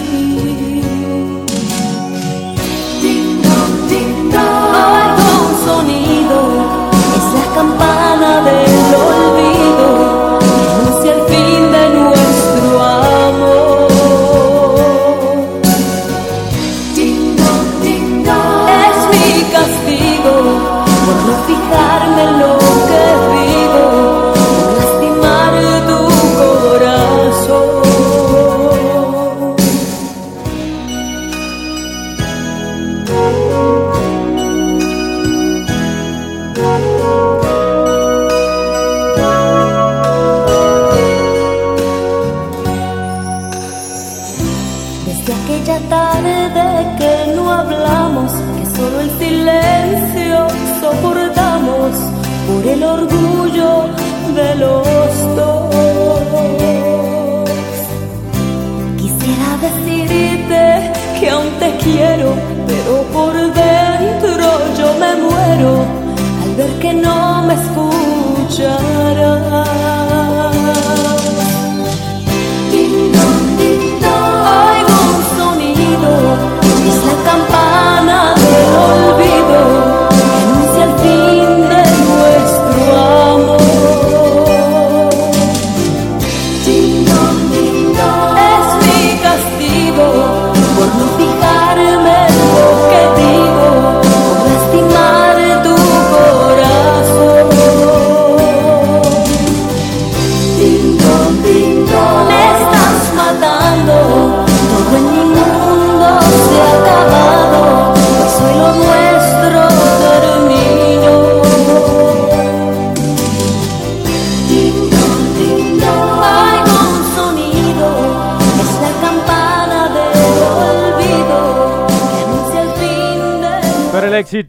Un 5.44 5.52
sonido, 5.66 6.38
es 7.16 7.26
la 7.36 7.46
campana 7.54 8.30
del 8.42 8.94
olvido, 8.94 9.21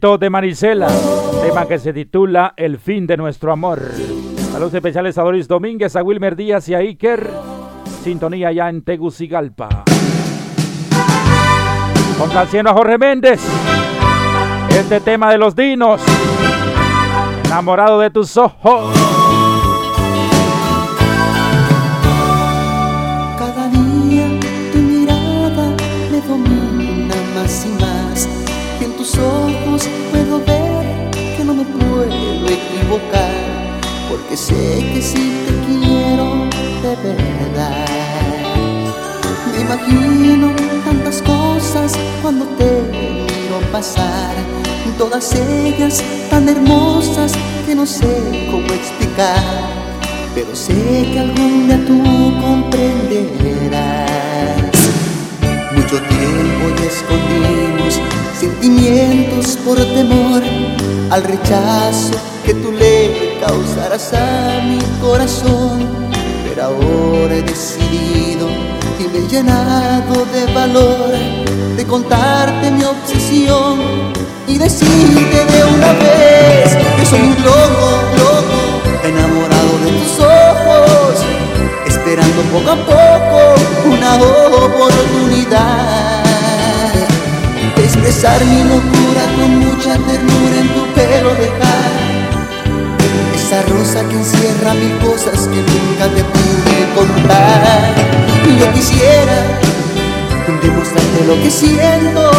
de 0.04 0.28
Marisela, 0.28 0.88
tema 1.40 1.66
que 1.66 1.78
se 1.78 1.94
titula 1.94 2.52
El 2.58 2.76
fin 2.78 3.06
de 3.06 3.16
nuestro 3.16 3.50
amor. 3.52 3.80
Saludos 4.52 4.74
especiales 4.74 5.16
a 5.16 5.22
Doris 5.22 5.48
Domínguez, 5.48 5.96
a 5.96 6.02
Wilmer 6.02 6.36
Díaz 6.36 6.68
y 6.68 6.74
a 6.74 6.78
Iker. 6.78 7.30
Sintonía 8.02 8.52
ya 8.52 8.68
en 8.68 8.84
Tegucigalpa. 8.84 9.82
Complaciendo 12.18 12.70
a 12.70 12.74
Jorge 12.74 12.98
Méndez. 12.98 13.40
Este 14.68 15.00
tema 15.00 15.32
de 15.32 15.38
los 15.38 15.56
dinos. 15.56 16.02
Enamorado 17.46 17.98
de 17.98 18.10
tus 18.10 18.36
ojos. 18.36 18.94
Porque 34.08 34.36
sé 34.36 34.54
que 34.92 35.02
sí 35.02 35.32
te 35.46 35.52
quiero 35.66 36.48
de 36.82 36.96
verdad. 37.12 37.86
Me 39.52 39.60
imagino 39.60 40.52
tantas 40.84 41.22
cosas 41.22 41.92
cuando 42.22 42.44
te 42.56 42.82
miro 42.90 43.60
pasar, 43.72 44.34
todas 44.98 45.34
ellas 45.34 46.02
tan 46.30 46.48
hermosas 46.48 47.32
que 47.66 47.74
no 47.74 47.86
sé 47.86 48.48
cómo 48.50 48.66
explicar, 48.66 49.42
pero 50.34 50.54
sé 50.54 50.74
que 51.12 51.18
algún 51.20 51.66
día 51.66 51.84
tú 51.86 52.02
comprenderás. 52.40 54.10
Mucho 55.74 56.00
tiempo 56.02 56.70
ya 56.78 56.84
escondimos 56.86 58.00
sentimientos 58.38 59.56
por 59.64 59.76
temor 59.76 60.42
al 61.10 61.22
rechazo 61.22 62.12
que 62.44 62.54
tú 62.54 62.72
causarás 63.46 64.12
a 64.14 64.60
mi 64.62 64.78
corazón. 65.00 65.86
Pero 66.48 66.64
ahora 66.64 67.34
he 67.34 67.42
decidido 67.42 68.48
y 68.98 69.04
me 69.12 69.18
he 69.18 69.28
llenado 69.28 70.24
de 70.32 70.46
valor 70.52 71.12
de 71.76 71.86
contarte 71.86 72.70
mi 72.70 72.84
obsesión 72.84 74.12
y 74.46 74.56
decirte 74.58 75.44
de 75.52 75.64
una 75.76 75.92
vez 76.04 76.76
que 76.96 77.04
soy 77.06 77.20
un 77.20 77.36
loco, 77.42 77.88
loco, 78.22 78.58
enamorado 79.02 79.72
de 79.84 79.90
tus 79.98 80.14
ojos, 80.20 81.12
esperando 81.86 82.40
poco 82.52 82.70
a 82.70 82.76
poco 82.92 83.38
una 83.94 84.10
oportunidad 84.16 86.22
de 87.76 87.82
expresar 87.84 88.40
mi 88.44 88.62
locura 88.62 89.22
con 89.36 89.50
mucha 89.58 89.98
ternura 89.98 90.56
en 90.60 90.68
tu 90.74 90.93
que 94.02 94.16
encierra 94.16 94.74
mil 94.74 94.98
cosas 94.98 95.46
que 95.46 95.62
nunca 95.62 96.08
te 96.12 96.24
pude 96.24 96.78
contar. 96.96 97.94
Yo 98.58 98.72
quisiera 98.72 99.36
demostrarte 100.60 101.24
lo 101.24 101.34
que 101.40 101.50
siento 101.50 102.30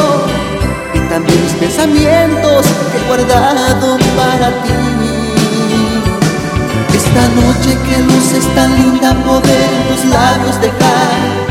y 0.93 0.99
también 1.09 1.41
mis 1.41 1.53
pensamientos 1.53 2.65
que 2.91 2.97
he 2.97 3.07
guardado 3.07 3.97
para 4.17 4.49
ti. 4.63 4.73
Esta 6.93 7.23
noche 7.39 7.77
que 7.87 8.01
luces 8.03 8.45
tan 8.53 8.75
linda 8.75 9.13
poder 9.23 9.69
tus 9.87 10.05
labios 10.11 10.59
dejar 10.59 11.45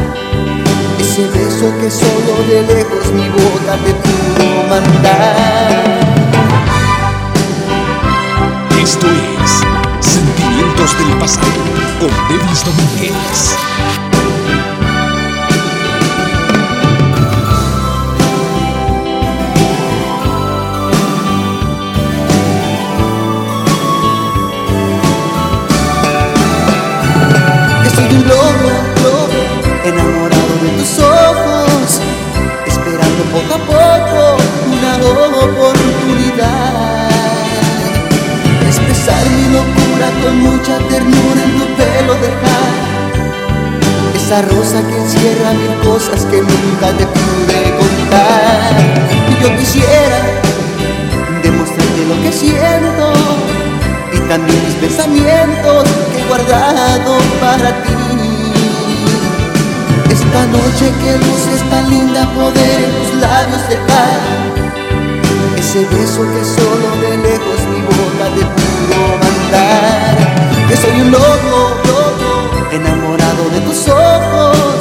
ese 1.01 1.26
beso 1.28 1.72
que 1.81 1.90
solo 1.90 2.44
de 2.47 2.62
lejos 2.74 3.10
mi 3.14 3.28
boca 3.31 3.76
te 3.85 3.94
pudo 3.94 4.68
mandar. 4.68 5.94
Esto 8.82 9.06
es 9.06 9.34
Sentimientos 10.86 11.09
del 11.09 11.19
Pasado 11.19 11.47
con 11.98 12.11
Denis 12.28 12.65
Domínguez. 12.65 13.56
Lobo, 28.27 28.73
lobo, 29.02 29.40
enamorado 29.85 30.23
Esa 44.35 44.43
rosa 44.48 44.82
que 44.89 44.97
encierra 44.97 45.52
mil 45.52 45.89
cosas 45.89 46.24
que 46.24 46.39
nunca 46.39 46.89
te 46.98 47.06
pude 47.06 47.61
contar. 47.78 48.74
Y 49.31 49.40
yo 49.40 49.56
quisiera 49.56 50.19
demostrarte 51.40 52.05
lo 52.09 52.20
que 52.20 52.32
siento 52.32 53.12
Y 54.12 54.19
también 54.27 54.61
mis 54.65 54.74
pensamientos 54.74 55.85
que 56.11 56.20
he 56.20 56.24
guardado 56.27 57.19
para 57.40 57.70
ti. 57.85 57.94
Esta 60.11 60.47
noche 60.47 60.93
que 61.01 61.16
luces 61.19 61.62
tan 61.70 61.89
linda 61.89 62.28
poder 62.35 62.78
en 62.86 62.93
tus 62.98 63.15
labios 63.20 63.69
dejar. 63.69 64.19
Ese 65.56 65.86
beso 65.94 66.23
que 66.23 66.44
solo 66.44 66.89
de 67.02 67.19
lejos 67.19 67.61
mi 67.70 67.81
boca 67.86 68.24
te 68.35 68.43
pudo 68.56 68.98
mandar. 69.23 70.16
Que 70.66 70.77
soy 70.77 71.02
un 71.02 71.12
loco, 71.12 72.03
de 73.55 73.60
tus 73.60 73.89
ojos, 73.89 74.78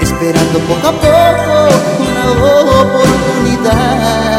esperando 0.00 0.58
poco 0.66 0.88
a 0.88 0.92
poco 0.92 1.68
una 2.02 2.24
oportunidad. 2.82 4.38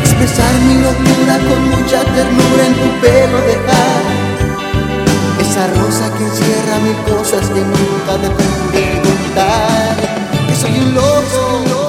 Expresar 0.00 0.54
mi 0.66 0.74
locura 0.82 1.38
con 1.48 1.60
mucha 1.70 2.04
ternura 2.04 2.66
en 2.66 2.74
tu 2.74 2.88
pelo 3.00 3.38
dejar. 3.52 4.02
Esa 5.40 5.66
rosa 5.78 6.04
que 6.16 6.24
encierra 6.24 6.78
mil 6.84 6.96
cosas 7.10 7.48
que 7.48 7.60
nunca 7.60 8.12
te 8.20 8.28
pude 8.38 9.00
contar. 9.02 9.96
Que 10.48 10.54
soy 10.56 10.78
un 10.78 10.94
loco. 10.94 11.83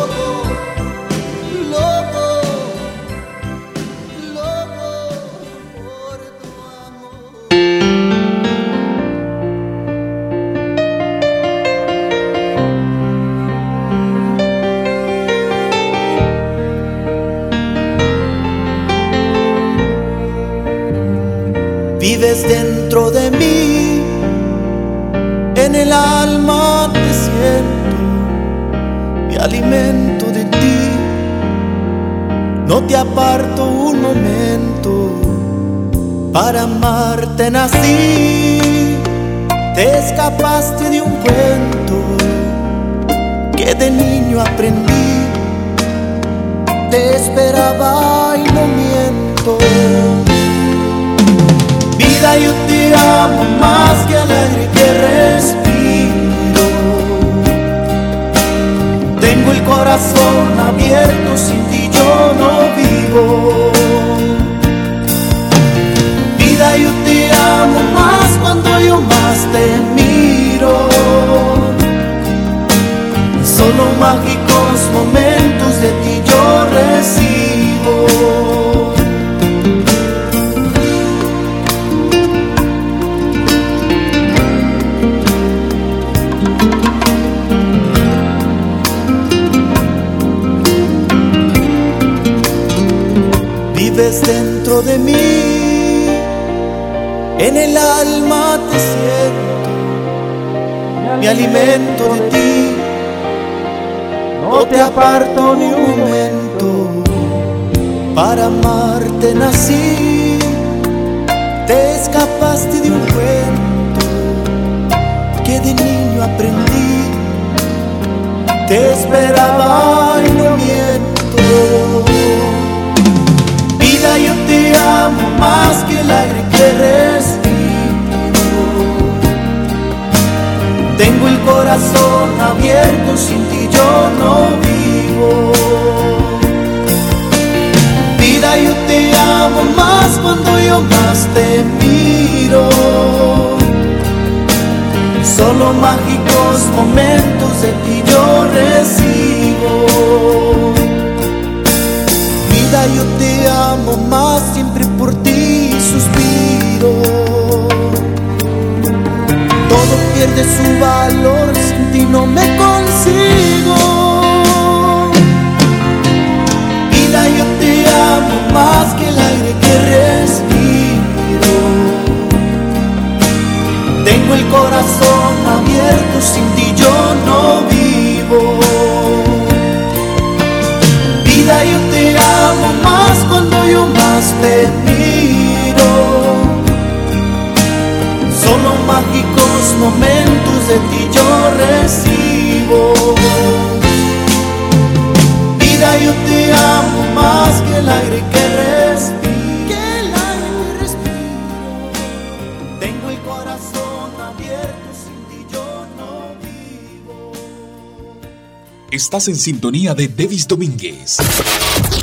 Estás 209.15 209.29
en 209.29 209.37
sintonía 209.37 209.95
de 209.95 210.09
Devis 210.09 210.45
Domínguez 210.45 211.19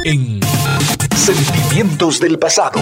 en 0.02 0.40
Sentimientos 1.14 2.18
del 2.18 2.38
Pasado. 2.38 2.80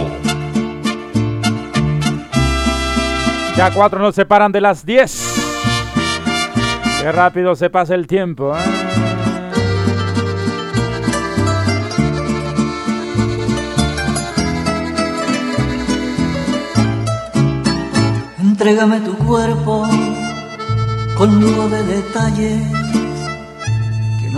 Ya 3.57 3.74
cuatro 3.74 3.98
nos 3.98 4.15
separan 4.15 4.52
de 4.52 4.61
las 4.61 4.86
diez. 4.86 5.20
Qué 7.01 7.11
rápido 7.11 7.57
se 7.57 7.70
pasa 7.70 7.97
el 7.97 8.07
tiempo. 8.07 8.57
¿eh? 8.57 8.61
Entrégame 18.39 19.01
tu 19.01 19.16
cuerpo 19.27 19.89
con 21.16 21.40
lujo 21.40 21.69
de 21.69 21.82
detalles 21.82 22.80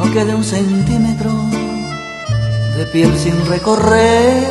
no 0.05 0.12
quede 0.12 0.35
un 0.35 0.43
centímetro 0.45 1.31
de 2.77 2.87
piel 2.87 3.16
sin 3.16 3.35
recorrer. 3.47 4.49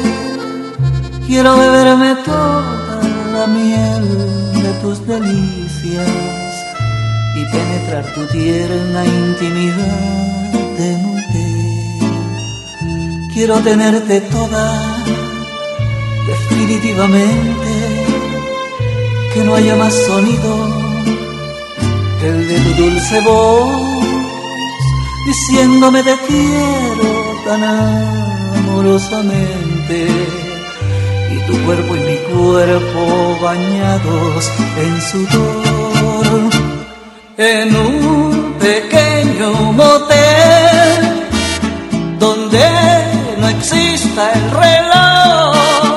Quiero 1.27 1.57
beberme 1.57 2.15
toda 2.23 3.01
la 3.33 3.47
miel 3.47 4.05
de 4.63 4.73
tus 4.81 5.05
delicias 5.05 6.53
y 7.35 7.45
penetrar 7.51 8.05
tu 8.13 8.25
tierna 8.27 9.05
intimidad 9.05 10.51
de 10.77 10.89
mujer. 11.07 12.01
Quiero 13.33 13.59
tenerte 13.59 14.21
toda, 14.21 14.65
definitivamente, 16.27 17.71
que 19.33 19.43
no 19.43 19.55
haya 19.55 19.75
más 19.75 19.93
sonido 19.93 20.51
que 22.19 22.27
el 22.27 22.47
de 22.47 22.59
tu 22.59 22.83
dulce 22.83 23.21
voz 23.21 23.90
diciéndome 25.25 26.03
te 26.03 26.15
quiero 26.27 27.35
tan 27.45 27.63
amorosamente. 27.63 30.07
Y 31.33 31.37
tu 31.47 31.53
cuerpo 31.65 31.95
y 31.95 31.99
mi 31.99 32.17
cuerpo 32.33 33.39
bañados 33.41 34.51
en 34.77 35.01
sudor 35.01 36.49
en 37.37 37.75
un 37.75 38.53
pequeño 38.59 39.51
motel 39.73 41.27
donde 42.19 42.59
no 43.39 43.47
exista 43.49 44.31
el 44.33 44.51
reloj 44.51 45.90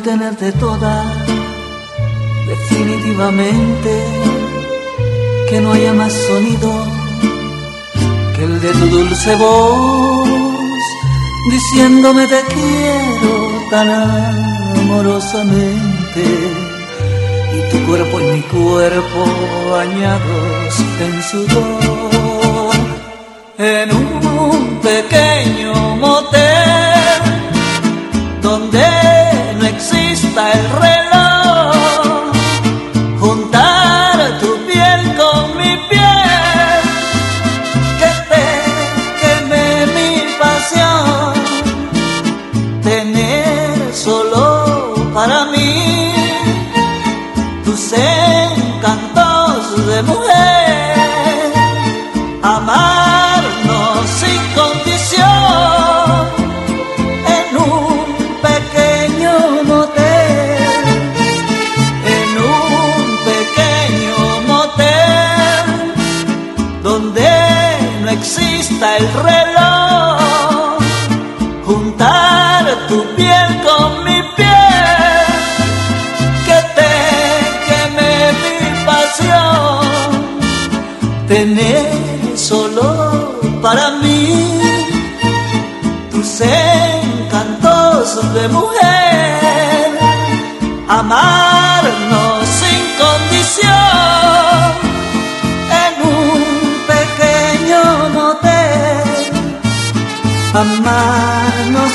tenerte 0.00 0.52
toda, 0.52 1.04
definitivamente, 2.46 3.90
que 5.48 5.60
no 5.60 5.72
haya 5.72 5.92
más 5.92 6.12
sonido 6.12 6.86
que 8.34 8.44
el 8.44 8.60
de 8.60 8.72
tu 8.72 8.86
dulce 8.86 9.34
voz, 9.36 10.28
diciéndome 11.50 12.26
te 12.26 12.40
quiero 12.54 13.32
tan 13.70 13.90
amorosamente, 14.78 16.24
y 17.56 17.70
tu 17.70 17.86
cuerpo 17.86 18.20
y 18.20 18.24
mi 18.24 18.42
cuerpo 18.42 19.24
bañados 19.70 20.80
en 21.00 21.22
sudor, 21.22 22.74
en 23.58 23.96
un 23.96 24.80
pequeño 24.80 25.96
motel. 25.96 26.49
exista 29.80 30.52
el 30.52 30.70
reloj. 30.72 31.39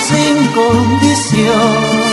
sin 0.07 0.37
condición. 0.53 2.04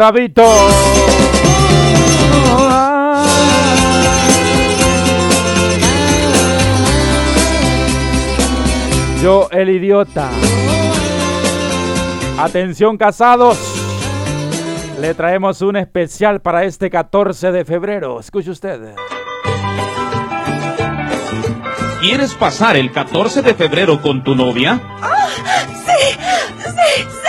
rabito. 0.00 0.42
Yo 9.22 9.48
el 9.52 9.68
idiota. 9.68 10.30
Atención 12.38 12.96
casados. 12.96 13.58
Le 14.98 15.12
traemos 15.12 15.60
un 15.60 15.76
especial 15.76 16.40
para 16.40 16.64
este 16.64 16.88
14 16.88 17.52
de 17.52 17.66
febrero. 17.66 18.20
Escuche 18.20 18.52
usted. 18.52 18.94
¿Quieres 22.00 22.32
pasar 22.32 22.78
el 22.78 22.90
14 22.90 23.42
de 23.42 23.54
febrero 23.54 24.00
con 24.00 24.24
tu 24.24 24.34
novia? 24.34 24.80
Oh, 25.02 25.28
sí, 25.84 26.16
sí, 26.64 27.19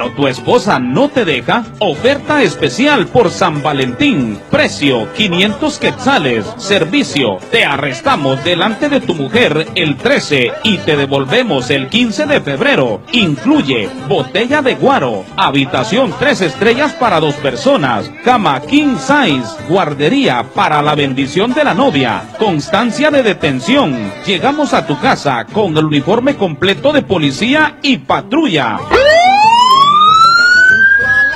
pero 0.00 0.12
tu 0.12 0.26
esposa 0.28 0.78
no 0.78 1.10
te 1.10 1.26
deja. 1.26 1.62
Oferta 1.78 2.42
especial 2.42 3.06
por 3.08 3.28
San 3.28 3.62
Valentín. 3.62 4.40
Precio 4.50 5.12
500 5.12 5.78
quetzales. 5.78 6.46
Servicio. 6.56 7.36
Te 7.50 7.66
arrestamos 7.66 8.42
delante 8.42 8.88
de 8.88 9.02
tu 9.02 9.14
mujer 9.14 9.66
el 9.74 9.98
13 9.98 10.52
y 10.64 10.78
te 10.78 10.96
devolvemos 10.96 11.68
el 11.68 11.88
15 11.88 12.24
de 12.24 12.40
febrero. 12.40 13.02
Incluye 13.12 13.90
botella 14.08 14.62
de 14.62 14.74
guaro, 14.76 15.26
habitación 15.36 16.14
3 16.18 16.40
estrellas 16.40 16.94
para 16.94 17.20
dos 17.20 17.34
personas, 17.34 18.10
cama 18.24 18.58
king 18.62 18.96
size, 18.96 19.66
guardería 19.68 20.46
para 20.54 20.80
la 20.80 20.94
bendición 20.94 21.52
de 21.52 21.64
la 21.64 21.74
novia, 21.74 22.22
constancia 22.38 23.10
de 23.10 23.22
detención. 23.22 24.10
Llegamos 24.24 24.72
a 24.72 24.86
tu 24.86 24.98
casa 24.98 25.44
con 25.52 25.76
el 25.76 25.84
uniforme 25.84 26.36
completo 26.36 26.90
de 26.90 27.02
policía 27.02 27.76
y 27.82 27.98
patrulla. 27.98 28.78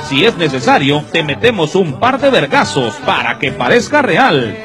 Si 0.07 0.23
es 0.23 0.37
necesario, 0.37 1.03
te 1.11 1.23
metemos 1.23 1.73
un 1.73 1.93
par 1.99 2.19
de 2.19 2.29
vergazos 2.29 2.93
para 3.05 3.39
que 3.39 3.51
parezca 3.51 4.03
real. 4.03 4.55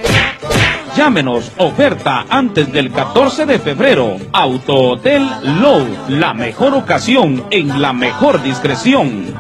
Llámenos, 0.95 1.51
oferta 1.57 2.27
antes 2.29 2.71
del 2.71 2.93
14 2.93 3.47
de 3.47 3.59
febrero. 3.59 4.19
Auto 4.33 4.75
Hotel 4.75 5.27
Low, 5.63 5.87
la 6.09 6.35
mejor 6.35 6.75
ocasión 6.75 7.47
en 7.51 7.81
la 7.81 7.95
mejor 7.95 8.43
discreción. 8.43 9.35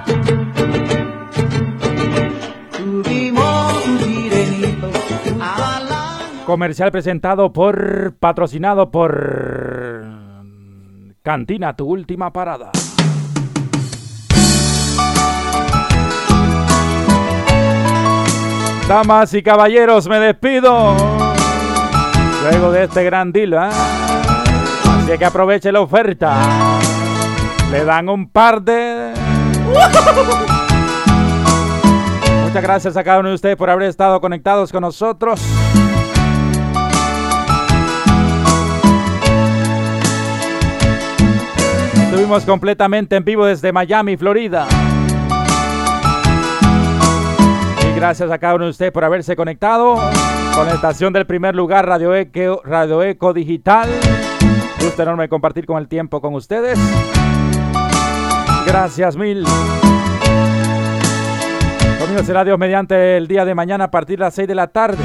Comercial 6.46 6.90
presentado 6.90 7.52
por, 7.52 8.14
patrocinado 8.18 8.90
por 8.90 10.04
Cantina, 11.22 11.76
tu 11.76 11.86
última 11.86 12.32
parada. 12.32 12.72
Damas 18.90 19.32
y 19.34 19.42
caballeros, 19.44 20.08
me 20.08 20.18
despido. 20.18 20.96
Luego 22.42 22.72
de 22.72 22.82
este 22.82 23.04
gran 23.04 23.30
deal, 23.30 23.52
¿eh? 23.52 23.58
Así 23.58 25.16
que 25.16 25.24
aproveche 25.24 25.70
la 25.70 25.80
oferta. 25.80 26.36
Le 27.70 27.84
dan 27.84 28.08
un 28.08 28.28
par 28.28 28.60
de... 28.60 29.14
Muchas 32.42 32.62
gracias 32.64 32.96
a 32.96 33.04
cada 33.04 33.20
uno 33.20 33.28
de 33.28 33.36
ustedes 33.36 33.54
por 33.54 33.70
haber 33.70 33.88
estado 33.88 34.20
conectados 34.20 34.72
con 34.72 34.80
nosotros. 34.80 35.40
Estuvimos 41.94 42.44
completamente 42.44 43.14
en 43.14 43.24
vivo 43.24 43.46
desde 43.46 43.70
Miami, 43.70 44.16
Florida. 44.16 44.66
Gracias 48.00 48.30
a 48.30 48.38
cada 48.38 48.54
uno 48.54 48.64
de 48.64 48.70
ustedes 48.70 48.92
por 48.92 49.04
haberse 49.04 49.36
conectado 49.36 49.94
con 50.54 50.66
la 50.66 50.72
estación 50.72 51.12
del 51.12 51.26
primer 51.26 51.54
lugar, 51.54 51.86
Radio 51.86 52.14
Eco, 52.14 52.62
Radio 52.64 53.02
Eco 53.02 53.34
Digital. 53.34 53.90
Gusto 54.80 55.02
enorme 55.02 55.28
compartir 55.28 55.66
con 55.66 55.76
el 55.76 55.86
tiempo 55.86 56.22
con 56.22 56.34
ustedes. 56.34 56.78
Gracias 58.66 59.16
mil. 59.18 59.44
Conmigo 61.98 62.22
será 62.24 62.42
Dios 62.42 62.58
mediante 62.58 63.18
el 63.18 63.28
día 63.28 63.44
de 63.44 63.54
mañana 63.54 63.84
a 63.84 63.90
partir 63.90 64.18
de 64.18 64.24
las 64.24 64.34
6 64.34 64.48
de 64.48 64.54
la 64.54 64.68
tarde. 64.68 65.04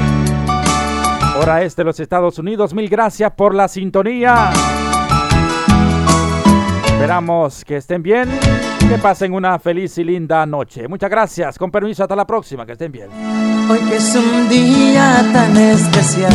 Hora 1.38 1.62
este 1.62 1.82
de 1.82 1.86
los 1.86 2.00
Estados 2.00 2.38
Unidos. 2.38 2.72
Mil 2.72 2.88
gracias 2.88 3.30
por 3.32 3.54
la 3.54 3.68
sintonía. 3.68 4.52
Esperamos 6.86 7.62
que 7.62 7.76
estén 7.76 8.02
bien, 8.02 8.26
que 8.88 8.98
pasen 8.98 9.32
una 9.32 9.58
feliz 9.58 9.98
y 9.98 10.04
linda 10.04 10.46
noche. 10.46 10.86
Muchas 10.88 11.10
gracias, 11.10 11.58
con 11.58 11.70
permiso, 11.70 12.02
hasta 12.02 12.14
la 12.14 12.26
próxima, 12.26 12.64
que 12.64 12.72
estén 12.72 12.92
bien. 12.92 13.08
Hoy 13.68 13.78
que 13.80 13.96
es 13.96 14.14
un 14.14 14.48
día 14.48 15.24
tan 15.32 15.56
especial, 15.56 16.32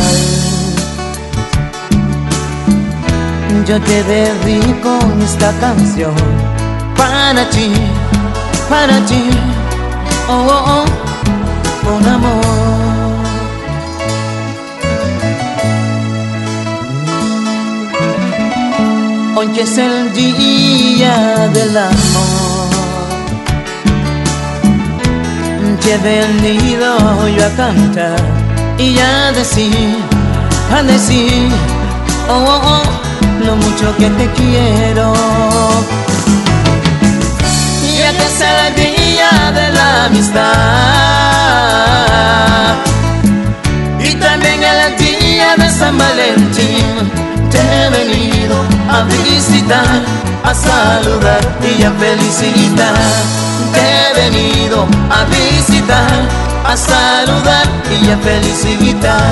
yo 3.66 3.80
te 3.80 4.04
dedico 4.04 4.98
esta 5.22 5.52
canción 5.60 6.14
para 6.96 7.48
ti, 7.48 7.72
para 8.68 8.98
ti, 9.06 9.30
oh, 10.28 10.46
oh, 10.48 10.84
oh 10.84 11.02
con 11.84 12.06
amor. 12.06 12.61
Hoy 19.34 19.46
que 19.48 19.62
es 19.62 19.78
el 19.78 20.12
día 20.12 21.48
del 21.54 21.76
amor. 21.76 22.68
Que 25.82 25.94
he 25.94 25.98
venido 25.98 27.28
yo 27.28 27.44
a 27.44 27.50
cantar 27.56 28.20
Y 28.78 28.98
a 28.98 29.32
decir, 29.32 29.96
a 30.72 30.82
decir 30.82 31.48
Oh, 32.28 32.44
oh, 32.46 32.60
oh, 32.64 33.44
lo 33.44 33.56
mucho 33.56 33.96
que 33.96 34.08
te 34.10 34.30
quiero. 34.30 35.12
Ya 37.98 38.12
que 38.12 38.26
es 38.26 38.40
el 38.40 38.74
día 38.76 39.52
de 39.52 39.72
la 39.72 40.04
amistad 40.06 40.71
a 49.02 49.04
visitar, 49.04 50.02
a 50.44 50.54
saludar 50.54 51.40
y 51.60 51.82
a 51.82 51.90
felicitar. 51.92 52.94
Te 53.72 53.82
he 53.82 54.30
venido 54.30 54.86
a 55.10 55.24
visitar, 55.24 56.18
a 56.64 56.76
saludar 56.76 57.66
y 57.90 58.10
a 58.10 58.16
felicitar. 58.18 59.22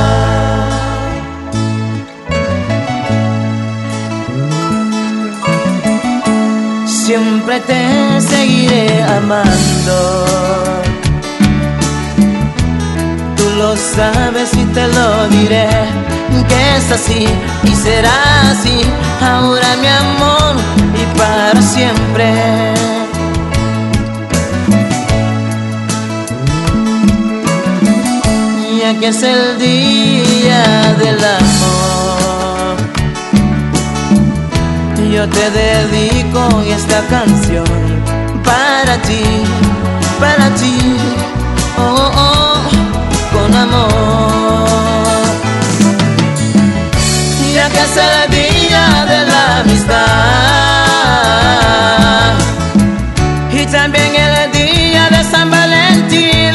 Siempre 6.87 7.61
te 7.61 8.21
seguiré 8.21 9.03
amando. 9.03 9.99
Tú 13.37 13.45
lo 13.59 13.77
sabes 13.77 14.51
y 14.55 14.65
te 14.75 14.87
lo 14.89 15.29
diré 15.29 16.10
que 16.49 16.77
es 16.77 16.91
así 16.91 17.27
y 17.65 17.75
será 17.75 18.51
así. 18.51 18.81
Ahora 19.21 19.77
mi 19.81 19.87
amor 19.87 20.55
y 21.01 21.19
para 21.19 21.61
siempre. 21.63 22.75
Ya 28.81 28.99
que 28.99 29.09
es 29.09 29.23
el 29.23 29.59
día 29.59 30.95
del 30.99 31.23
amor, 31.23 32.77
yo 35.13 35.29
te 35.29 35.51
dedico 35.51 36.63
esta 36.63 37.01
canción 37.09 37.67
para 38.43 38.97
ti, 39.03 39.23
para 40.19 40.49
ti, 40.55 40.79
oh, 41.79 42.11
oh, 42.17 42.21
oh 42.25 43.37
con 43.37 43.55
amor 43.55 45.00
que 47.73 47.81
es 47.81 47.97
el 47.97 48.31
día 48.31 48.85
de 49.07 49.19
la 49.27 49.43
amistad 49.61 50.51
y 53.53 53.67
también 53.67 54.15
el 54.15 54.53
día 54.53 55.09
de 55.11 55.25
San 55.25 55.51
Valentín 55.51 56.55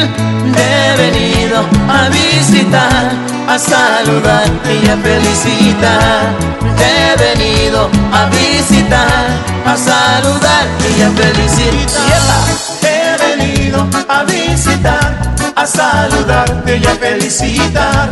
he 0.58 0.98
venido 0.98 1.64
a 1.88 2.10
visitar, 2.10 3.12
a 3.48 3.60
saludar 3.60 4.48
y 4.66 4.88
a 4.90 4.98
felicitar. 4.98 6.34
He 6.80 7.16
venido 7.18 7.90
a 8.12 8.26
visitar, 8.28 9.28
a 9.66 9.78
saludar 9.78 10.66
y 10.98 11.02
a 11.02 11.10
felicitar. 11.12 12.46
He 12.82 13.18
venido 13.24 13.88
a 14.08 14.24
visitar, 14.24 15.34
a 15.56 15.66
saludarte 15.66 16.78
y 16.78 16.86
a 16.86 16.96
felicitar. 16.96 18.10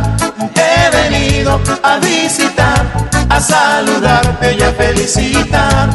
He 0.84 0.90
venido 0.90 1.58
a 1.82 1.98
visitar, 1.98 2.84
a 3.30 3.40
saludarte 3.40 4.54
y 4.54 4.62
a 4.62 4.70
felicitar. 4.72 5.88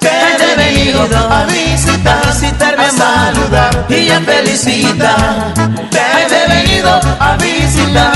Te 0.00 0.08
he 0.08 0.56
venido 0.56 1.02
a 1.30 1.44
visitar, 1.44 2.26
a 2.76 2.90
saludar 2.90 3.86
y 3.88 4.10
a 4.10 4.20
felicitar. 4.20 5.54
Te 5.90 6.00
he 6.00 6.48
venido 6.48 7.00
a 7.20 7.36
visitar, 7.36 8.12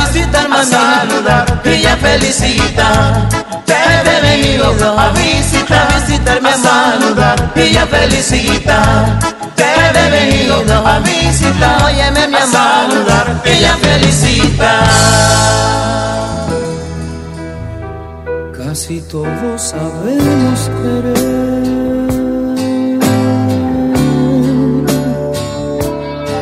a 0.51 0.65
saludar 0.65 1.62
y 1.65 1.86
a 1.86 1.97
felicitar. 1.97 3.28
Te 3.65 3.74
he 3.74 4.20
venido 4.20 4.74
a 4.98 5.11
visitar, 5.11 5.89
visitar 5.94 6.43
mi 6.43 6.48
a 6.48 6.57
amor 6.57 6.57
saludar 6.57 7.53
y 7.55 7.77
a 7.77 7.86
felicitar. 7.86 9.19
Te 9.55 9.65
he 9.65 10.11
venido 10.11 10.57
a 10.85 10.98
visitar. 10.98 11.85
Óyeme, 11.85 12.27
mi 12.27 12.35
a 12.35 12.43
amor, 12.43 12.53
saludarte 12.53 13.53
ella 13.53 13.77
felicita. 13.77 14.86
Casi 18.77 19.01
todos 19.01 19.62
sabemos 19.62 20.69
querer, 20.69 21.65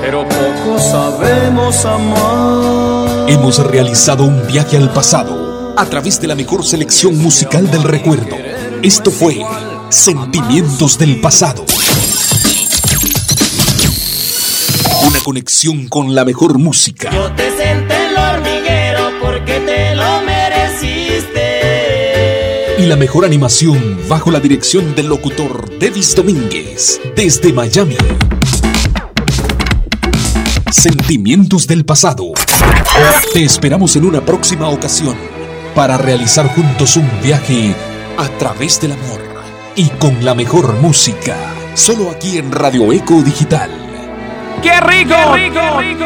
pero 0.00 0.28
poco 0.28 0.80
sabemos 0.80 1.84
amar. 1.84 3.30
Hemos 3.30 3.64
realizado 3.64 4.24
un 4.24 4.44
viaje 4.48 4.76
al 4.76 4.92
pasado 4.92 5.74
a 5.78 5.86
través 5.86 6.20
de 6.20 6.26
la 6.26 6.34
mejor 6.34 6.64
selección 6.64 7.16
musical 7.18 7.70
del 7.70 7.84
recuerdo. 7.84 8.34
Esto 8.82 9.12
fue 9.12 9.40
Sentimientos 9.90 10.98
del 10.98 11.20
Pasado. 11.20 11.64
Una 15.06 15.20
conexión 15.20 15.86
con 15.86 16.16
la 16.16 16.24
mejor 16.24 16.58
música. 16.58 17.12
Yo 17.12 17.30
te 17.30 17.48
senté 17.56 17.94
en 17.94 18.10
el 18.10 18.63
y 22.84 22.86
la 22.86 22.96
mejor 22.96 23.24
animación 23.24 23.98
bajo 24.10 24.30
la 24.30 24.40
dirección 24.40 24.94
del 24.94 25.06
locutor 25.06 25.78
Davis 25.78 26.14
Domínguez 26.14 27.00
desde 27.16 27.50
Miami. 27.50 27.96
Sentimientos 30.70 31.66
del 31.66 31.86
pasado. 31.86 32.32
Te 33.32 33.42
esperamos 33.42 33.96
en 33.96 34.04
una 34.04 34.20
próxima 34.20 34.68
ocasión 34.68 35.16
para 35.74 35.96
realizar 35.96 36.46
juntos 36.54 36.96
un 36.96 37.08
viaje 37.22 37.74
a 38.18 38.28
través 38.38 38.78
del 38.82 38.92
amor 38.92 39.20
y 39.76 39.88
con 39.88 40.22
la 40.22 40.34
mejor 40.34 40.74
música. 40.74 41.36
Solo 41.72 42.10
aquí 42.10 42.36
en 42.36 42.52
Radio 42.52 42.92
Eco 42.92 43.22
Digital. 43.22 43.70
¡Qué 44.62 44.78
rico! 44.80 45.14
¡Qué 45.34 45.70
rico! 45.78 46.04